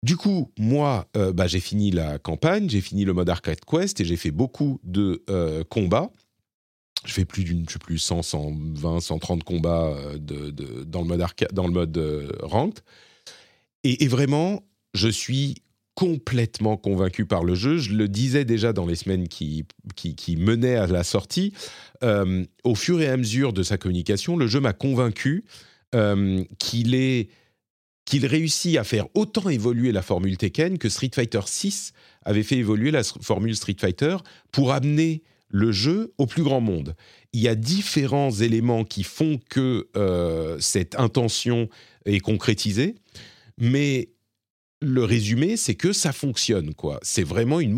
[0.03, 3.99] Du coup, moi, euh, bah, j'ai fini la campagne, j'ai fini le mode Arcade Quest
[4.01, 6.11] et j'ai fait beaucoup de euh, combats.
[7.05, 10.19] Je fais plus d'une, je sais plus 100, 120, 130 combats euh,
[10.85, 12.83] dans le mode arcade, dans le mode ranked.
[13.83, 14.63] Et, vraiment,
[14.93, 15.63] je suis
[15.95, 17.77] complètement convaincu par le jeu.
[17.77, 19.65] Je le disais déjà dans les semaines qui,
[20.37, 21.53] menaient à la sortie.
[22.01, 25.45] Au fur et à mesure de sa communication, le jeu m'a convaincu
[26.59, 27.29] qu'il est
[28.05, 32.57] qu'il réussit à faire autant évoluer la formule Tekken que Street Fighter 6 avait fait
[32.57, 34.17] évoluer la formule Street Fighter
[34.51, 36.95] pour amener le jeu au plus grand monde.
[37.33, 41.69] Il y a différents éléments qui font que euh, cette intention
[42.05, 42.95] est concrétisée,
[43.57, 44.09] mais
[44.81, 46.73] le résumé, c'est que ça fonctionne.
[46.73, 46.99] quoi.
[47.01, 47.75] C'est vraiment une,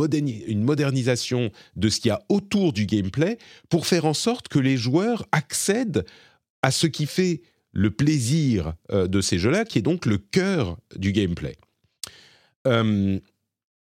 [0.47, 3.37] une modernisation de ce qu'il y a autour du gameplay
[3.69, 6.05] pour faire en sorte que les joueurs accèdent
[6.63, 7.41] à ce qui fait
[7.77, 11.55] le plaisir euh, de ces jeux-là, qui est donc le cœur du gameplay.
[12.65, 13.19] Euh,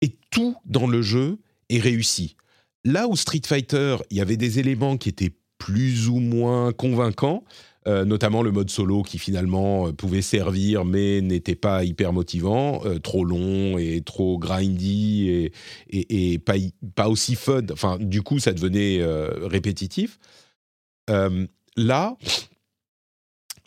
[0.02, 1.38] et tout dans le jeu
[1.70, 2.34] est réussi.
[2.84, 7.44] Là où Street Fighter, il y avait des éléments qui étaient plus ou moins convaincants,
[7.86, 13.24] euh, notamment le mode solo qui finalement pouvait servir mais n'était pas hyper motivant, trop
[13.24, 15.50] long et trop grindy
[15.88, 16.38] et,
[16.96, 17.62] pas, aussi fun.
[17.72, 19.00] Enfin, du coup, ça devenait
[19.46, 20.18] répétitif.
[21.76, 22.16] Là,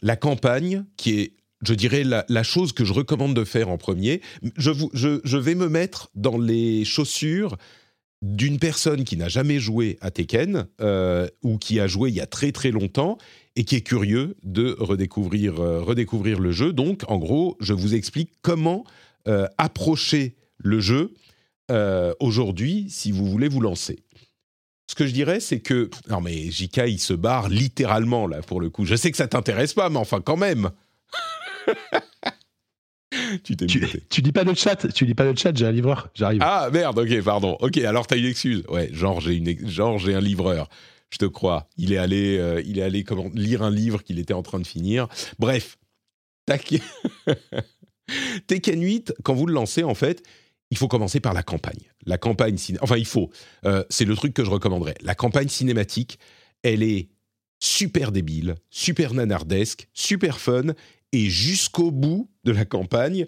[0.01, 1.33] la campagne, qui est,
[1.63, 4.21] je dirais, la, chose que je recommande de faire en premier,
[4.57, 7.57] je, vais me mettre dans les chaussures
[8.21, 12.21] d'une personne qui n'a jamais joué à Tekken euh, ou qui a joué il y
[12.21, 13.17] a très très longtemps
[13.55, 16.71] et qui est curieux de redécouvrir, euh, le jeu.
[16.71, 18.83] Donc, en gros, je vous explique comment
[19.27, 21.13] euh, approcher le jeu
[22.19, 23.99] aujourd'hui si vous voulez vous lancer.
[24.91, 25.89] Ce que je dirais, c'est que...
[26.09, 28.83] Non mais JK, il se barre littéralement, là, pour le coup.
[28.83, 30.69] Je sais que ça t'intéresse pas, mais enfin, quand même
[33.45, 35.71] Tu t'es Tu, tu dis pas le chat, tu dis pas le chat, j'ai un
[35.71, 36.41] livreur, j'arrive.
[36.43, 37.55] Ah merde, ok, pardon.
[37.61, 38.65] Ok, alors t'as une excuse.
[38.67, 40.67] Ouais, genre j'ai une, genre j'ai un livreur.
[41.09, 41.69] Je te crois.
[41.77, 44.59] Il est allé, euh, il est allé comment, lire un livre qu'il était en train
[44.59, 45.07] de finir.
[45.39, 45.77] Bref,
[46.45, 46.73] tac.
[48.47, 50.21] Tekken 8, quand vous le lancez, en fait,
[50.71, 51.91] il faut commencer par la campagne.
[52.05, 53.29] La campagne, enfin il faut,
[53.65, 54.95] euh, c'est le truc que je recommanderais.
[55.01, 56.17] La campagne cinématique,
[56.63, 57.09] elle est
[57.59, 60.73] super débile, super nanardesque, super fun,
[61.11, 63.27] et jusqu'au bout de la campagne,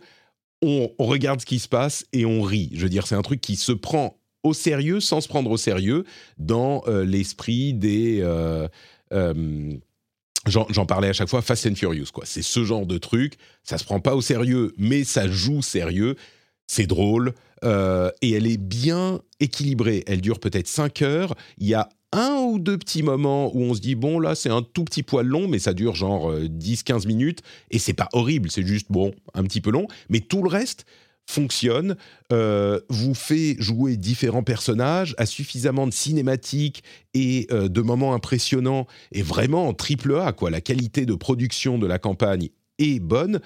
[0.61, 2.72] on, regarde ce qui se passe et on rit.
[2.74, 5.57] Je veux dire, c'est un truc qui se prend au sérieux sans se prendre au
[5.57, 6.06] sérieux
[6.38, 8.20] dans euh, l'esprit des...
[8.22, 8.68] Euh,
[10.45, 12.26] J'en parlais à chaque fois, Fast and Furious, quoi.
[12.26, 13.36] C'est ce genre de truc.
[13.64, 16.18] Ça se prend pas au sérieux, mais ça joue sérieux
[16.74, 17.34] c'est drôle,
[17.64, 20.04] euh, et elle est bien équilibrée.
[20.08, 21.36] Elle dure peut-être 5 heures.
[21.60, 24.50] Il y a un ou deux petits moments où on se dit, bon, là, c'est
[24.50, 27.41] un tout petit poil long, mais ça dure genre 10-15 euh, minutes,
[27.72, 30.86] et c'est pas horrible, c'est juste, bon, un petit peu long, mais tout le reste
[31.26, 31.95] fonctionne,
[32.34, 36.84] euh, vous fait jouer différents personnages, a suffisamment de cinématiques
[37.14, 40.50] et de moments impressionnants, et vraiment en triple A, quoi.
[40.50, 43.40] La qualité de production de la campagne est bonne,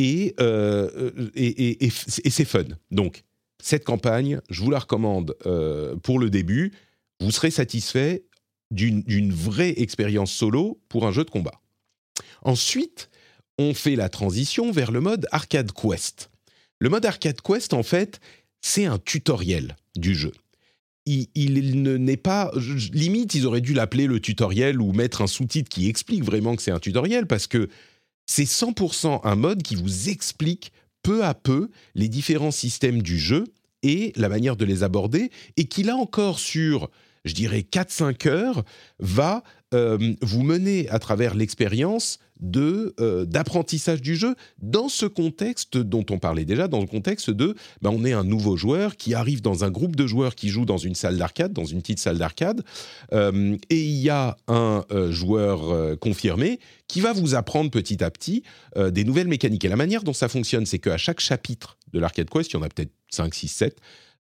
[0.00, 2.64] euh, et, et, c'est fun.
[2.90, 3.24] Donc,
[3.60, 6.72] cette campagne, je vous la recommande euh, pour le début.
[7.20, 8.24] Vous serez satisfait
[8.70, 11.60] d'une vraie expérience solo pour un jeu de combat.
[12.42, 13.10] Ensuite,
[13.58, 16.30] on fait la transition vers le mode Arcade Quest.
[16.78, 18.20] Le mode Arcade Quest, en fait,
[18.60, 20.32] c'est un tutoriel du jeu.
[21.06, 22.52] Il, il n'est pas.
[22.92, 26.62] Limite, ils auraient dû l'appeler le tutoriel ou mettre un sous-titre qui explique vraiment que
[26.62, 27.68] c'est un tutoriel parce que
[28.28, 30.70] c'est 100% un mode qui vous explique
[31.02, 33.44] peu à peu les différents systèmes du jeu
[33.82, 36.90] et la manière de les aborder, et qui là encore sur,
[37.24, 38.64] je dirais, 4-5 heures,
[38.98, 39.42] va
[39.74, 46.04] euh, vous mener à travers l'expérience de euh, d'apprentissage du jeu dans ce contexte dont
[46.10, 49.42] on parlait déjà, dans le contexte de ben, on est un nouveau joueur qui arrive
[49.42, 52.18] dans un groupe de joueurs qui joue dans une salle d'arcade, dans une petite salle
[52.18, 52.62] d'arcade,
[53.12, 58.42] euh, et il y a un joueur confirmé qui va vous apprendre petit à petit
[58.76, 59.64] des nouvelles mécaniques.
[59.64, 62.58] Et la manière dont ça fonctionne, c'est qu'à chaque chapitre de l'Arcade Quest, il y
[62.58, 63.76] en a peut-être 5, 6, 7,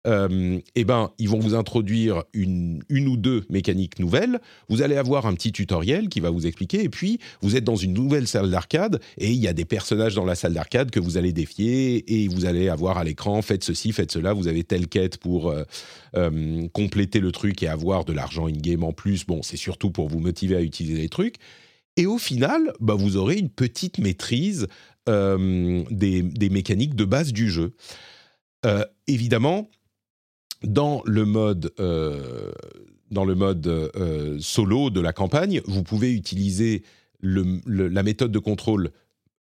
[0.07, 4.39] euh, eh ben, ils vont vous introduire une, ou deux mécaniques nouvelles.
[4.69, 6.83] Vous allez avoir un petit tutoriel qui va vous expliquer.
[6.83, 10.15] Et puis, vous êtes dans une nouvelle salle d'arcade et il y a des personnages
[10.15, 13.63] dans la salle d'arcade que vous allez défier et vous allez avoir à l'écran faites
[13.63, 14.33] ceci, faites cela.
[14.33, 15.63] Vous avez telle quête pour euh,
[16.15, 19.25] euh, compléter le truc et avoir de l'argent in-game en plus.
[19.25, 21.35] Bon, c'est surtout pour vous motiver à utiliser les trucs.
[21.97, 24.67] Et au final, bah, vous aurez une petite maîtrise
[25.07, 27.71] des, des, mécaniques de base du jeu.
[29.07, 29.69] évidemment,
[30.63, 32.51] dans le mode, euh,
[33.11, 36.83] dans le mode euh, solo de la campagne, vous pouvez utiliser
[37.21, 38.91] la méthode de contrôle.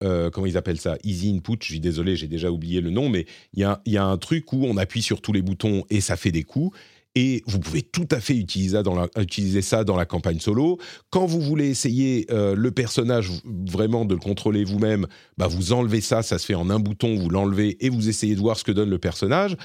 [0.04, 0.98] Euh, comment ils appellent ça?
[1.04, 4.04] Easy Input, je suis désolé, j'ai déjà oublié le nom, mais il y, y a,
[4.04, 6.76] un truc où on appuie sur tous les boutons et ça fait des coups.
[7.18, 10.78] Et vous pouvez tout à fait utiliser ça dans la campagne solo.
[11.08, 15.06] Quand vous voulez essayer le personnage, vraiment de le contrôler vous-même,
[15.38, 18.34] bah vous enlevez ça, ça se fait en un bouton, vous l'enlevez et vous essayez
[18.34, 19.56] de voir ce que donne le personnage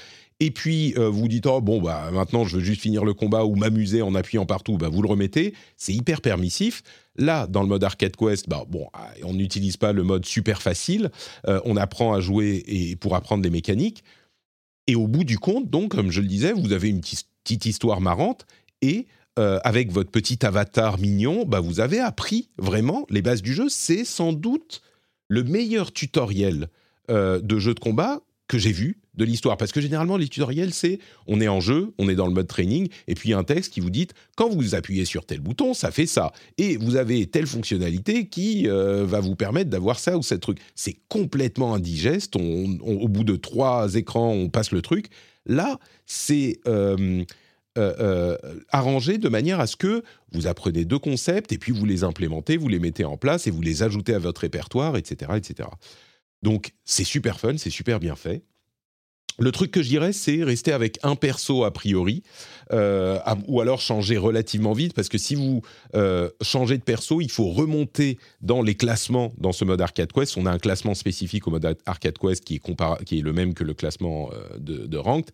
[0.42, 3.46] et puis euh, vous dites oh bon bah maintenant je veux juste finir le combat
[3.46, 6.82] ou m'amuser en appuyant partout, bah vous le remettez, c'est hyper permissif.
[7.16, 10.62] Là dans le mode arcade quest, bah bon ah, on n'utilise pas le mode super
[10.62, 11.12] facile,
[11.48, 14.04] euh, on apprend à jouer et pour apprendre les mécaniques.
[14.88, 18.02] Et au bout du compte, donc comme je le disais, vous avez une petite histoire
[18.02, 18.48] marrante
[18.82, 19.06] et
[19.38, 23.70] euh, avec votre petit avatar mignon, bah vous avez appris vraiment les bases du jeu.
[23.70, 24.82] C'est sans doute
[25.28, 26.68] le meilleur tutoriel
[27.10, 29.56] de jeu de combat que j'ai vu de l'histoire.
[29.56, 32.48] Parce que généralement, les tutoriels, c'est on est en jeu, on est dans le mode
[32.48, 35.90] training, et puis un texte qui vous dit quand vous appuyez sur tel bouton, ça
[35.90, 36.34] fait ça.
[36.58, 40.58] Et vous avez telle fonctionnalité qui euh, va vous permettre d'avoir ça ou ce truc.
[40.76, 42.36] C'est complètement indigeste.
[42.36, 45.08] au bout de trois écrans, on passe le truc.
[45.46, 46.60] Là, c'est.
[46.68, 47.24] Euh,
[47.78, 48.36] euh,
[48.68, 50.04] arrangé de manière à ce que
[50.34, 53.50] vous apprenez deux concepts et puis vous les implémentez, vous les mettez en place et
[53.50, 55.70] vous les ajoutez à votre répertoire, etc., etc.
[56.44, 58.44] Donc c'est super fun, c'est super bien fait.
[59.40, 62.22] Le truc que je dirais, c'est rester avec un perso a priori,
[62.74, 65.62] euh, ou alors changer relativement vite, parce que si vous
[65.96, 70.38] euh, changez de perso, il faut remonter dans les classements dans ce mode Arcade Quest.
[70.38, 73.74] On a un classement spécifique au mode Arcade Quest qui est, le même que le
[73.74, 75.32] classement euh, de, de Ranked.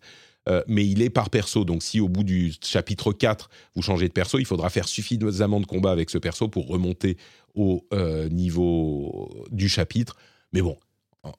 [0.66, 1.64] mais il est par perso.
[1.64, 5.60] Donc, si au bout du chapitre 4, vous changez de perso, il faudra faire suffisamment
[5.60, 7.18] de combats avec ce perso pour remonter
[7.54, 7.84] au
[8.30, 10.16] niveau du chapitre.
[10.54, 10.78] Mais bon,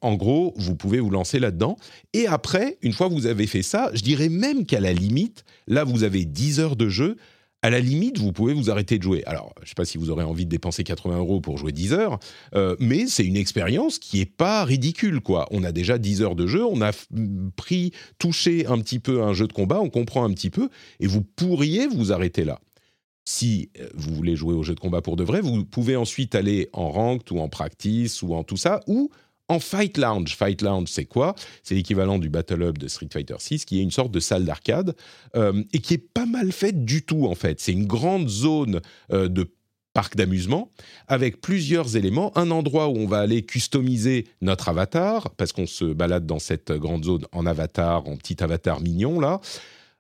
[0.02, 1.78] en gros, vous pouvez vous lancer là-dedans.
[2.14, 5.46] Et après, une fois que vous avez fait ça, je dirais même qu'à la limite,
[5.68, 7.18] là, vous avez 10 heures de jeu.
[7.62, 9.22] À la limite, vous pouvez vous arrêter de jouer.
[9.26, 11.74] Alors, je ne sais pas si vous aurez envie de dépenser 80 euros pour jouer
[11.74, 12.18] 10 heures,
[12.56, 15.46] euh, mais c'est une expérience qui n'est pas ridicule, quoi.
[15.52, 16.92] On a déjà 10 heures de jeu, on a
[17.58, 20.70] pris, touché un petit peu un jeu de combat, on comprend un petit peu,
[21.02, 22.62] et vous pourriez vous arrêter là.
[23.26, 26.36] Si euh, vous voulez jouer au jeu de combat pour de vrai, vous pouvez ensuite
[26.36, 29.12] aller en ranked ou en practice ou en tout ça, ou
[29.50, 30.36] en Fight Lounge.
[30.36, 31.36] Fight Lounge, c'est quoi?
[31.64, 34.46] C'est l'équivalent du Battle Hub de Street Fighter 6, qui est une sorte de salle
[34.46, 34.96] d'arcade
[35.36, 37.60] euh, et qui est pas mal faite du tout en fait.
[37.60, 38.80] C'est une grande zone
[39.12, 39.52] euh, de
[39.94, 40.72] parc d'amusement
[41.08, 42.32] avec plusieurs éléments.
[42.38, 46.72] Un endroit où on va aller customiser notre avatar parce qu'on se balade dans cette
[46.72, 49.42] grande zone en avatar, en petit avatar mignon là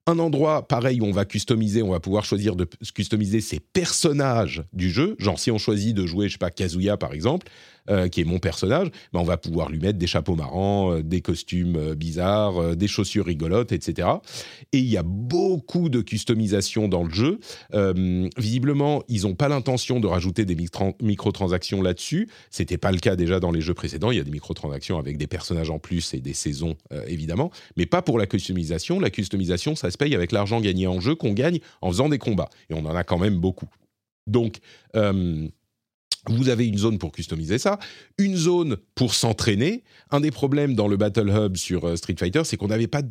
[0.10, 4.64] un endroit pareil où on va customiser, on va pouvoir choisir de customiser ses personnages
[4.74, 5.16] du jeu.
[5.20, 7.48] Genre si on choisit de jouer, je sais pas, Kazuya par exemple,
[7.90, 11.02] euh, qui est mon personnage, ben on va pouvoir lui mettre des chapeaux marrants, euh,
[11.02, 14.08] des costumes euh, bizarres, des chaussures rigolotes, etc.
[14.74, 17.40] Et il y a beaucoup de customisation dans le jeu.
[18.38, 20.56] visiblement, ils n'ont pas l'intention de rajouter des
[21.02, 22.30] microtransactions là-dessus.
[22.50, 24.12] C'était pas le cas déjà dans les jeux précédents.
[24.12, 26.76] Il y a des microtransactions avec des personnages en plus et des saisons,
[27.08, 29.00] évidemment, mais pas pour la customisation.
[29.00, 32.20] La customisation, ça se paye avec l'argent gagné en jeu qu'on gagne en faisant des
[32.20, 32.50] combats.
[32.70, 33.70] Et on en a quand même beaucoup.
[34.28, 34.60] Donc,
[36.30, 37.80] vous avez une zone pour customiser ça,
[38.18, 39.84] une zone pour s'entraîner.
[40.12, 43.02] Un des problèmes dans le Battle Hub sur euh, Street Fighter, c'est qu'on n'avait pas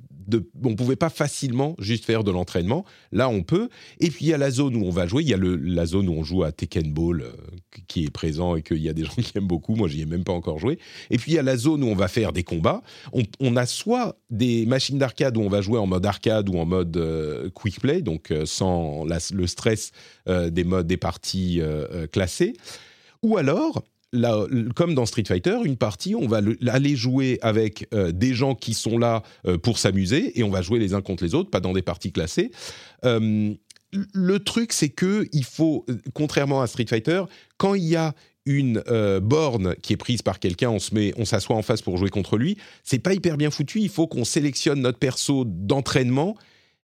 [0.62, 2.84] on pouvait pas facilement juste faire de l'entraînement.
[3.12, 3.68] Là, on peut.
[4.00, 5.22] Et puis il y a la zone où on va jouer.
[5.22, 7.32] Il y a la zone où on joue à Tekken Ball euh,
[7.86, 9.74] qui est présent et qu'il y a des gens qui aiment beaucoup.
[9.74, 10.78] Moi, j'y ai même pas encore joué.
[11.10, 12.82] Et puis il y a la zone où on va faire des combats.
[13.40, 16.66] On, a soit des machines d'arcade où on va jouer en mode arcade ou en
[16.66, 19.92] mode euh, quick play, donc sans le stress
[20.26, 21.60] des modes des parties
[22.12, 22.52] classées.
[23.22, 23.82] Ou alors,
[24.74, 28.74] comme dans Street Fighter, une partie, on va aller jouer avec euh, des gens qui
[28.74, 31.60] sont là euh, pour s'amuser et on va jouer les uns contre les autres, pas
[31.60, 32.50] dans des parties classées.
[33.04, 33.54] Euh,
[33.92, 37.22] le truc, c'est que il faut, contrairement à Street Fighter,
[37.56, 38.14] quand il y a
[38.44, 38.82] une
[39.22, 42.08] borne qui est prise par quelqu'un, on se met, on s'assoit en face pour jouer
[42.08, 42.56] contre lui.
[42.82, 43.80] C'est pas hyper bien foutu.
[43.80, 46.34] Il faut qu'on sélectionne notre perso d'entraînement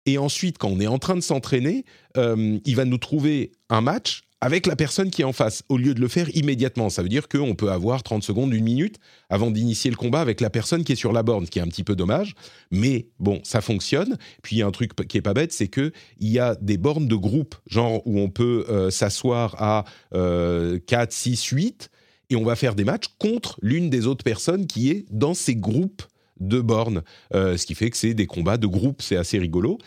[0.07, 1.85] et ensuite, quand on est en train de s'entraîner,
[2.17, 5.95] il va nous trouver un match avec la personne qui est en face, au lieu
[5.95, 6.91] de le faire immédiatement.
[6.91, 8.99] Ça veut dire qu'on peut avoir 30 secondes, une minute
[9.31, 11.63] avant d'initier le combat avec la personne qui est sur la borne, ce qui est
[11.63, 12.35] un petit peu dommage.
[12.71, 14.17] Mais bon, ça fonctionne.
[14.43, 16.77] Puis il y a un truc qui est pas bête, c'est qu'il y a des
[16.77, 21.91] bornes de groupe, genre où on peut euh, s'asseoir à 4, 6, 8,
[22.31, 25.57] et on va faire des matchs contre l'une des autres personnes qui est dans ces
[25.57, 26.03] groupes
[26.39, 27.03] de bornes.
[27.35, 29.79] Euh, ce qui fait que c'est des combats de groupe, c'est assez rigolo.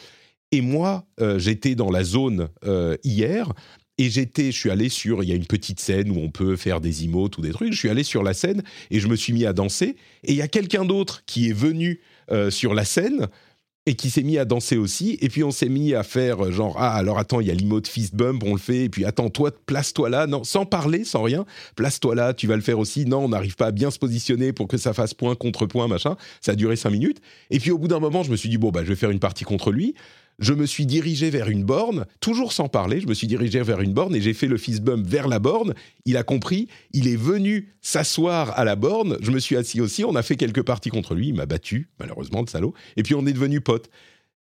[0.52, 2.50] Et moi, euh, j'étais dans la zone
[3.06, 3.54] hier
[3.98, 6.56] et j'étais, je suis allé sur, il y a une petite scène où on peut
[6.56, 7.74] faire des emotes ou des trucs.
[7.74, 9.96] Je suis allé sur la scène et je me suis mis à danser.
[10.24, 12.02] Et il y a quelqu'un d'autre qui est venu
[12.32, 13.28] euh, sur la scène
[13.88, 15.18] et qui s'est mis à danser aussi.
[15.22, 17.54] Et puis on s'est mis à faire euh, genre ah alors attends il y a
[17.54, 21.04] l'emote fist bump on le fait et puis attends toi place-toi là non sans parler
[21.04, 21.46] sans rien
[21.76, 24.54] place-toi là tu vas le faire aussi non on n'arrive pas à bien se positionner
[24.54, 27.72] pour que ça fasse point contre point machin ça a duré cinq minutes et puis
[27.72, 29.46] au bout d'un moment je me suis dit bon bah je vais faire une partie
[29.46, 29.96] contre lui
[30.40, 33.82] je me suis dirigé vers une borne, toujours sans parler, je me suis dirigé vers
[33.82, 35.74] une borne et j'ai fait le fist bump vers la borne.
[36.06, 40.04] Il a compris, il est venu s'asseoir à la borne, je me suis assis aussi,
[40.04, 43.16] on a fait quelques parties contre lui, il m'a battu, malheureusement, de salaud, et puis
[43.16, 43.90] on est devenu potes.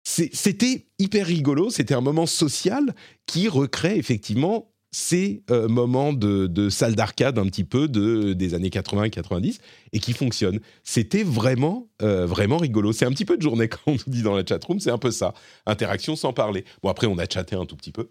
[0.02, 2.94] C'était hyper rigolo, c'était un moment social
[3.26, 8.70] qui recrée effectivement ces euh, moments de, salle d'arcade un petit peu de, des années
[8.70, 9.58] 80-90
[9.92, 10.60] et qui fonctionnent.
[10.82, 12.92] C'était vraiment, euh, vraiment rigolo.
[12.92, 14.98] C'est un petit peu de journée quand on nous dit dans la chatroom, c'est un
[14.98, 15.34] peu ça.
[15.66, 16.64] Interaction sans parler.
[16.82, 18.10] Bon, après, on a chatté un tout petit peu.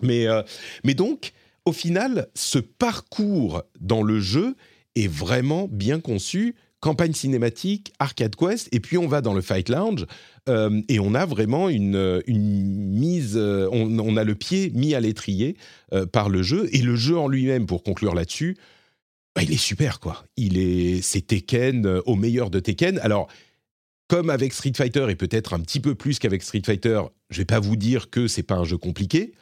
[0.00, 0.42] Mais, euh,
[0.84, 1.32] mais donc,
[1.64, 4.56] au final, ce parcours dans le jeu
[4.94, 9.68] est vraiment bien conçu campagne cinématique, arcade quest, et puis on va dans le Fight
[9.68, 10.06] Lounge
[10.48, 15.00] euh, et on a vraiment une, une mise, euh, on, a le pied mis à
[15.00, 15.56] l'étrier
[15.92, 18.56] euh, par le jeu et le jeu en lui-même, pour conclure là-dessus,
[19.34, 20.24] bah, il est super quoi.
[20.36, 22.98] Il est, c'est Tekken au meilleur de Tekken.
[23.00, 23.28] Alors
[24.08, 27.44] comme avec Street Fighter et peut-être un petit peu plus qu'avec Street Fighter, je vais
[27.44, 29.32] pas vous dire que c'est pas un jeu compliqué.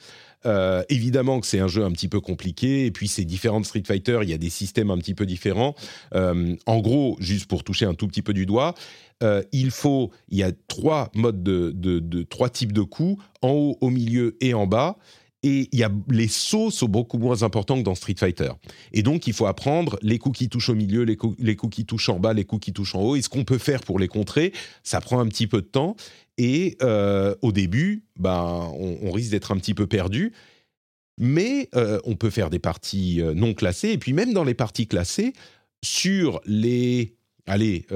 [0.47, 3.67] Euh, évidemment que c'est un jeu un petit peu compliqué, et puis c'est différent de
[3.67, 5.75] Street Fighter, il y a des systèmes un petit peu différents.
[6.15, 8.75] Euh, en gros, juste pour toucher un tout petit peu du doigt,
[9.23, 13.79] euh, il faut, il y a trois modes de, trois types de coups, en haut,
[13.81, 14.97] au milieu et en bas.
[15.43, 18.51] Et il y a, les sauts sont beaucoup moins importants que dans Street Fighter.
[18.93, 21.77] Et donc, il faut apprendre les coups qui touchent au milieu, les coups, les coups
[21.77, 23.17] qui touchent en bas, les coups qui touchent en haut.
[23.17, 24.53] Et ce qu'on peut faire pour les contrer,
[24.83, 25.95] ça prend un petit peu de temps.
[26.39, 30.33] Et euh, au début, ben, on, risque d'être un petit peu perdu.
[31.19, 33.91] Mais euh, on peut faire des parties euh, non classées.
[33.91, 35.33] Et puis même dans les parties classées,
[35.83, 37.15] sur les
[37.47, 37.87] allez,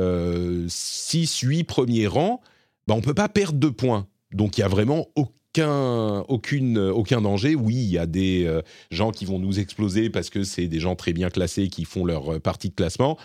[0.68, 2.40] 6, 8 premiers rangs,
[2.86, 4.06] ben, on ne peut pas perdre de points.
[4.32, 7.56] Donc il y a vraiment aucun, aucune, aucun danger.
[7.56, 8.60] Oui, il y a des
[8.90, 12.04] gens qui vont nous exploser parce que c'est des gens très bien classés qui font
[12.04, 13.18] leur partie de classement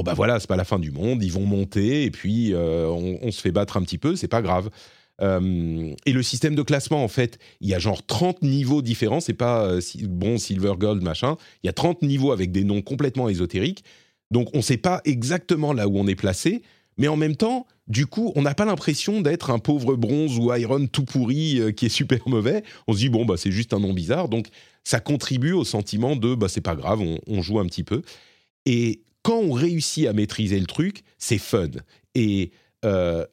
[0.00, 2.88] bon bah voilà, c'est pas la fin du monde, ils vont monter et puis euh,
[2.88, 4.70] on, se fait battre un petit peu, c'est pas grave.
[5.20, 9.20] Euh, et le système de classement, en fait, il y a genre 30 niveaux différents,
[9.20, 11.36] c'est pas euh, bon, silver, gold, machin.
[11.62, 13.84] Il y a 30 niveaux avec des noms complètement ésotériques.
[14.30, 16.62] Donc on sait pas exactement là où on est placé,
[16.96, 20.54] mais en même temps, du coup, on n'a pas l'impression d'être un pauvre bronze ou
[20.54, 22.64] iron tout pourri euh, qui est super mauvais.
[22.88, 24.30] On se dit, bon, bah, c'est juste un nom bizarre.
[24.30, 24.46] Donc
[24.82, 28.00] ça contribue au sentiment de, bah, c'est pas grave, on, on joue un petit peu.
[28.64, 31.68] Et quand on réussit à maîtriser le truc, c'est fun.
[32.14, 32.52] Et
[32.84, 33.24] euh,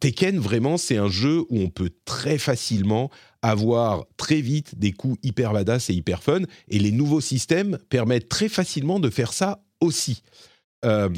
[0.00, 3.10] Tekken, vraiment, c'est un jeu où on peut très facilement
[3.42, 6.40] avoir très vite des coups hyper badass et hyper fun.
[6.68, 10.22] Et les nouveaux systèmes permettent très facilement de faire ça aussi.
[10.84, 11.08] Euh,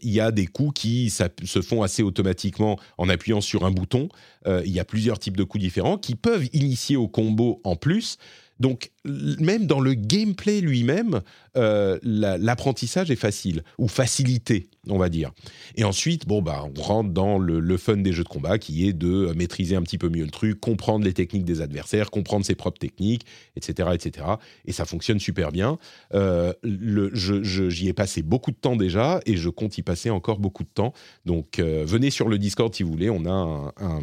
[0.00, 4.08] il y a des coups qui se font assez automatiquement en appuyant sur un bouton.
[4.46, 7.76] Euh, il y a plusieurs types de coups différents qui peuvent initier au combo en
[7.76, 8.18] plus.
[8.60, 11.22] Donc, même dans le gameplay lui-même,
[11.56, 15.32] euh, l'apprentissage est facile, ou facilité, on va dire.
[15.76, 18.92] Et ensuite, bon, bah, on rentre dans le, fun des jeux de combat, qui est
[18.92, 22.54] de maîtriser un petit peu mieux le truc, comprendre les techniques des adversaires, comprendre ses
[22.54, 23.24] propres techniques,
[23.56, 23.88] etc.
[23.94, 24.26] etc.
[24.66, 25.78] Et ça fonctionne super bien.
[26.14, 30.64] Euh, J'y ai passé beaucoup de temps déjà, et je compte y passer encore beaucoup
[30.64, 30.92] de temps.
[31.24, 34.02] Donc, euh, venez sur le Discord si vous voulez, on a un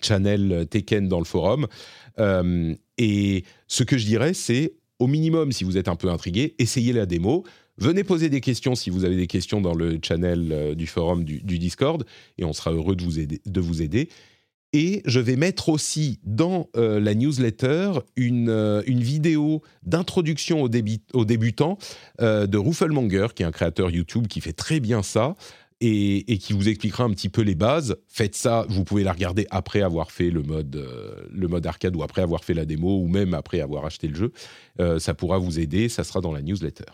[0.00, 1.66] channel Tekken dans le forum.
[2.18, 6.54] Euh, et ce que je dirais, c'est au minimum, si vous êtes un peu intrigué,
[6.58, 7.44] essayez la démo.
[7.78, 11.24] Venez poser des questions si vous avez des questions dans le channel euh, du forum
[11.24, 12.04] du, Discord
[12.36, 13.40] et on sera heureux de vous aider.
[13.46, 14.10] De vous aider.
[14.72, 21.76] Et je vais mettre aussi dans euh, la newsletter une, une vidéo d'introduction aux, débutants
[22.20, 25.34] de Rufflemonger, qui est un créateur YouTube qui fait très bien ça
[25.80, 27.96] et, qui vous expliquera un petit peu les bases.
[28.08, 31.96] Faites ça, vous pouvez la regarder après avoir fait le mode, euh, le mode arcade
[31.96, 34.32] ou après avoir fait la démo ou même après avoir acheté le jeu.
[34.80, 36.84] Euh, ça pourra vous aider, ça sera dans la newsletter.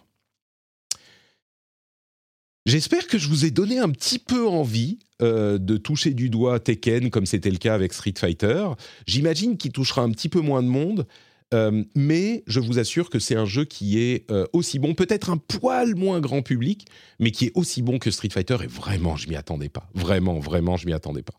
[2.67, 6.59] J'espère que je vous ai donné un petit peu envie euh, de toucher du doigt
[6.59, 8.67] Tekken comme c'était le cas avec Street Fighter.
[9.07, 11.07] J'imagine qu'il touchera un petit peu moins de monde.
[11.55, 15.31] Euh, mais je vous assure que c'est un jeu qui est euh, aussi bon, peut-être
[15.31, 16.86] un poil moins grand public,
[17.20, 18.56] mais qui est aussi bon que Street Fighter.
[18.64, 19.89] Et vraiment, je m'y attendais pas.
[19.94, 21.35] Vraiment, vraiment, je m'y attendais pas.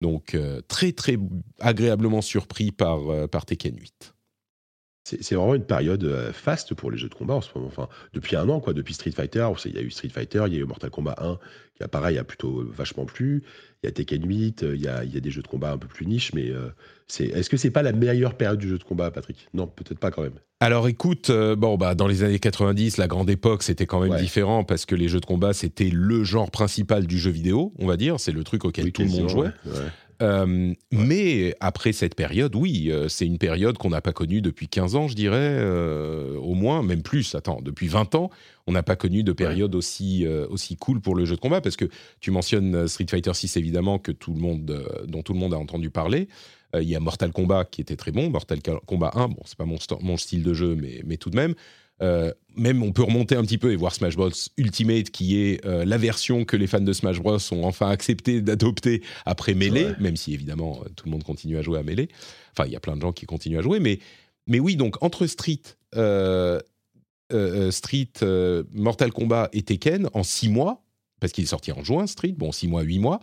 [0.00, 1.16] Donc, euh, très, très
[1.60, 4.13] agréablement surpris par, par Tekken 8.
[5.04, 7.66] C'est vraiment une période faste pour les jeux de combat en ce moment.
[7.66, 8.72] Enfin, depuis un an, quoi.
[8.72, 11.16] Depuis Street Fighter, il y a eu Street Fighter, il y a eu Mortal Kombat
[11.18, 11.38] 1,
[11.76, 13.42] qui a pareil, a plutôt vachement plu.
[13.82, 15.72] Il y a Tekken 8, il y a, il y a des jeux de combat
[15.72, 16.50] un peu plus niche, mais
[17.06, 17.26] c'est.
[17.26, 19.46] Est-ce que c'est pas la meilleure période du jeu de combat, Patrick?
[19.52, 20.38] Non, peut-être pas quand même.
[20.60, 24.64] Alors écoute, bon bah dans les années 90, la grande époque, c'était quand même différent
[24.64, 27.98] parce que les jeux de combat c'était le genre principal du jeu vidéo, on va
[27.98, 28.18] dire.
[28.18, 29.50] C'est le truc auquel tout le monde jouait.
[30.22, 34.68] Euh, mais après cette période, oui, euh, c'est une période qu'on n'a pas connue depuis
[34.68, 37.34] 15 ans, je dirais, euh, au moins, même plus.
[37.34, 38.30] Attends, depuis 20 ans,
[38.66, 41.76] on n'a pas connu de période aussi, aussi cool pour le jeu de combat, parce
[41.76, 41.84] que
[42.20, 45.58] tu mentionnes Street Fighter 6, évidemment, que tout le monde, dont tout le monde a
[45.58, 46.28] entendu parler.
[46.74, 49.66] Il y a Mortal Kombat qui était très bon, Mortal Kombat 1, bon, c'est pas
[49.66, 51.54] mon, mon, style de jeu, mais, mais tout de même.
[52.02, 54.30] Euh, même on peut remonter un petit peu et voir Smash Bros.
[54.56, 57.38] Ultimate, qui est euh, la version que les fans de Smash Bros.
[57.52, 61.62] ont enfin accepté d'adopter après Melee, même si évidemment euh, tout le monde continue à
[61.62, 62.08] jouer à Melee.
[62.52, 63.98] Enfin, il y a plein de gens qui continuent à jouer, mais,
[64.46, 65.62] mais oui, donc entre Street,
[67.70, 68.12] Street
[68.72, 70.84] Mortal Kombat et Tekken, en six mois,
[71.20, 73.20] parce qu'il est sorti en juin, Street, bon, six mois, huit mois,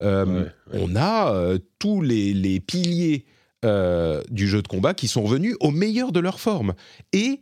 [0.00, 3.24] on a tous les, les piliers
[3.64, 6.74] euh, du jeu de combat qui sont revenus au meilleur de leur forme
[7.12, 7.40] et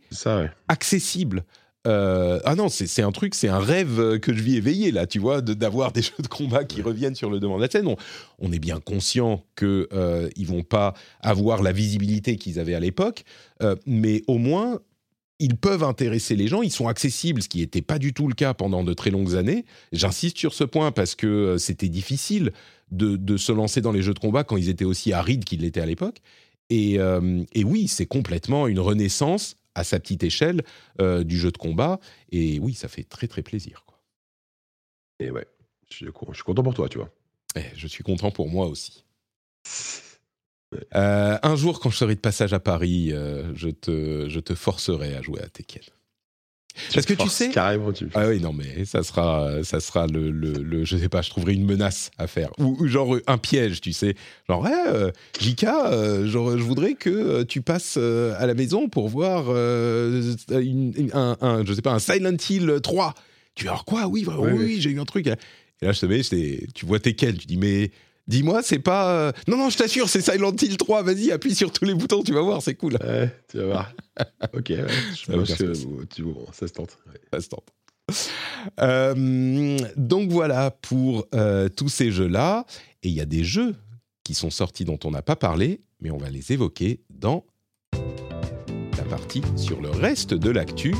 [0.67, 1.43] accessibles.
[1.85, 5.19] Euh, ah non, c'est un truc, c'est un rêve que je vis éveillé là, tu
[5.19, 7.93] vois, d'avoir des jeux de combat qui reviennent sur le devant de la scène.
[8.39, 12.79] On, est bien conscient qu'ils euh, ils vont pas avoir la visibilité qu'ils avaient à
[12.79, 13.25] l'époque,
[13.61, 14.79] euh, mais au moins
[15.39, 18.33] ils peuvent intéresser les gens, ils sont accessibles, ce qui n'était pas du tout le
[18.33, 19.65] cas pendant de très longues années.
[19.91, 22.53] J'insiste sur ce point parce que c'était difficile
[22.93, 25.81] de, se lancer dans les jeux de combat quand ils étaient aussi arides qu'ils l'étaient
[25.81, 26.21] à l'époque.
[26.69, 30.63] Et, euh, oui, c'est complètement une renaissance à sa petite échelle
[31.01, 31.99] euh, du jeu de combat.
[32.31, 33.83] Et oui, ça fait très très plaisir.
[33.85, 33.99] Quoi.
[35.19, 35.47] Et ouais,
[35.89, 36.11] je suis,
[36.43, 37.09] content pour toi, tu vois.
[37.55, 39.03] Eh, je suis content pour moi aussi.
[40.95, 45.15] Euh, un jour, quand je serai de passage à Paris, je, te, je te forcerai
[45.15, 45.83] à jouer à Tekken.
[46.93, 47.49] Parce que tu sais.
[47.49, 51.21] Carrément, tu Ah oui, non, mais ça sera, ça sera le, le, Je sais pas,
[51.21, 52.49] je trouverai une menace à faire.
[52.57, 54.15] Ou, genre un piège, tu sais.
[54.49, 58.89] Genre, ouais, euh, Jika, euh, genre, je voudrais que euh, tu passes à la maison
[58.89, 60.21] pour voir un,
[61.65, 63.13] je sais pas, un Silent Hill 3.
[63.55, 64.07] Tu vois, quoi?
[64.07, 65.27] Oui, oui, oui, j'ai eu un truc.
[65.27, 65.35] Et
[65.85, 66.21] là, je te mets,
[66.73, 67.37] tu vois tes quels.
[67.37, 67.91] Tu dis, mais
[68.27, 69.11] Dis-moi, c'est pas.
[69.11, 71.03] Euh, non, non, je t'assure, c'est Silent Hill 3.
[71.03, 72.93] Vas-y, appuie sur tous les boutons, tu vas voir, c'est cool.
[73.03, 73.93] Ouais, tu vas voir.
[74.53, 75.73] ok, je pense que
[76.53, 76.97] ça se tente.
[77.31, 77.67] Ça se tente.
[78.79, 82.65] Euh, donc voilà pour euh, tous ces jeux-là.
[83.03, 83.75] Et il y a des jeux
[84.23, 87.45] qui sont sortis dont on n'a pas parlé, mais on va les évoquer dans
[88.97, 90.95] la partie sur le reste de l'actu.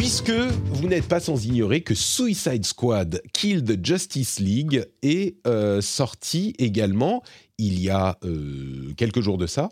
[0.00, 5.82] Puisque vous n'êtes pas sans ignorer que Suicide Squad Kill the Justice League est euh,
[5.82, 7.22] sorti également
[7.58, 9.68] il y a euh, quelques jours de ça.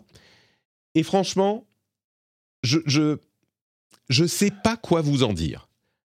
[0.93, 1.65] Et franchement,
[2.61, 3.17] je, je,
[4.09, 5.67] je sais pas quoi vous en dire.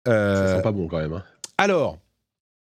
[0.06, 1.14] Ça Euh, sent pas bon quand même.
[1.14, 1.24] hein.
[1.60, 2.00] alors,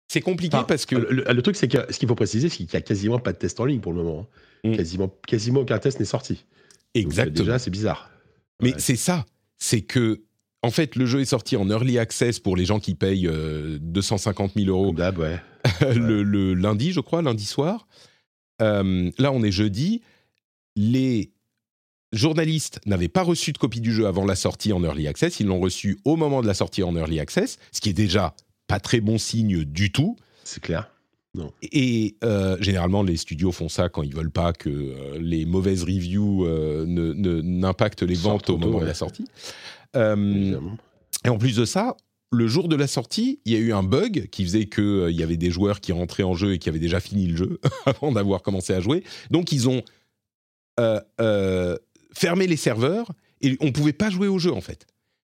[0.09, 2.73] c'est compliqué Enfin, parce que le, truc, c'est que ce qu'il faut préciser, c'est qu'il
[2.73, 4.27] y a quasiment pas de test en ligne pour le moment.
[4.65, 4.71] hein.
[4.71, 4.77] Mm.
[4.77, 6.35] Quasiment, quasiment aucun test n'est sorti.
[6.35, 6.43] Donc,
[6.97, 7.45] euh, exactement.
[7.47, 8.11] déjà, c'est bizarre.
[8.61, 8.81] Mais Ouais.
[8.81, 9.25] c'est ça,
[9.59, 10.23] c'est que
[10.65, 13.79] en fait le jeu est sorti en early access pour les gens qui payent euh,
[13.81, 15.41] 250 000 euros ouais.
[15.95, 17.87] le, le lundi, je crois, lundi soir.
[18.63, 20.03] Euh, là, on est jeudi.
[20.77, 21.31] Les
[22.13, 25.41] journalistes n'avaient pas reçu de copie du jeu avant la sortie en early access.
[25.41, 28.35] Ils l'ont reçu au moment de la sortie en early access, ce qui est déjà
[28.67, 30.17] pas très bon signe du tout.
[30.45, 30.91] C'est clair.
[31.73, 35.83] Et euh, généralement, les studios font ça quand ils veulent pas que euh, les mauvaises
[35.83, 39.25] reviews euh, ne- ne- n'impactent les ventes au moment de la sortie.
[39.97, 40.59] Euh,
[41.25, 41.97] et en plus de ça,
[42.33, 45.23] le jour de la sortie, il y a eu un bug qui faisait qu'il y
[45.23, 48.13] avait des joueurs qui rentraient en jeu et qui avaient déjà fini le jeu avant
[48.13, 49.05] d'avoir commencé à jouer.
[49.31, 49.83] Donc ils ont
[50.81, 51.77] euh, euh,
[52.13, 54.87] fermé les serveurs et on pouvait pas jouer au jeu en fait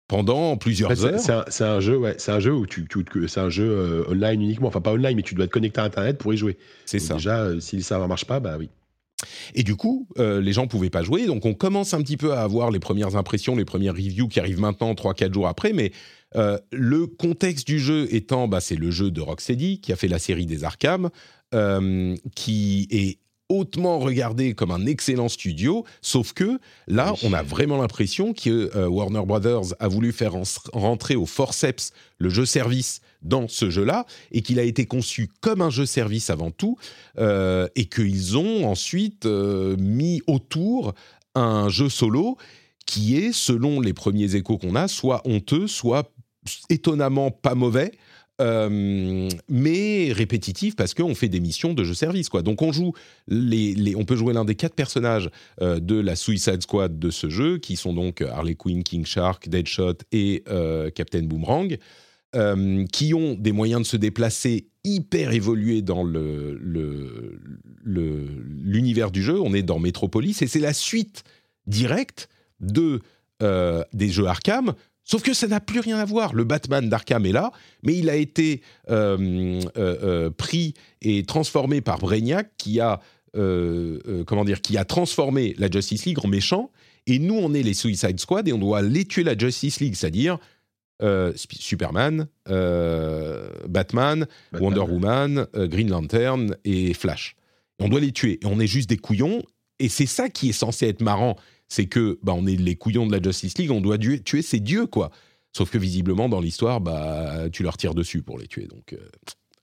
[0.08, 1.44] pendant plusieurs En fait, heures.
[1.48, 2.86] c'est un, jeu, ouais, c'est un jeu où tu,
[3.26, 4.68] c'est un jeu euh, online uniquement.
[4.68, 6.56] Enfin, pas online, mais tu dois te connecter à Internet pour y jouer.
[6.84, 7.14] C'est ça.
[7.14, 8.70] Déjà, euh, si le serveur marche pas, bah oui.
[9.54, 11.26] Et du coup, euh, les gens pouvaient pas jouer.
[11.26, 14.40] Donc on commence un petit peu à avoir les premières impressions, les premières reviews qui
[14.40, 15.72] arrivent maintenant, 3-4 jours après.
[15.72, 15.92] Mais
[16.36, 20.08] euh, le contexte du jeu étant, bah, c'est le jeu de Rocksteady qui a fait
[20.08, 21.10] la série des Arkham,
[21.54, 23.18] euh, qui est
[23.48, 29.22] hautement regardé comme un excellent studio, sauf que là, on a vraiment l'impression que Warner
[29.24, 34.42] Brothers a voulu faire en- rentrer au forceps le jeu service dans ce jeu-là, et
[34.42, 36.76] qu'il a été conçu comme un jeu service avant tout,
[37.18, 40.94] euh, et qu'ils ont ensuite euh, mis autour
[41.34, 42.36] un jeu solo
[42.86, 46.12] qui est, selon les premiers échos qu'on a, soit honteux, soit
[46.70, 47.92] étonnamment pas mauvais.
[48.38, 52.42] euh, mais répétitif parce qu'on fait des missions de jeu service quoi.
[52.42, 52.92] Donc on joue
[53.30, 57.76] on peut jouer l'un des quatre personnages de la Suicide Squad de ce jeu qui
[57.76, 60.44] sont donc Harley Quinn, King Shark, Deadshot et
[60.94, 61.78] Captain Boomerang
[62.34, 66.04] euh, qui ont des moyens de se déplacer hyper évolués dans
[67.84, 69.40] l'univers du jeu.
[69.40, 71.22] On est dans Metropolis et c'est la suite
[71.66, 72.28] directe
[73.42, 74.74] euh, des jeux Arkham.
[75.04, 76.34] Sauf que ça n'a plus rien à voir.
[76.34, 77.52] Le Batman d'Arkham est là,
[77.84, 83.00] mais il a été euh, pris et transformé par Brainiac, qui a
[83.32, 86.70] comment dire, qui a transformé la Justice League en méchant.
[87.06, 89.94] Et nous, on est les Suicide Squad et on doit les tuer la Justice League,
[89.94, 90.38] c'est-à-dire
[91.02, 94.62] euh, Superman, euh, Batman, Batman.
[94.62, 97.36] Wonder Woman, euh, Green Lantern et Flash.
[97.78, 98.38] On doit les tuer.
[98.42, 99.42] Et on est juste des couillons.
[99.78, 101.36] Et c'est ça qui est censé être marrant.
[101.68, 104.40] C'est que bah, on est les couillons de la Justice League, on doit tuer, tuer
[104.40, 105.10] ces dieux, quoi.
[105.52, 108.66] Sauf que visiblement, dans l'histoire, bah, tu leur tires dessus pour les tuer.
[108.66, 108.94] Donc,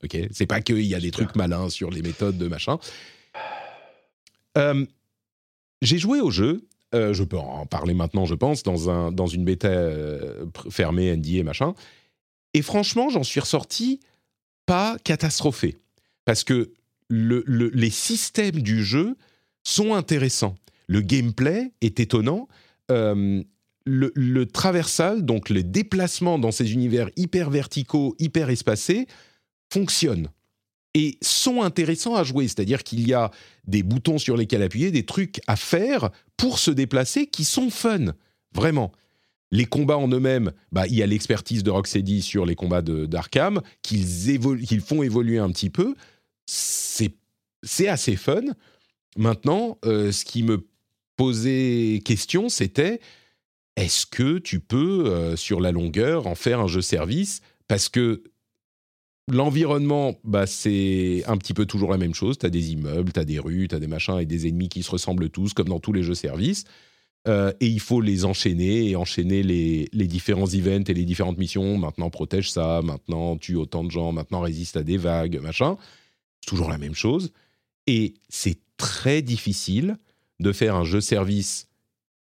[0.03, 0.18] ok.
[0.31, 2.77] C'est pas qu'il y a des trucs malins sur les méthodes de machin.
[5.81, 6.68] J'ai joué au jeu.
[6.94, 11.15] Euh, je peux en parler maintenant, je pense, dans, un, dans une bêta euh, fermée,
[11.15, 11.74] NDA machin.
[12.53, 13.99] Et franchement, j'en suis ressorti
[14.65, 15.78] pas catastrophé.
[16.26, 16.72] Parce que
[17.10, 19.15] le- le- les systèmes du jeu
[19.64, 20.56] sont intéressants.
[20.88, 22.48] Le gameplay est étonnant.
[22.91, 23.41] Euh,
[23.86, 29.07] le, le traversal, donc les déplacements dans ces univers hyper verticaux, hyper espacés,
[29.72, 30.30] fonctionnent
[30.94, 32.48] et sont intéressants à jouer.
[32.48, 33.32] C'est-à-dire qu'il y a
[33.65, 38.14] des boutons sur lesquels appuyer, des trucs à faire pour se déplacer qui sont fun,
[38.53, 38.91] vraiment.
[39.52, 43.61] Les combats en eux-mêmes, bah, il y a l'expertise de Rocksteady sur les combats d'Arkham,
[43.84, 45.94] qu'ils évolu- qu'ils font évoluer un petit peu.
[46.45, 48.41] C'est assez fun.
[49.15, 50.65] Maintenant, euh, ce qui me
[51.15, 52.99] posait question, c'était
[53.76, 57.41] est-ce que tu peux, euh, sur la longueur, en faire un jeu service?
[57.68, 58.24] Parce que
[59.28, 62.38] l'environnement, bah, c'est un petit peu toujours la même chose.
[62.38, 64.70] Tu as des immeubles, tu as des rues, tu as des machins et des ennemis
[64.70, 66.66] qui se ressemblent tous, comme dans tous les jeux services.
[67.26, 71.38] Euh, et il faut les enchaîner et enchaîner les, les différents events et les différentes
[71.38, 71.78] missions.
[71.78, 75.78] Maintenant, protège ça, maintenant, tue autant de gens, maintenant, résiste à des vagues, machin.
[76.41, 77.32] C'est toujours la même chose.
[77.88, 79.98] Et c'est très difficile
[80.40, 81.68] de faire un jeu service,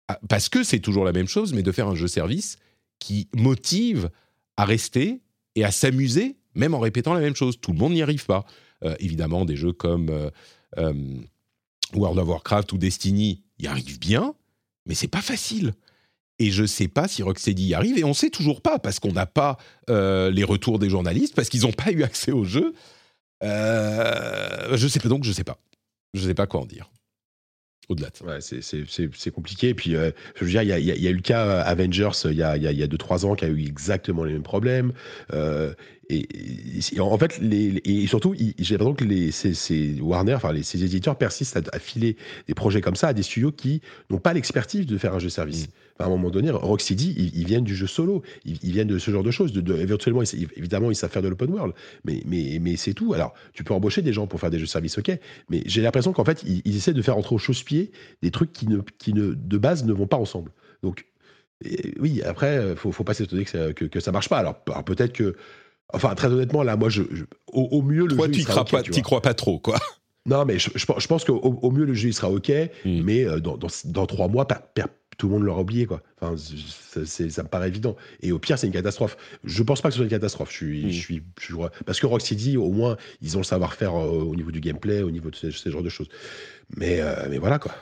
[0.09, 2.57] ah, parce que c'est toujours la même chose, mais de faire un jeu service
[3.01, 4.11] qui motive
[4.57, 5.21] à rester
[5.57, 7.59] et à s'amuser, même en répétant la même chose.
[7.60, 8.44] Tout le monde n'y arrive pas.
[8.85, 10.31] Euh, évidemment, des jeux comme euh,
[10.78, 10.93] euh,
[11.94, 14.35] World of Warcraft ou Destiny y arrivent bien,
[14.86, 15.74] mais c'est pas facile.
[16.40, 19.12] Et je sais pas si Rocksteady y arrive, et on sait toujours pas, parce qu'on
[19.12, 19.56] n'a pas
[19.86, 22.74] les retours des journalistes, parce qu'ils n'ont pas eu accès au jeu.
[23.40, 25.59] Je sais pas, donc je sais pas.
[26.12, 26.90] Je sais pas quoi en dire.
[27.89, 28.40] au-delà de ça.
[28.40, 29.74] C'est- compliqué.
[29.74, 32.64] Puis, je veux dire, il y a, eu le cas Avengers il y a, il
[32.64, 34.93] y a, il y a 2-3 ans qui a eu exactement les mêmes problèmes.
[36.09, 40.62] Et, en fait, les, et surtout, j'ai l'impression que les, ces, ces Warner, enfin, les,
[40.62, 42.16] ces éditeurs persistent à, à filer
[42.47, 45.28] des projets comme ça à des studios qui n'ont pas l'expertise de faire un jeu
[45.28, 45.68] service.
[45.94, 48.89] Enfin, à un moment donné, Rocksteady, ils, ils viennent du jeu solo, ils, ils viennent
[48.89, 49.52] de ce genre de choses.
[49.52, 51.72] De, de- ils- évidemment, ils savent faire de l'open world,
[52.05, 53.14] mais, mais, mais c'est tout.
[53.14, 55.16] Alors, tu peux embaucher des gens pour faire des jeux service, ok,
[55.51, 58.52] mais j'ai l'impression qu'en fait, ils, ils essaient de faire entrer au chausse-pied des trucs
[58.52, 60.51] qui, ne, qui ne, de base, ne vont pas ensemble.
[60.82, 61.06] Donc,
[61.64, 64.39] et oui, après, euh, faut, faut pas s'étonner que ça, que, que ça marche pas.
[64.39, 65.36] Alors, alors peut-être que,
[65.93, 68.65] enfin, très honnêtement, là, moi, je, je- au, au mieux, le Toi, jeu, tu crois
[68.65, 69.77] pas, tu crois pas trop, quoi.
[70.27, 72.51] Non, mais je, je pense- je pense qu'au au mieux, le jeu, il sera OK,
[72.86, 73.02] Mm.
[73.02, 74.85] mais euh, dans, dans, dans trois mois, per- per-
[75.19, 76.01] tout le monde l'aura oublié, quoi.
[76.19, 77.94] Enfin, ça me paraît évident.
[78.23, 79.19] Et au pire, c'est une catastrophe.
[79.44, 80.51] Je pense pas que ce soit une catastrophe.
[80.51, 80.90] Je suis, Mm.
[80.90, 81.23] je suis,
[81.85, 85.11] parce que Rocksteady, au moins, ils ont le savoir-faire euh, au niveau du gameplay, au
[85.11, 86.09] niveau de ces, ces genres de choses.
[86.77, 87.73] Mais, euh, mais voilà, quoi.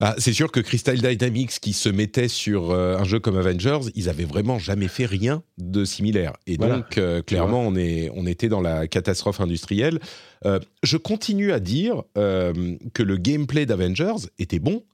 [0.00, 3.78] Ah, c'est sûr que Crystal Dynamics, qui se mettait sur euh, un jeu comme Avengers,
[3.94, 6.34] ils avaient vraiment jamais fait rien de similaire.
[6.46, 6.76] Et Voilà.
[6.76, 9.98] donc, euh, clairement, on, est, on était dans la catastrophe industrielle.
[10.44, 14.84] Euh, je continue à dire que le gameplay d'Avengers était bon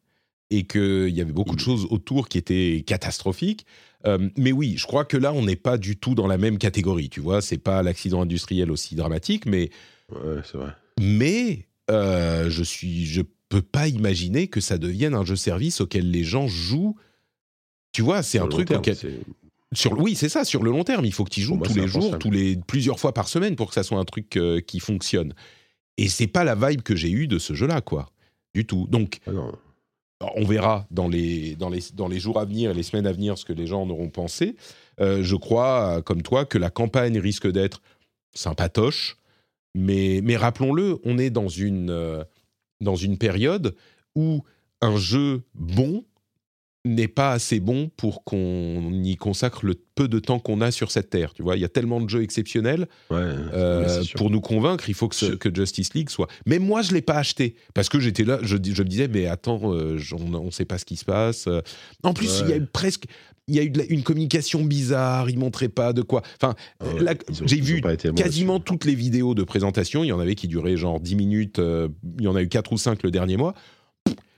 [0.50, 3.66] et qu'il y avait beaucoup de choses autour qui étaient catastrophiques.
[4.36, 7.08] Mais oui, je crois que là, on n'est pas du tout dans la même catégorie.
[7.08, 9.70] Tu vois, c'est pas l'accident industriel aussi dramatique, mais
[10.12, 10.70] Ouais, c'est vrai.
[11.00, 13.22] mais je suis, je
[13.52, 16.96] peux pas imaginer que ça devienne un jeu service auquel les gens jouent.
[17.92, 19.20] Tu vois, c'est un truc terme, auquel, c'est-
[19.74, 21.86] sur, oui, c'est ça, sur le long terme, il faut que tu joues tous les
[21.86, 24.80] jours, tous les plusieurs fois par semaine pour que ça soit un truc euh, qui
[24.80, 25.34] fonctionne.
[25.98, 28.10] Et c'est pas la vibe que j'ai eue de ce jeu-là, quoi,
[28.54, 28.86] du tout.
[28.90, 29.30] Donc, Ah
[30.36, 33.12] on verra dans les, dans, les, dans les jours à venir et les semaines à
[33.12, 34.56] venir ce que les gens en auront pensé.
[35.00, 37.82] Euh, je crois, comme toi, que la campagne risque d'être
[38.34, 39.16] sympatoche,
[39.74, 42.24] mais, mais rappelons-le, on est dans une, euh,
[42.82, 43.74] dans une période
[44.14, 44.42] où
[44.80, 46.04] un jeu bon
[46.84, 50.90] n'est pas assez bon pour qu'on y consacre le peu de temps qu'on a sur
[50.90, 51.32] cette terre.
[51.32, 54.88] Tu vois, il y a tellement de jeux exceptionnels Ouais, euh, mais pour nous convaincre,
[54.88, 56.26] il faut que, ce- que Justice League soit.
[56.44, 59.26] Même moi, je l'ai pas acheté parce que j'étais là, je, je me disais, mais
[59.26, 61.46] attends, euh, on ne sait pas ce qui se passe.
[61.46, 61.60] Euh,
[62.02, 63.04] En plus, il y a eu presque,
[63.46, 65.30] il y a eu la- une communication bizarre.
[65.30, 66.22] Ils montraient pas de quoi.
[66.42, 67.80] Enfin, Ah ouais, j'ai vu
[68.24, 70.02] quasiment toutes les vidéos de présentation.
[70.02, 71.60] Il y en avait qui duraient genre 10 minutes.
[71.60, 71.88] euh,
[72.18, 73.54] il y en a eu 4 ou 5 le dernier mois.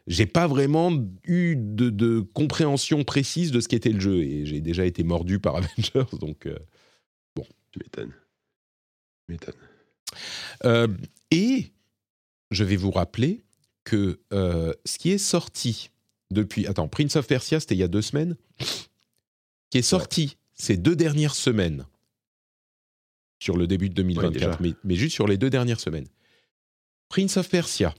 [0.06, 0.92] J'ai pas vraiment
[1.24, 5.38] eu de, de compréhension précise de ce qu'était le jeu et j'ai déjà été mordu
[5.40, 6.46] par Avengers, donc.
[6.46, 6.58] euh,
[7.72, 8.12] Tu m'étonnes.
[9.26, 9.54] Tu m'étonnes.
[10.64, 10.88] Euh,
[11.30, 11.72] et
[12.50, 13.42] je vais vous rappeler
[13.84, 15.90] que euh, ce qui est sorti
[16.30, 16.66] depuis...
[16.66, 18.36] Attends, Prince of Persia, c'était il y a deux semaines.
[19.70, 21.86] Qui est sorti ces deux dernières semaines,
[23.40, 26.06] sur le début de 2024, Ouais, mais, mais juste sur les deux dernières semaines.
[27.08, 27.94] Prince of Persia,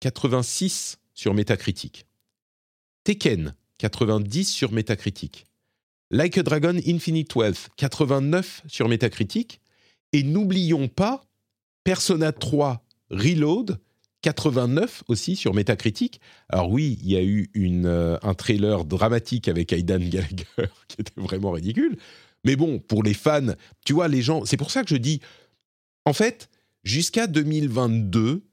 [0.00, 2.06] 86 sur Metacritic.
[3.02, 5.46] Tekken, 90 sur Metacritic.
[6.12, 9.60] Like a Dragon Infinite Wealth, 89 sur Metacritic.
[10.12, 11.24] Et n'oublions pas
[11.82, 13.80] Persona 3 Reload,
[14.22, 16.20] 89 aussi sur Metacritic.
[16.48, 21.20] Alors oui, il y a eu euh, un trailer dramatique avec Aidan Gallagher qui était
[21.20, 21.96] vraiment ridicule.
[22.44, 24.44] Mais bon, pour les fans, tu vois, les gens...
[24.44, 25.20] C'est pour ça que je dis,
[26.04, 26.48] en fait,
[26.84, 28.44] jusqu'à 2022,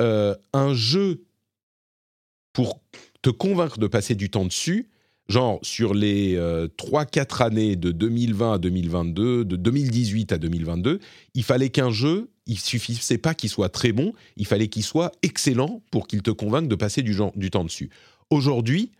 [0.00, 1.27] euh, un jeu
[2.58, 2.80] pour
[3.22, 4.88] te convaincre de passer du temps dessus,
[5.28, 10.98] genre sur les 3-4 années de 2020 à 2022, de 2018 à 2022,
[11.34, 15.12] il fallait qu'un jeu, il suffisait pas qu'il soit très bon, il fallait qu'il soit
[15.22, 17.90] excellent pour qu'il te convainque de passer du, du temps dessus.
[18.28, 18.90] Aujourd'hui,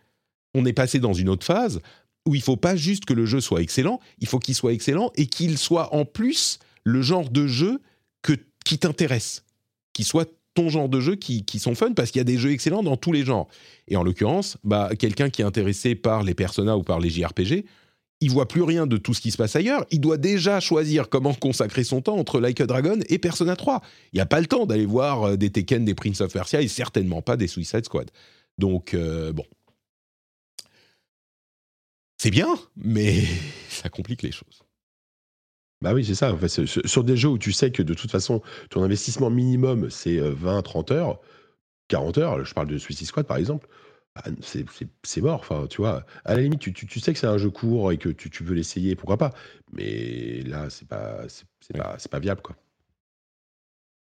[0.53, 1.81] on est passé dans une autre phase
[2.25, 5.11] où il faut pas juste que le jeu soit excellent, il faut qu'il soit excellent
[5.15, 7.81] et qu'il soit en plus le genre de jeu
[8.21, 9.43] que, qui t'intéresse,
[9.91, 10.31] qu'il soit
[10.67, 12.97] genre de jeu qui, qui sont fun parce qu'il y a des jeux excellents dans
[12.97, 13.47] tous les genres.
[13.87, 17.63] Et en l'occurrence, bah, quelqu'un qui est intéressé par les Persona ou par les JRPG,
[18.21, 19.85] il voit plus rien de tout ce qui se passe ailleurs.
[19.91, 23.81] Il doit déjà choisir comment consacrer son temps entre Like a Dragon et Persona 3.
[24.11, 26.61] Il n'y a pas le temps d'aller voir euh, des Tekken, des Prince of Persia
[26.61, 28.11] et certainement pas des Suicide Squad.
[28.57, 29.45] Donc, euh, bon.
[32.17, 33.23] C'est bien, mais
[33.69, 34.63] ça complique les choses.
[35.81, 36.33] Bah oui, c'est ça.
[36.33, 38.83] En fait, c'est- sur sur des jeux où tu sais que de toute façon, ton
[38.83, 41.19] investissement minimum, c'est euh, 20, 30 heures,
[41.87, 43.67] 40 heures, je parle de Suicide Squad par exemple,
[44.15, 45.39] bah, c'est- c'est c'est mort.
[45.39, 47.91] Enfin, tu vois, à la limite, tu, tu- tu sais que c'est un jeu court
[47.93, 49.33] et que tu, tu veux l'essayer, pourquoi pas.
[49.71, 51.81] Mais là, c'est pas, c'est c'est Ouais.
[51.83, 52.55] pas, c'est pas viable, quoi.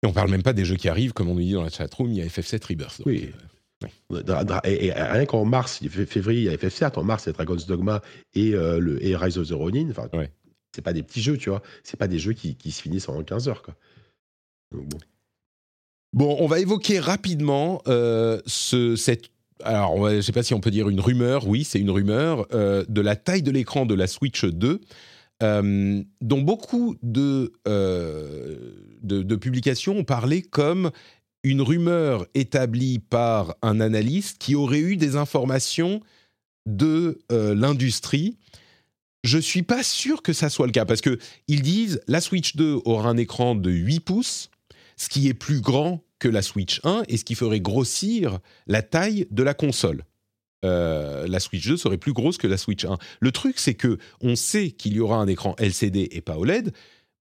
[0.02, 1.70] Et on parle même pas des jeux qui arrivent, comme on nous dit dans la
[1.70, 2.98] chatroom, il y a FF7 Rebirth.
[2.98, 3.30] donc, Oui.
[4.12, 6.96] euh, Dra- dra- Et, et rien qu'en mars, il fait- février, il y a FF7,
[6.98, 8.02] en mars, il y a Dragon's Dogma
[8.34, 9.88] et, euh, le, et Rise of the Ronin.
[9.90, 10.30] Enfin, Ouais.
[10.74, 11.62] C'est pas des petits jeux, tu vois.
[11.84, 13.74] C'est pas des jeux qui, qui se finissent en 15 heures, quoi.
[16.12, 16.36] Bon.
[16.40, 19.30] On va évoquer rapidement euh, ce, cette.
[19.62, 21.46] Alors, je ne sais pas si on peut dire une rumeur.
[21.46, 24.80] Oui, c'est une rumeur euh, de la taille de l'écran de la Switch 2.
[25.42, 30.90] Euh, dont beaucoup de, de, publications ont parlé comme
[31.42, 36.00] une rumeur établie par un analyste qui aurait eu des informations
[36.66, 38.38] de l'industrie.
[39.24, 41.18] Je suis pas sûr que ça soit le cas parce que
[41.48, 44.50] ils disent la Switch 2 aura un écran de 8 pouces,
[44.96, 48.82] ce qui est plus grand que la Switch 1 et ce qui ferait grossir la
[48.82, 50.04] taille de la console.
[50.64, 52.96] Euh, la Switch 2 serait plus grosse que la Switch 1.
[53.20, 56.72] Le truc, c'est que on sait qu'il y aura un écran LCD et pas OLED,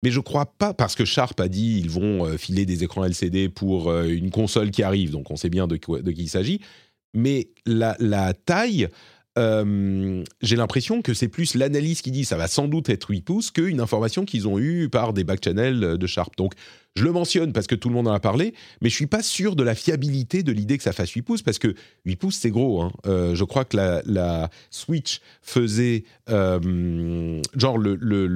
[0.03, 3.05] mais je crois pas parce que Sharp a dit ils vont euh, filer des écrans
[3.05, 6.29] LCD pour euh, une console qui arrive, donc on sait bien de, quoi- qui il
[6.29, 6.59] s'agit.
[7.13, 8.89] Mais la taille,
[9.37, 13.21] euh, j'ai l'impression que c'est plus l'analyse qui dit ça va sans doute être 8
[13.21, 16.35] pouces qu'une information qu'ils ont eue par des back-channels de Sharp.
[16.37, 16.53] Donc
[16.95, 19.23] je le mentionne parce que tout le monde en a parlé, mais je suis pas
[19.23, 21.73] sûr de la fiabilité de l'idée que ça fasse 8 pouces parce que
[22.05, 22.81] 8 pouces c'est gros.
[22.83, 22.91] hein.
[23.07, 28.27] Euh, je crois que la, Switch faisait euh, genre le, le,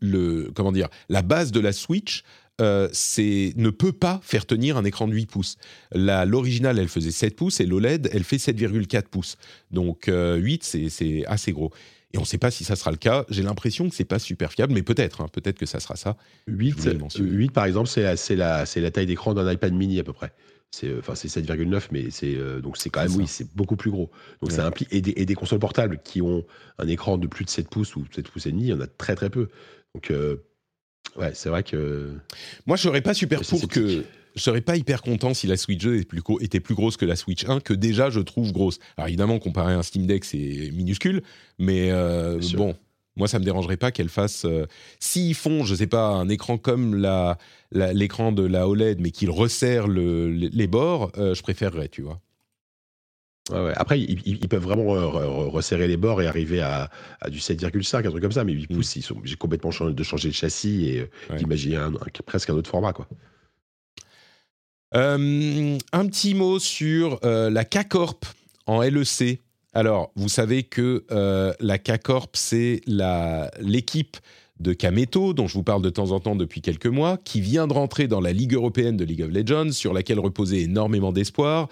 [0.00, 2.22] le- comment dire la base de la Switch.
[2.60, 5.56] Euh, c'est ne peut pas faire tenir un écran de 8 pouces.
[5.92, 9.36] La- L'original, elle faisait 7 pouces et l'OLED, elle fait 7,4 pouces.
[9.70, 11.72] Donc euh, 8, c'est- c'est assez gros.
[12.12, 13.24] Et on ne sait pas si ça sera le cas.
[13.28, 16.16] J'ai l'impression que c'est pas super fiable, mais peut-être, hein, peut-être que ça sera ça.
[16.46, 17.28] Je 8, voulais le mentionner.
[17.30, 20.04] 8 par exemple, c'est la, c'est la, c'est la taille d'écran d'un iPad mini à
[20.04, 20.32] peu près.
[20.70, 23.74] C'est euh, enfin c'est 7,9, mais c'est euh, donc c'est quand même oui, c'est beaucoup
[23.76, 24.10] plus gros.
[24.40, 24.56] Donc Ouais.
[24.56, 26.44] ça implique et des, et des consoles portables qui ont
[26.78, 28.80] un écran de plus de 7 pouces ou 7 pouces et demi, il y en
[28.80, 29.48] a très très peu.
[29.94, 30.36] Donc euh,
[31.16, 32.12] ouais, c'est vrai que
[32.66, 33.70] Moi, je serais pas super pour sceptique.
[33.70, 34.04] que.
[34.36, 36.96] Je serais pas hyper content si la Switch 2 était plus, gros- était plus grosse
[36.96, 38.80] que la Switch 1, que déjà je trouve grosse.
[38.96, 41.22] Alors évidemment, comparé à un Steam Deck, c'est minuscule,
[41.60, 42.74] mais euh, bon,
[43.14, 44.44] moi ça me dérangerait pas qu'elle fasse.
[44.44, 44.66] euh,
[44.98, 47.38] S'ils font, je sais pas, un écran comme la-
[47.70, 52.02] l'écran de la OLED, mais qu'ils resserrent le- les les bords, euh, je préférerais, tu
[52.02, 52.20] vois.
[53.50, 53.72] Ouais, ouais.
[53.76, 56.90] Après, ils, peuvent vraiment re- re- resserrer les bords et arriver à,
[57.20, 58.42] à du 7,5, un truc comme ça.
[58.44, 58.80] Mais 8 Mm.
[58.96, 61.36] ils sont- j'ai complètement changé, de changer de châssis et euh, Ouais.
[61.36, 62.92] d'imaginer un- un- presque un autre format.
[62.94, 63.06] Quoi.
[64.94, 68.24] Euh, un petit mot sur euh, la K-Corp
[68.66, 69.40] en LEC.
[69.72, 74.16] Alors, vous savez que euh, la K-Corp, c'est la- l'équipe
[74.60, 77.66] de Kameto, dont je vous parle de temps en temps depuis quelques mois, qui vient
[77.66, 81.68] de rentrer dans la Ligue européenne de League of Legends, sur laquelle reposait énormément d'espoir.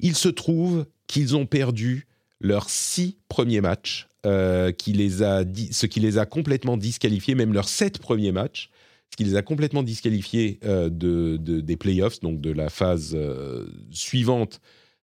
[0.00, 2.06] Il se trouve qu'ils ont perdu
[2.40, 8.30] leurs six premiers matchs, euh, ce qui les a complètement disqualifiés, même leurs sept premiers
[8.30, 8.70] matchs,
[9.10, 13.12] ce qui les a complètement disqualifiés euh, de, de- des playoffs, donc de la phase
[13.14, 14.60] euh, suivante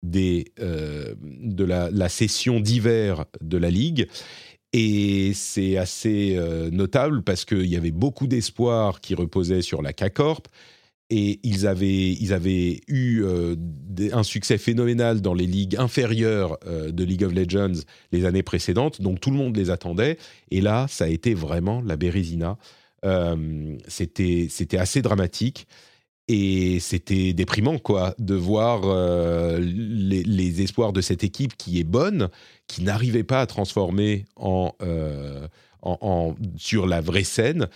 [0.02, 0.44] de
[1.64, 4.08] la, session d'hiver de la Ligue.
[4.72, 6.38] Et c'est assez
[6.70, 10.46] notable parce qu'il y avait beaucoup d'espoir qui reposait sur la K-Corp.
[11.10, 13.56] Et ils avaient, ils avaient eu euh,
[14.12, 17.80] un succès phénoménal dans les ligues inférieures euh, de League of Legends
[18.12, 20.18] les années précédentes, donc tout le monde les attendait.
[20.50, 22.58] Et là, ça a été vraiment la Bérésina.
[23.06, 24.48] Euh, c'était,
[24.78, 25.66] assez dramatique.
[26.30, 28.82] Et c'était déprimant, quoi, de voir
[29.58, 32.28] les, espoirs de cette équipe qui est bonne,
[32.66, 34.74] qui n'arrivait pas à transformer en-
[35.80, 37.68] en- sur la vraie scène.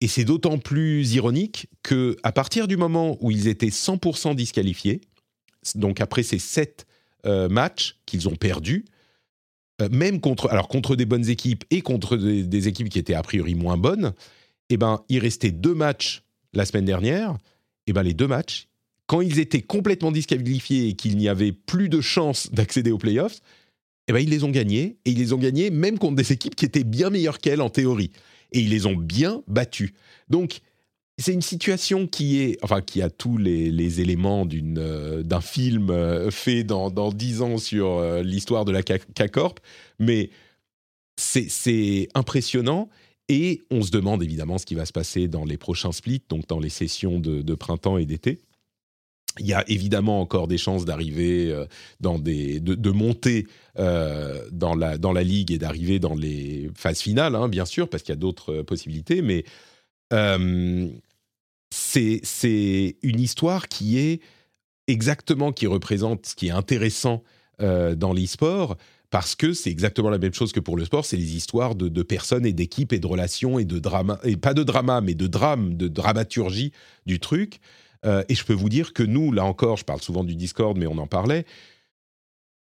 [0.00, 5.00] Et c'est d'autant plus ironique que à partir du moment où ils étaient 100% disqualifiés,
[5.74, 6.86] donc après ces sept
[7.26, 8.84] euh, matchs qu'ils ont perdus,
[9.80, 13.22] euh, même contre, alors contre des bonnes équipes et contre des, équipes qui étaient a
[13.22, 14.12] priori moins bonnes,
[14.70, 16.22] eh ben, il restait deux matchs
[16.52, 17.36] la semaine dernière.
[17.86, 18.68] Eh ben, les deux matchs,
[19.06, 23.40] quand ils étaient complètement disqualifiés et qu'il n'y avait plus de chance d'accéder aux playoffs,
[24.08, 24.98] eh ben, ils les ont gagnés.
[25.04, 27.70] Et ils les ont gagnés même contre des équipes qui étaient bien meilleures qu'elles en
[27.70, 28.12] théorie.
[28.52, 29.92] Et ils les ont bien battus.
[30.28, 30.60] Donc,
[31.18, 36.30] c'est une situation qui est, enfin, qui a tous les, éléments euh, d'un film euh,
[36.30, 39.58] fait dans, dans 10 ans sur euh, l'histoire de la K-Corp,
[39.98, 40.30] mais
[41.16, 42.88] c'est, c'est impressionnant.
[43.28, 46.46] Et on se demande évidemment ce qui va se passer dans les prochains splits, donc
[46.46, 48.40] dans les sessions de, de printemps et d'été.
[49.40, 51.66] Il y a évidemment encore des chances d'arriver euh,
[52.00, 53.46] dans des, de, monter
[53.78, 57.88] euh, dans, la, dans la ligue et d'arriver dans les phases finales, hein, bien sûr,
[57.88, 59.44] parce qu'il y a d'autres euh, possibilités, mais
[61.70, 64.20] c'est une histoire qui est
[64.86, 67.22] exactement, qui représente ce qui est intéressant
[67.60, 68.76] dans l'e-sport,
[69.10, 71.88] parce que c'est exactement la même chose que pour le sport, c'est les histoires de,
[71.88, 75.14] de personnes et d'équipes et de relations et de drama, et pas de drama, mais
[75.14, 76.72] de drame, de dramaturgie
[77.06, 77.60] du truc.
[78.04, 80.76] Euh, et je peux vous dire que nous, là encore, je parle souvent du Discord,
[80.76, 81.44] mais on en parlait,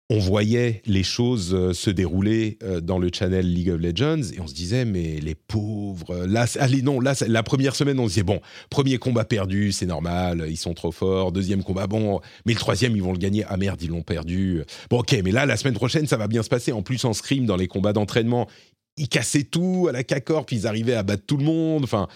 [0.10, 4.40] on voyait les choses euh, se dérouler euh, dans le channel League of Legends et
[4.40, 8.14] on se disait mais les pauvres là allez non là la première semaine on se
[8.14, 8.40] disait bon
[8.70, 12.96] premier combat perdu c'est normal ils sont trop forts deuxième combat bon mais le troisième
[12.96, 13.44] ils vont le gagner.
[13.50, 14.64] Ah merde ils l'ont perdu.
[14.90, 16.72] Bon ok mais là la semaine prochaine ça va bien se passer.
[16.72, 18.48] En plus en scrim dans les combats d'entraînement
[18.96, 22.08] ils cassaient tout à la K-Corp ils arrivaient à battre tout le monde enfin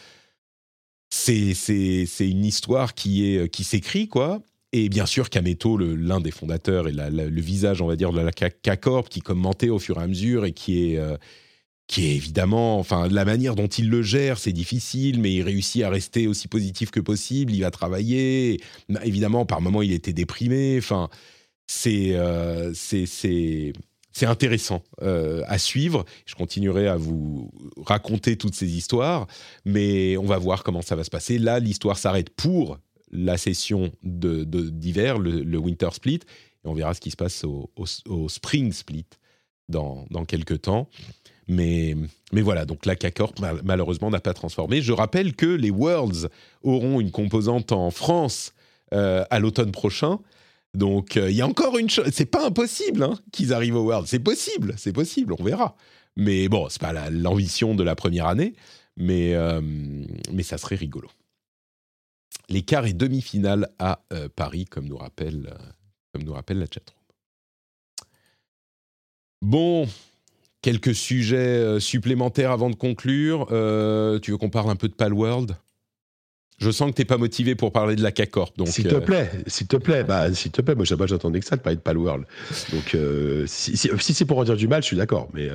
[1.11, 4.41] c'est une histoire qui est qui s'écrit quoi
[4.73, 8.31] et bien sûr, Kameto, l'un des fondateurs et le visage, on va dire, de la
[8.31, 11.17] K-Corp, qui commentait au fur et à mesure et qui est, euh,
[11.87, 15.83] qui est évidemment, enfin, la manière dont il le gère, c'est difficile, mais il réussit
[15.83, 17.53] à rester aussi positif que possible.
[17.53, 18.61] Il va travailler.
[19.03, 20.77] Évidemment, par moments, il était déprimé.
[20.77, 21.09] Enfin,
[21.67, 23.73] c'est euh, c'est
[24.25, 26.05] intéressant euh, à suivre.
[26.25, 27.51] Je continuerai à vous
[27.85, 29.27] raconter toutes ces histoires,
[29.65, 31.37] mais on va voir comment ça va se passer.
[31.37, 32.77] Là, l'histoire s'arrête pour
[33.11, 36.19] la session d'hiver, de, le, Winter Split,
[36.63, 37.69] et on verra ce qui se passe au,
[38.27, 39.05] Spring Split
[39.69, 40.87] dans, dans quelques temps.
[41.47, 41.95] Mais,
[42.31, 44.81] mais voilà, donc la K-Corp, malheureusement, n'a pas transformé.
[44.81, 46.29] Je rappelle que les Worlds
[46.63, 48.53] auront une composante en France
[48.93, 50.19] euh, à l'automne prochain.
[50.73, 52.09] Donc, euh, il y a encore une chose.
[52.11, 54.07] C'est pas impossible hein, qu'ils arrivent au Worlds.
[54.07, 55.75] C'est possible, c'est possible, on verra.
[56.15, 58.53] Mais bon, c'est pas l'ambition de la première année,
[58.97, 59.61] mais, euh,
[60.31, 61.09] mais ça serait rigolo
[62.49, 65.55] les quarts et demi-finales à euh, Paris, comme nous, rappelle,
[66.11, 66.99] comme nous rappelle la chatroom.
[69.41, 69.87] Bon,
[70.61, 73.47] quelques sujets supplémentaires avant de conclure.
[74.21, 75.55] tu veux qu'on parle un peu de Palworld?
[76.61, 78.57] Je sens que tu n'es pas motivé pour parler de la CACORP.
[78.57, 81.57] Donc, s'il te plaît, s'il te plaît, bah, s'il te plaît, moi j'attendais que ça
[81.57, 82.25] de parler de Palworld.
[82.71, 82.97] Donc,
[83.47, 85.29] si, c'est pour en dire du mal, je suis d'accord.
[85.33, 85.49] Mais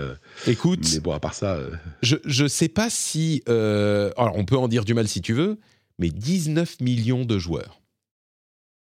[0.47, 1.59] écoute, mais bon, à part ça,
[2.03, 5.59] je ne sais pas si, alors on peut en dire du mal si tu veux,
[5.99, 7.81] mais 19 millions de joueurs.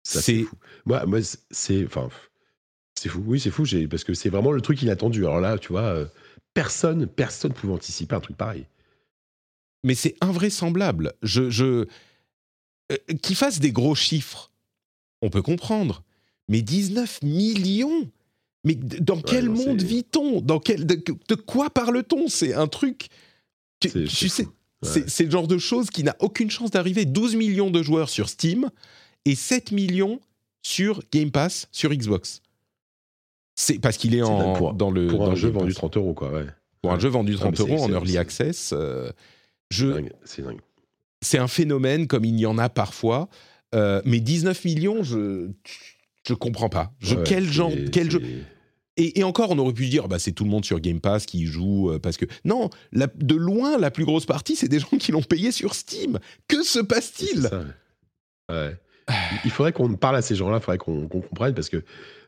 [0.03, 0.57] C'est fou.
[0.85, 1.21] Moi, moi
[1.51, 2.09] c'est enfin,
[2.95, 3.23] c'est fou.
[3.27, 3.65] Oui, c'est fou.
[3.91, 5.25] Parce que c'est vraiment le truc inattendu.
[5.25, 6.07] Alors là, tu vois, euh,
[6.55, 8.67] personne, personne pouvait anticiper un truc pareil.
[9.85, 11.13] Mais c'est invraisemblable.
[11.23, 11.87] Je, je...
[12.93, 14.51] Euh, qu'ils fassent des gros chiffres,
[15.21, 16.03] on peut comprendre.
[16.49, 18.09] Mais 19 millions
[18.65, 20.41] Mais dans quel monde vit-on?
[20.41, 22.29] Dans quel de, quoi parle-t-on?
[22.29, 23.09] C'est un truc.
[23.81, 24.47] Tu, sais,
[24.83, 27.05] c'est le genre de chose qui n'a aucune chance d'arriver.
[27.05, 28.71] 12 millions de joueurs sur Steam
[29.25, 30.21] et 7 millions
[30.63, 32.43] sur Game Pass, sur Xbox.
[33.55, 35.09] C'est parce qu'il est, en, dans le.
[35.09, 36.47] Pour un jeu vendu 30 euros, quoi, ouais.
[36.81, 39.13] Pour un jeu vendu 30 euros en early access, euh,
[39.71, 40.61] c'est dingue.
[41.23, 43.29] C'est un phénomène comme il y en a parfois.
[43.75, 45.49] Euh, mais 19 millions, je
[46.27, 46.93] je comprends pas.
[47.01, 48.23] Je, quel genre, quel jeu
[48.99, 51.47] et, encore, on aurait pu dire, bah, c'est tout le monde sur Game Pass qui
[51.47, 55.13] joue euh, parce que non, de loin, la plus grosse partie, c'est des gens qui
[55.13, 56.19] l'ont payé sur Steam.
[56.47, 57.49] Que se passe-t-il?
[59.45, 61.83] Il faudrait qu'on parle à ces gens-là, il faudrait qu'on comprenne parce que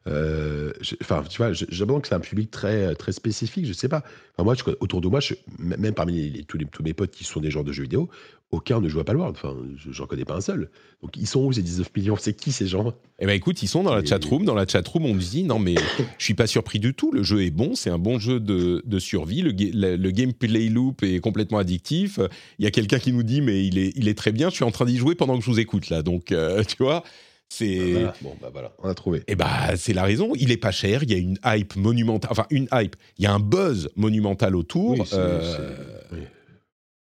[0.06, 4.02] euh, enfin, tu vois, j'abonne que c'est un public très, très spécifique, je sais pas.
[4.36, 7.40] Enfin, moi, autour de moi, je, même parmi tous, les, tous mes potes qui sont
[7.40, 8.10] des gens de jeux vidéo,
[8.50, 9.36] aucun ne joue à Palworld.
[9.36, 9.56] Enfin,
[9.90, 10.70] j'en connais pas un seul.
[11.02, 12.16] Donc, ils sont où ces 19 millions?
[12.16, 12.94] C'est qui ces gens?
[13.18, 14.44] Eh ben, écoute, ils sont dans la chatroom.
[14.44, 15.74] Dans la chatroom, on me dit non, mais
[16.18, 17.10] je suis pas surpris du tout.
[17.10, 19.42] Le jeu est bon, c'est un bon jeu de, de survie.
[19.42, 22.18] Le, le, gameplay loop est complètement addictif.
[22.58, 24.50] Il y a quelqu'un qui nous dit mais il est, il est très bien.
[24.50, 26.02] Je suis en train d'y jouer pendant que je vous écoute là.
[26.02, 27.02] Donc, euh, tu vois?
[27.48, 29.20] C'est bon, bah voilà, on a trouvé.
[29.20, 30.32] Et eh bah c'est la raison.
[30.34, 31.02] Il est pas cher.
[31.02, 32.30] Il y a une hype monumentale.
[32.32, 32.96] Enfin une hype.
[33.18, 35.06] Il y a un buzz monumental autour.
[35.12, 35.76] Euh,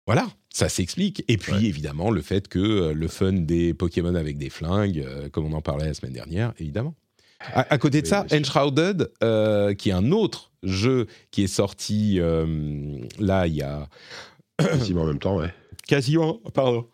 [0.07, 1.25] voilà, ça s'explique.
[1.29, 5.29] Et puis évidemment le fait que euh, le fun des Pokémon avec des flingues, euh,
[5.29, 6.95] comme on en parlait la semaine dernière, évidemment.
[7.55, 9.13] À, côté de ça, Enshrouded,
[9.77, 12.19] qui est un autre jeu qui est sorti
[13.21, 13.89] là il y a
[14.59, 15.55] quasiment en même temps, ouais.
[15.87, 16.89] Quasiment, pardon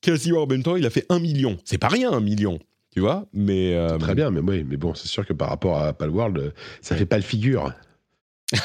[0.00, 1.58] quasiment en même temps, il a fait un million.
[1.64, 2.58] C'est pas rien, un million.
[2.92, 5.78] Tu vois, mais euh, très bien, mais oui, mais bon, c'est sûr que par rapport
[5.78, 6.50] à Palworld, euh,
[6.80, 7.72] ça fait pas le figure.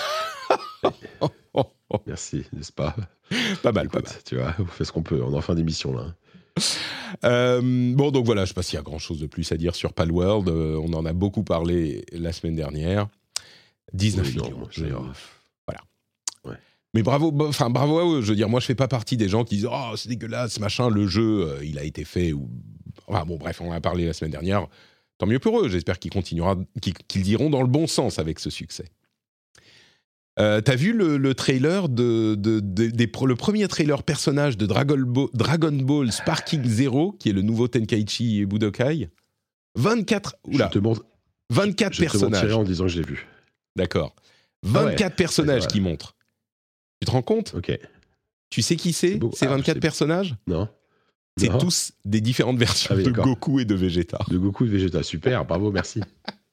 [2.08, 2.96] Merci, n'est-ce pas?
[3.62, 4.12] Pas mal, pas mal.
[4.26, 5.22] Tu vois, on fait ce qu'on peut.
[5.24, 6.16] On est en fin d'émission là.
[7.24, 9.58] Euh, bon, donc voilà, je sais pas s'il y a grand chose de plus à
[9.58, 10.50] dire sur Palworld.
[10.50, 13.08] on en a beaucoup parlé la semaine dernière.
[13.94, 14.68] 19 millions.
[16.96, 18.22] Mais bravo, enfin bravo à eux.
[18.22, 20.62] Je veux dire, moi je fais pas partie des gens qui disent oh c'est dégueulasse,
[20.62, 20.90] machin.
[20.90, 22.50] Le jeu, euh, il a été fait ou
[23.08, 24.66] enfin bon bref, on en a parlé la semaine dernière.
[25.18, 25.68] Tant mieux pour eux.
[25.68, 26.56] J'espère qu'ils continuera,
[27.10, 28.86] qu'ils iront dans le bon sens avec ce succès.
[30.40, 35.72] Euh, T'as vu le, trailer de, de, le premier trailer personnage de Dragon Ball, Dragon
[35.72, 39.10] Ball Sparking Zero, qui est le nouveau Tenkaichi Budokai?
[39.76, 40.86] 24 oula, je te
[41.50, 42.54] 24 je personnages.
[42.54, 43.28] en disant que je l'ai vu.
[43.76, 44.16] D'accord.
[44.64, 46.15] 24 ah personnages qui montrent.
[47.06, 47.78] Tu te rends compte Ok.
[48.50, 50.36] Tu sais qui c'est Ces 24 personnages?
[50.48, 50.68] Non.
[51.38, 54.20] C'est tous des différentes versions ah de Goku et de Vegeta.
[54.30, 56.02] De Goku et de Vegeta, super, bravo, merci.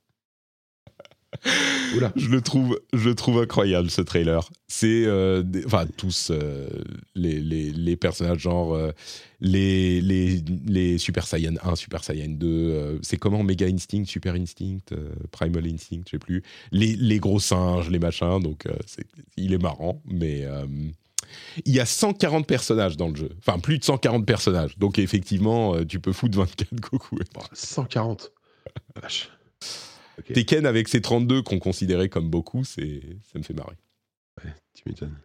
[1.96, 2.12] Oula.
[2.16, 4.48] Je le trouve, je le trouve incroyable ce trailer.
[4.68, 6.68] C'est, euh, enfin tous euh,
[7.14, 8.92] les, les, les personnages genre euh,
[9.40, 12.46] les, les les Super Saiyan 1, Super Saiyan 2.
[12.46, 13.42] euh, c'est comment?
[13.42, 14.94] Mega Instinct, Super Instinct,
[15.30, 16.42] Primal Instinct, je sais plus.
[16.70, 18.40] Les, les gros singes, les machins.
[18.40, 19.06] Donc c'est,
[19.36, 20.46] il est marrant, mais
[21.64, 23.30] il y a 140 personnages dans le jeu.
[23.38, 24.78] Enfin plus de 140 personnages.
[24.78, 27.16] Donc effectivement, tu peux foutre 24 Goku.
[27.20, 28.30] et Bon, 140.
[29.00, 29.28] Vache.
[30.32, 33.02] Tekken avec ses 32 qu'on considérait comme beaucoup, c'est,
[33.32, 33.76] ça me fait marrer.
[34.74, 35.16] tu m'étonnes.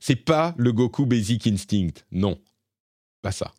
[0.00, 2.38] C'est pas le Goku Basic Instinct, non,
[3.22, 3.52] pas ça.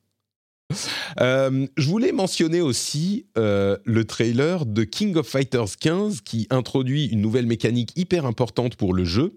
[1.19, 7.07] Euh, je voulais mentionner aussi euh, le trailer de King of Fighters 15 qui introduit
[7.07, 9.35] une nouvelle mécanique hyper importante pour le jeu.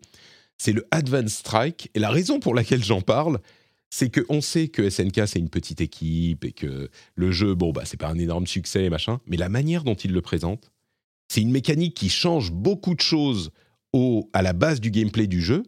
[0.58, 1.90] C'est le Advanced Strike.
[1.94, 3.40] Et la raison pour laquelle j'en parle,
[3.94, 7.82] c'est qu'on sait que SNK c'est une petite équipe et que le jeu, bon, bah,
[7.85, 10.70] c'est pas un énorme succès, machin, mais la manière dont il le présente,
[11.28, 13.51] c'est une mécanique qui change beaucoup de choses
[13.93, 15.62] au, à la base du gameplay du jeu.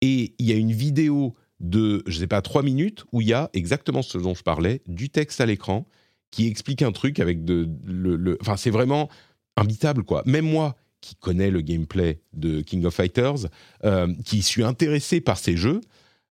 [0.00, 3.34] Et il y a une vidéo de, je sais pas, trois minutes où il y
[3.34, 5.86] a exactement ce dont je parlais, du texte à l'écran
[6.30, 9.10] qui explique un truc avec de, le, le- enfin, c'est vraiment
[9.58, 10.22] imbitable, quoi.
[10.24, 13.46] Même moi, qui connais le gameplay de King of Fighters,
[13.84, 15.82] euh, qui suis intéressé par ces jeux,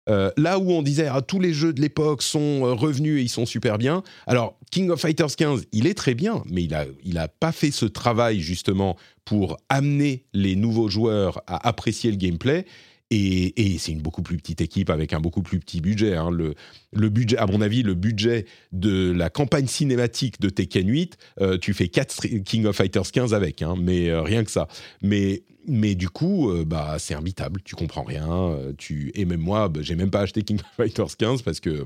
[0.08, 3.22] euh, là où on disait ah, tous les jeux de l'époque sont euh, revenus et
[3.22, 4.02] ils sont super bien.
[4.26, 7.52] Alors King of Fighters 15, il est très bien, mais il a il a pas
[7.52, 12.66] fait ce travail justement pour amener les nouveaux joueurs à apprécier le gameplay.
[13.10, 16.16] Et, c'est une beaucoup plus petite équipe avec un beaucoup plus petit budget.
[16.16, 16.30] hein.
[16.32, 21.56] Le, budget, à mon avis, le budget de la campagne cinématique de Tekken 8, euh,
[21.56, 24.66] tu fais 4 King of Fighters 15 avec, hein, mais rien que ça.
[25.00, 27.60] Mais, mais du coup, euh, bah, c'est imbitable.
[27.64, 28.30] Tu comprends rien.
[28.30, 29.10] euh, tu...
[29.14, 31.84] Et même moi, bah, j'ai même pas acheté King of Fighters 15 parce que.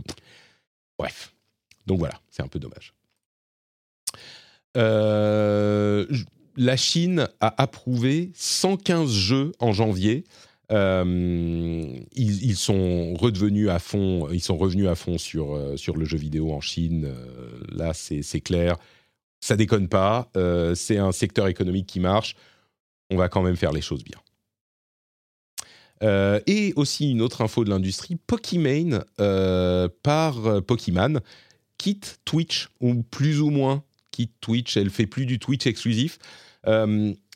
[0.99, 1.33] bref.
[1.87, 2.93] Donc voilà, c'est un peu dommage.
[4.77, 6.07] Euh,
[6.57, 10.25] la Chine a approuvé 115 jeux en janvier.
[10.71, 16.53] Ils, sont redevenus à fond, ils sont revenus à fond sur, sur le jeu vidéo
[16.53, 17.11] en Chine.
[17.73, 18.77] Là, c'est clair.
[19.41, 20.31] Ça déconne pas.
[20.75, 22.37] C'est un secteur économique qui marche.
[23.11, 24.19] On va quand même faire les choses bien.
[26.03, 31.21] Euh, et aussi une autre info de l'industrie, Pokimane euh, par euh, Pokémon
[31.77, 34.77] quitte Twitch, ou plus ou moins quitte Twitch.
[34.77, 36.19] Elle fait plus du Twitch exclusif.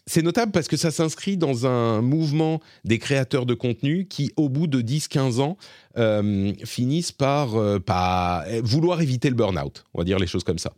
[0.04, 4.48] C'est notable parce que ça s'inscrit dans un mouvement des créateurs de contenu qui, au
[4.48, 5.56] bout de 10-15 ans,
[6.64, 9.84] finissent par, par vouloir éviter le burn-out.
[9.94, 10.72] On va dire les choses comme ça.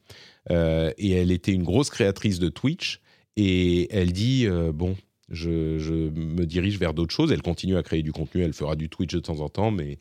[0.51, 3.01] Et elle était une grosse créatrice de Twitch
[3.37, 4.97] et elle dit euh, bon,
[5.29, 7.33] je, me dirige vers d'autres choses.
[7.33, 9.99] Elle continue à créer du contenu, elle fera du Twitch de temps en temps, mais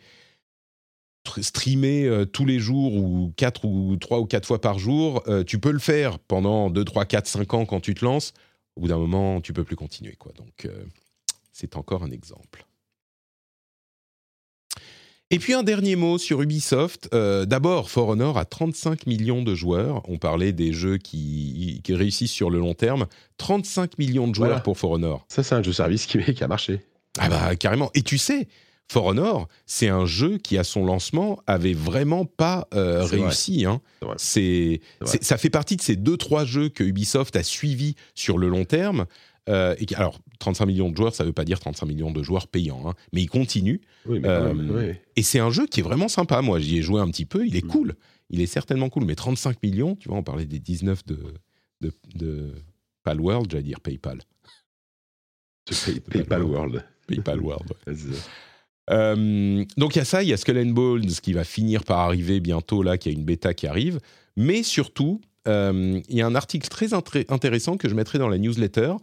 [1.25, 5.23] tr- streamer euh, tous les jours ou 4 ou 3 ou 4 fois par jour,
[5.27, 8.33] euh, tu peux le faire pendant 2, 3, 4, 5 ans quand tu te lances.
[8.75, 10.15] Au bout d'un moment, tu peux plus continuer.
[10.15, 10.31] Quoi.
[10.33, 10.67] Donc,
[11.51, 12.65] c'est encore un exemple.
[15.33, 17.09] Et puis un dernier mot sur Ubisoft.
[17.13, 20.01] Euh, D'abord, For Honor a 35 millions de joueurs.
[20.07, 23.07] On parlait des jeux qui, qui réussissent sur le long terme.
[23.37, 24.61] 35 millions de joueurs Voilà.
[24.61, 25.25] pour For Honor.
[25.29, 26.81] Ça, c'est un jeu service qui, qui a marché.
[27.17, 27.89] Ah bah carrément.
[27.95, 28.47] Et tu sais,
[28.91, 33.17] For Honor, c'est un jeu qui à son lancement avait vraiment pas euh, vrai.
[33.21, 33.65] réussi.
[33.65, 33.81] hein.
[34.17, 34.81] C'est-
[35.21, 38.65] ça fait partie de ces deux trois jeux que Ubisoft a suivis sur le long
[38.65, 39.05] terme.
[39.49, 42.23] Euh, et qui- alors 35 millions de joueurs, ça veut pas dire 35 millions de
[42.23, 43.79] joueurs payants, hein, mais ils continuent.
[44.05, 44.95] Oui, mais même, Euh, oui.
[45.17, 46.41] Et c'est un jeu qui est vraiment sympa.
[46.41, 47.45] Moi, j'y ai joué un petit peu.
[47.45, 47.95] Il est cool.
[48.29, 49.03] Il est certainement cool.
[49.05, 51.19] Mais 35 millions, tu vois, on parlait des 19 de,
[51.81, 52.53] de, de
[53.03, 54.19] Palworld, j'allais dire PayPal.
[55.85, 56.83] Pay- PayPal World.
[57.07, 57.71] PayPal World.
[57.87, 57.93] ouais.
[58.89, 61.85] Euh, donc il y a ça, il y a Skull and Bones qui va finir
[61.85, 64.01] par arriver bientôt, là, qui a une bêta qui arrive.
[64.35, 68.93] Mais surtout, il y a un article très intéressant que je mettrai dans la newsletter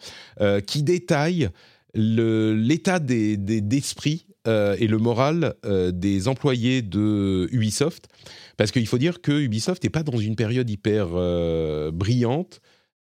[0.41, 1.51] euh, qui détaille
[1.95, 8.09] le- l'état des- des- d'esprit euh, et le moral euh, des employés de Ubisoft.
[8.57, 12.61] Parce qu'il faut dire que Ubisoft n'est pas dans une période hyper euh, brillante.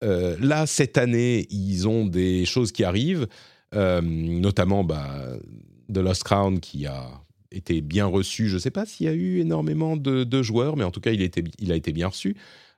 [0.05, 3.27] Euh, là, cette année, ils ont des choses qui arrivent,
[3.75, 5.27] euh, notamment bah,
[5.93, 7.07] The Lost Crown qui a
[7.51, 8.49] été bien reçu.
[8.49, 11.13] Je ne sais pas s'il y a eu énormément de, joueurs, mais en tout cas,
[11.13, 11.23] il
[11.73, 12.37] a été bien reçu.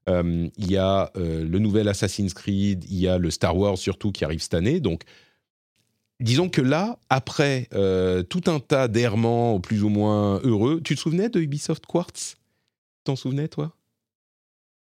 [0.08, 3.78] Euh, il y a euh, le nouvel Assassin's Creed, il y a le Star Wars
[3.78, 4.80] surtout qui arrive cette année.
[4.80, 5.02] Donc,
[6.20, 11.00] disons que là, après euh, tout un tas d'errements plus ou moins heureux, tu te
[11.00, 12.36] souvenais de Ubisoft Quartz?
[13.04, 13.72] T'en souvenais, toi?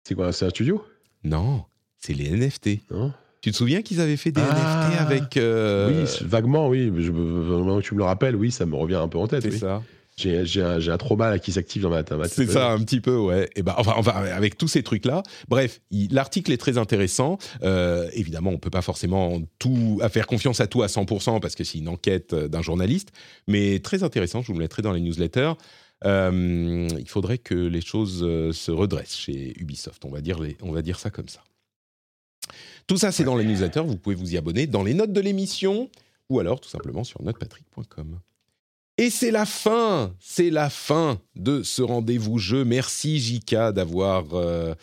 [0.05, 0.85] C'est quoi C'est un studio?
[1.25, 1.65] Non,
[1.99, 2.91] c'est les NFT.
[2.91, 5.37] Non Tu te souviens qu'ils avaient fait des Ah, NFT avec...
[5.37, 6.93] euh, Oui, vaguement, oui.
[6.99, 9.43] Je, que tu me le rappelles, oui, ça me revient un peu en tête.
[9.43, 9.59] c'est oui.
[9.59, 9.83] ça.
[10.17, 12.19] J'ai un, un trauma qui s'active dans ma tête.
[12.29, 13.49] C'est ça, un petit peu, ouais.
[13.57, 15.23] Et ben, enfin, avec tous ces trucs-là.
[15.49, 17.39] Bref, l'article est très intéressant.
[17.63, 21.65] Euh, évidemment, on peut pas forcément tout faire confiance à tout à 100% parce que
[21.65, 23.11] c'est une enquête euh, d'un journaliste,
[23.49, 24.43] mais très intéressant.
[24.43, 25.53] Je vous le mettrai dans les newsletters.
[26.05, 30.05] Euh, il faudrait que les choses se redressent chez Ubisoft.
[30.05, 31.43] On va dire, on va dire ça comme ça.
[32.87, 33.85] Tout ça, c'est dans les newsletters.
[33.87, 35.89] Vous pouvez vous y abonner dans les notes de l'émission
[36.29, 38.19] ou alors tout simplement sur notepatrick.com.
[38.99, 42.65] Et c'est la fin, c'est la fin de ce rendez-vous jeu.
[42.65, 44.75] Merci Jika d'avoir, euh,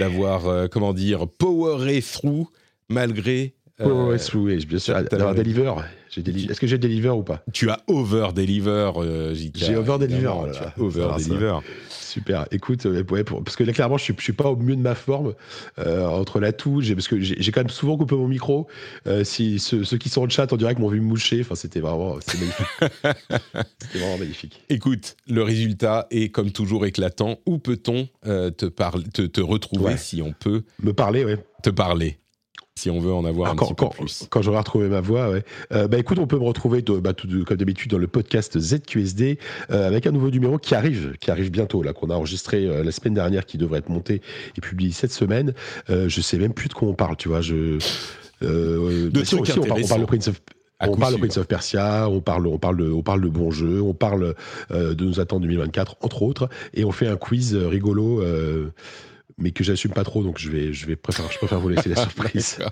[0.00, 2.48] d'avoir, euh, comment dire, poweré through
[2.88, 3.54] malgré.
[3.80, 4.94] euh, ouais, sous- ouais, bien sûr.
[5.04, 5.72] D'avoir deliver.
[6.10, 7.42] J'ai deli- Est-ce que j'ai deliver ou pas?
[7.52, 9.66] Tu as over deliver, euh, Jika.
[9.66, 11.58] J'ai over deliver, oh Tu as over deliver.
[12.14, 12.46] Super.
[12.52, 14.76] Écoute, euh, ouais, pour- parce que là, clairement, je suis, je suis pas au mieux
[14.76, 15.34] de ma forme
[15.80, 18.68] euh, entre la toux, j'ai parce que j'ai quand même souvent coupé mon micro.
[19.08, 21.40] Euh, si ceux, ceux qui sont en chat, on dirait qu'ils m'ont vu me moucher.
[21.40, 22.66] Enfin, c'était vraiment, magnifique.
[23.94, 24.62] vraiment magnifique.
[24.68, 27.38] Écoute, le résultat est comme toujours éclatant.
[27.46, 29.96] Où peut-on euh, te, parler, te, te retrouver Ouais.
[29.96, 31.38] si on peut Me parler, ouais.
[31.62, 32.18] te parler?
[32.84, 34.26] Si on veut en avoir Ah, un quand, petit peu quand, plus.
[34.28, 35.42] quand j'aurai retrouvé ma voix, ouais.
[35.72, 38.06] Euh, bah écoute, on peut me retrouver de- bah, tout de- comme d'habitude dans le
[38.06, 39.38] podcast ZQSD
[39.70, 42.84] euh, avec un nouveau numéro qui arrive, qui arrive bientôt, là qu'on a enregistré euh,
[42.84, 44.20] la semaine dernière, qui devrait être monté
[44.54, 45.54] et publié cette semaine.
[45.88, 47.40] Je sais même plus de quoi on parle, tu vois.
[47.40, 47.78] Je,
[48.42, 50.40] De bah, si, trucs aussi, on, parle, on parle de Prince of
[50.78, 51.26] À on coup parle de sûr.
[51.26, 54.34] Prince of Persia, on parle, on parle, de, on parle de bons jeux, on parle
[54.72, 58.68] euh, de nos attentes 2024, entre autres, et on fait un quiz rigolo, euh,
[59.38, 61.88] mais que j'assume pas trop, donc je vais, je vais préfère, je préfère vous laisser
[61.88, 62.58] la surprise.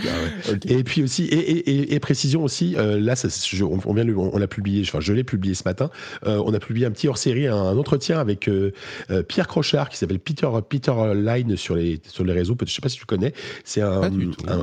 [0.00, 0.54] Ah ouais.
[0.54, 0.66] Ok.
[0.66, 3.94] Et puis aussi, et, et- et- et précision aussi, euh, là, ça, je- on, on
[3.94, 5.90] vient, on l'a publié, enfin, je l'ai publié ce matin.
[6.26, 8.72] euh, on a publié un petit hors-série, un, un entretien avec euh,
[9.28, 12.56] Pierre Crochard qui s'appelle Peter Peter Line sur les sur les réseaux.
[12.64, 13.32] Je sais pas si tu connais.
[13.64, 14.10] C'est un,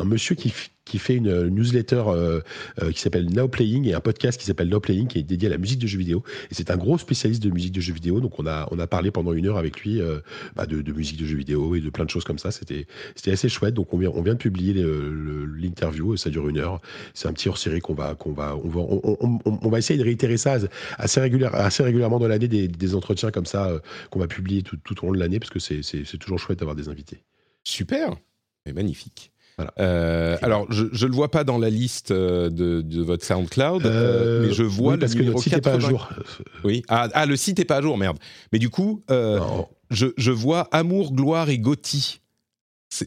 [0.05, 0.53] monsieur qui
[0.89, 2.41] qui fait une newsletter euh,
[2.81, 5.47] euh, qui s'appelle Now Playing et un podcast qui s'appelle Now Playing qui est dédié
[5.47, 6.23] à la musique de jeux vidéo.
[6.51, 8.19] Et c'est un gros spécialiste de musique de jeux vidéo.
[8.19, 10.19] Donc on a on a parlé pendant une heure avec lui euh,
[10.55, 12.51] bah, de, musique de jeux vidéo et de plein de choses comme ça.
[12.51, 12.85] C'était
[13.31, 13.75] assez chouette.
[13.75, 16.17] Donc on vient, on vient de publier l'interview.
[16.17, 16.81] Ça dure une heure.
[17.13, 20.57] C'est un petit hors-série qu'on va, va, on va, on, va essayer de réitérer ça
[20.97, 23.79] assez, régulière, assez régulièrement dans l'année des, entretiens comme ça euh,
[24.09, 25.81] qu'on va publier tout, tout au long de l'année parce que c'est,
[26.17, 27.23] toujours chouette d'avoir des invités.
[27.63, 28.15] Super,
[28.65, 29.31] et magnifique.
[29.59, 29.73] Voilà.
[29.81, 33.85] Euh, alors, je ne le vois pas dans la liste euh, de, de votre SoundCloud,
[33.85, 35.89] euh, mais je vois oui, le parce que numéro notre site n'est pas à 80.
[35.89, 36.09] jour.
[36.63, 36.81] Oui.
[36.87, 38.17] Ah, ah, le site n'est pas à jour, merde.
[38.53, 39.41] Mais du coup, euh,
[39.91, 42.18] je, je vois Amour, Gloire et Gotti.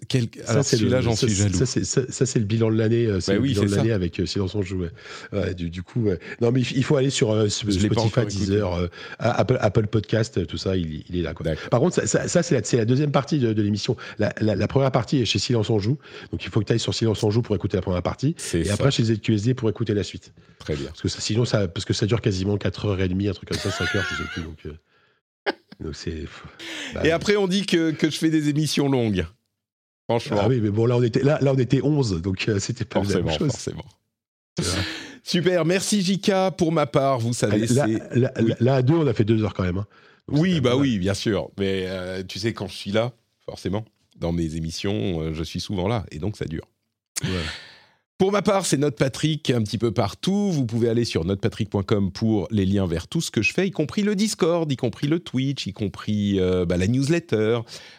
[0.09, 0.29] Quel...
[0.47, 1.55] Alors celui-là, le- j'en suis jaloux.
[1.59, 3.07] Ça, c'est, le bilan de l'année.
[3.07, 4.83] euh, C'est Bah le oui, de l'année avec euh, Silence on joue.
[4.83, 4.91] ouais.
[5.33, 6.21] Ouais, du, du coup, ouais.
[6.41, 8.25] non, mais il faut aller sur euh, Spotify.
[8.27, 8.87] Deezer, euh,
[9.19, 11.35] Apple, Apple Podcast, tout ça, il, il est là.
[11.35, 11.47] Quoi.
[11.71, 13.97] Par contre, ça, ça- ça, c'est, la, deuxième partie de, de l'émission.
[14.21, 15.99] La, la- la première partie est chez Silence on joue.
[16.31, 18.37] Donc il faut que tu ailles sur Silence on joue pour écouter la première partie.
[18.55, 18.75] Et ça.
[18.75, 20.33] après chez ZQSD pour écouter la suite.
[20.61, 20.87] Très bien.
[20.87, 23.71] Parce que ça, sinon, ça, parce que ça dure quasiment 4h30, un truc comme ça,
[23.71, 24.43] 5h, je sais plus.
[24.43, 26.23] Donc, euh, donc c'est.
[26.95, 29.27] bah, Et après, on dit que, que je fais des émissions longues.
[30.21, 32.59] Franchement, Ah oui, mais bon, là, on était, là, là, on était 11, donc euh,
[32.59, 33.51] c'était pas la forcément, même chose.
[33.51, 33.85] forcément.
[35.25, 37.19] Super, merci Jika pour ma part.
[37.21, 38.49] Vous savez, Là, c'est là, oui.
[38.49, 39.79] là, là, à deux, on a fait deux heures quand même.
[39.79, 39.87] hein.
[40.29, 41.51] Oui, bah oui, bien sûr.
[41.59, 43.13] Mais euh, tu sais, quand je suis là,
[43.45, 43.85] forcément,
[44.17, 46.67] dans mes émissions, euh, je suis souvent là, et donc ça dure.
[47.25, 47.31] Ouais.
[48.19, 50.53] Pour ma part, c'est Note Patrick un petit peu partout.
[50.53, 53.73] Vous pouvez aller sur notepatrick.com pour les liens vers tout ce que je fais, y
[53.73, 57.59] compris le Discord, y compris le Twitch, y compris euh, bah, la newsletter.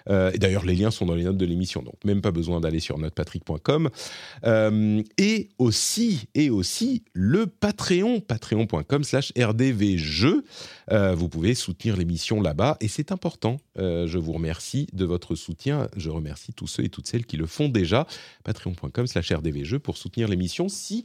[0.10, 2.61] Euh, et d'ailleurs, les liens sont dans les notes de l'émission, donc même pas besoin
[2.61, 3.90] d'aller sur notepatrick.com.
[4.45, 10.45] Euh, et aussi, et aussi le Patreon, patreon.com slash rdvjeux.
[10.90, 13.57] Vous pouvez soutenir l'émission là-bas et c'est important.
[13.77, 15.90] Je vous remercie de votre soutien.
[15.98, 18.06] Je remercie tous ceux et toutes celles qui le font déjà.
[18.44, 21.03] Patreon.com slash rdvjeux pour soutenir l'émission si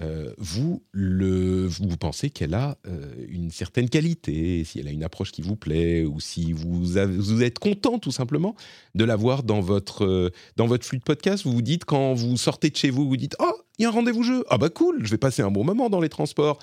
[0.00, 5.04] euh, vous, le, vous pensez qu'elle a euh, une certaine qualité, si elle a une
[5.04, 8.56] approche qui vous plaît, ou si vous, êtes content tout simplement
[8.94, 11.44] de l'avoir dans votre, euh, dans votre flux de podcast.
[11.44, 13.88] Vous vous dites, quand vous sortez de chez vous, vous dites Oh, il y a
[13.88, 14.44] un rendez-vous jeu.
[14.48, 16.58] Ah bah cool, je vais passer un bon moment dans les transports.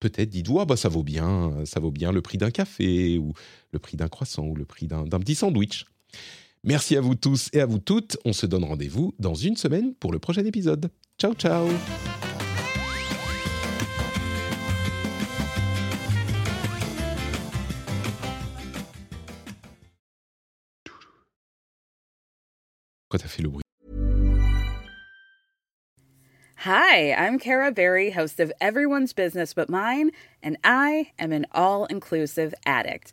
[0.00, 3.32] Peut-être dites-vous, ah bah ça vaut bien, ça vaut bien le prix d'un café, ou
[3.70, 5.86] le prix d'un croissant, ou le prix d'un petit sandwich.
[6.64, 8.18] Merci à vous tous et à vous toutes.
[8.24, 10.90] On se donne rendez-vous dans une semaine pour le prochain épisode.
[11.18, 11.66] Ciao, ciao
[23.08, 23.62] Pourquoi t'as fait le bruit?
[26.64, 30.12] Hi, I'm Kara Berry, host of Everyone's Business But Mine,
[30.44, 33.12] and I am an all inclusive addict.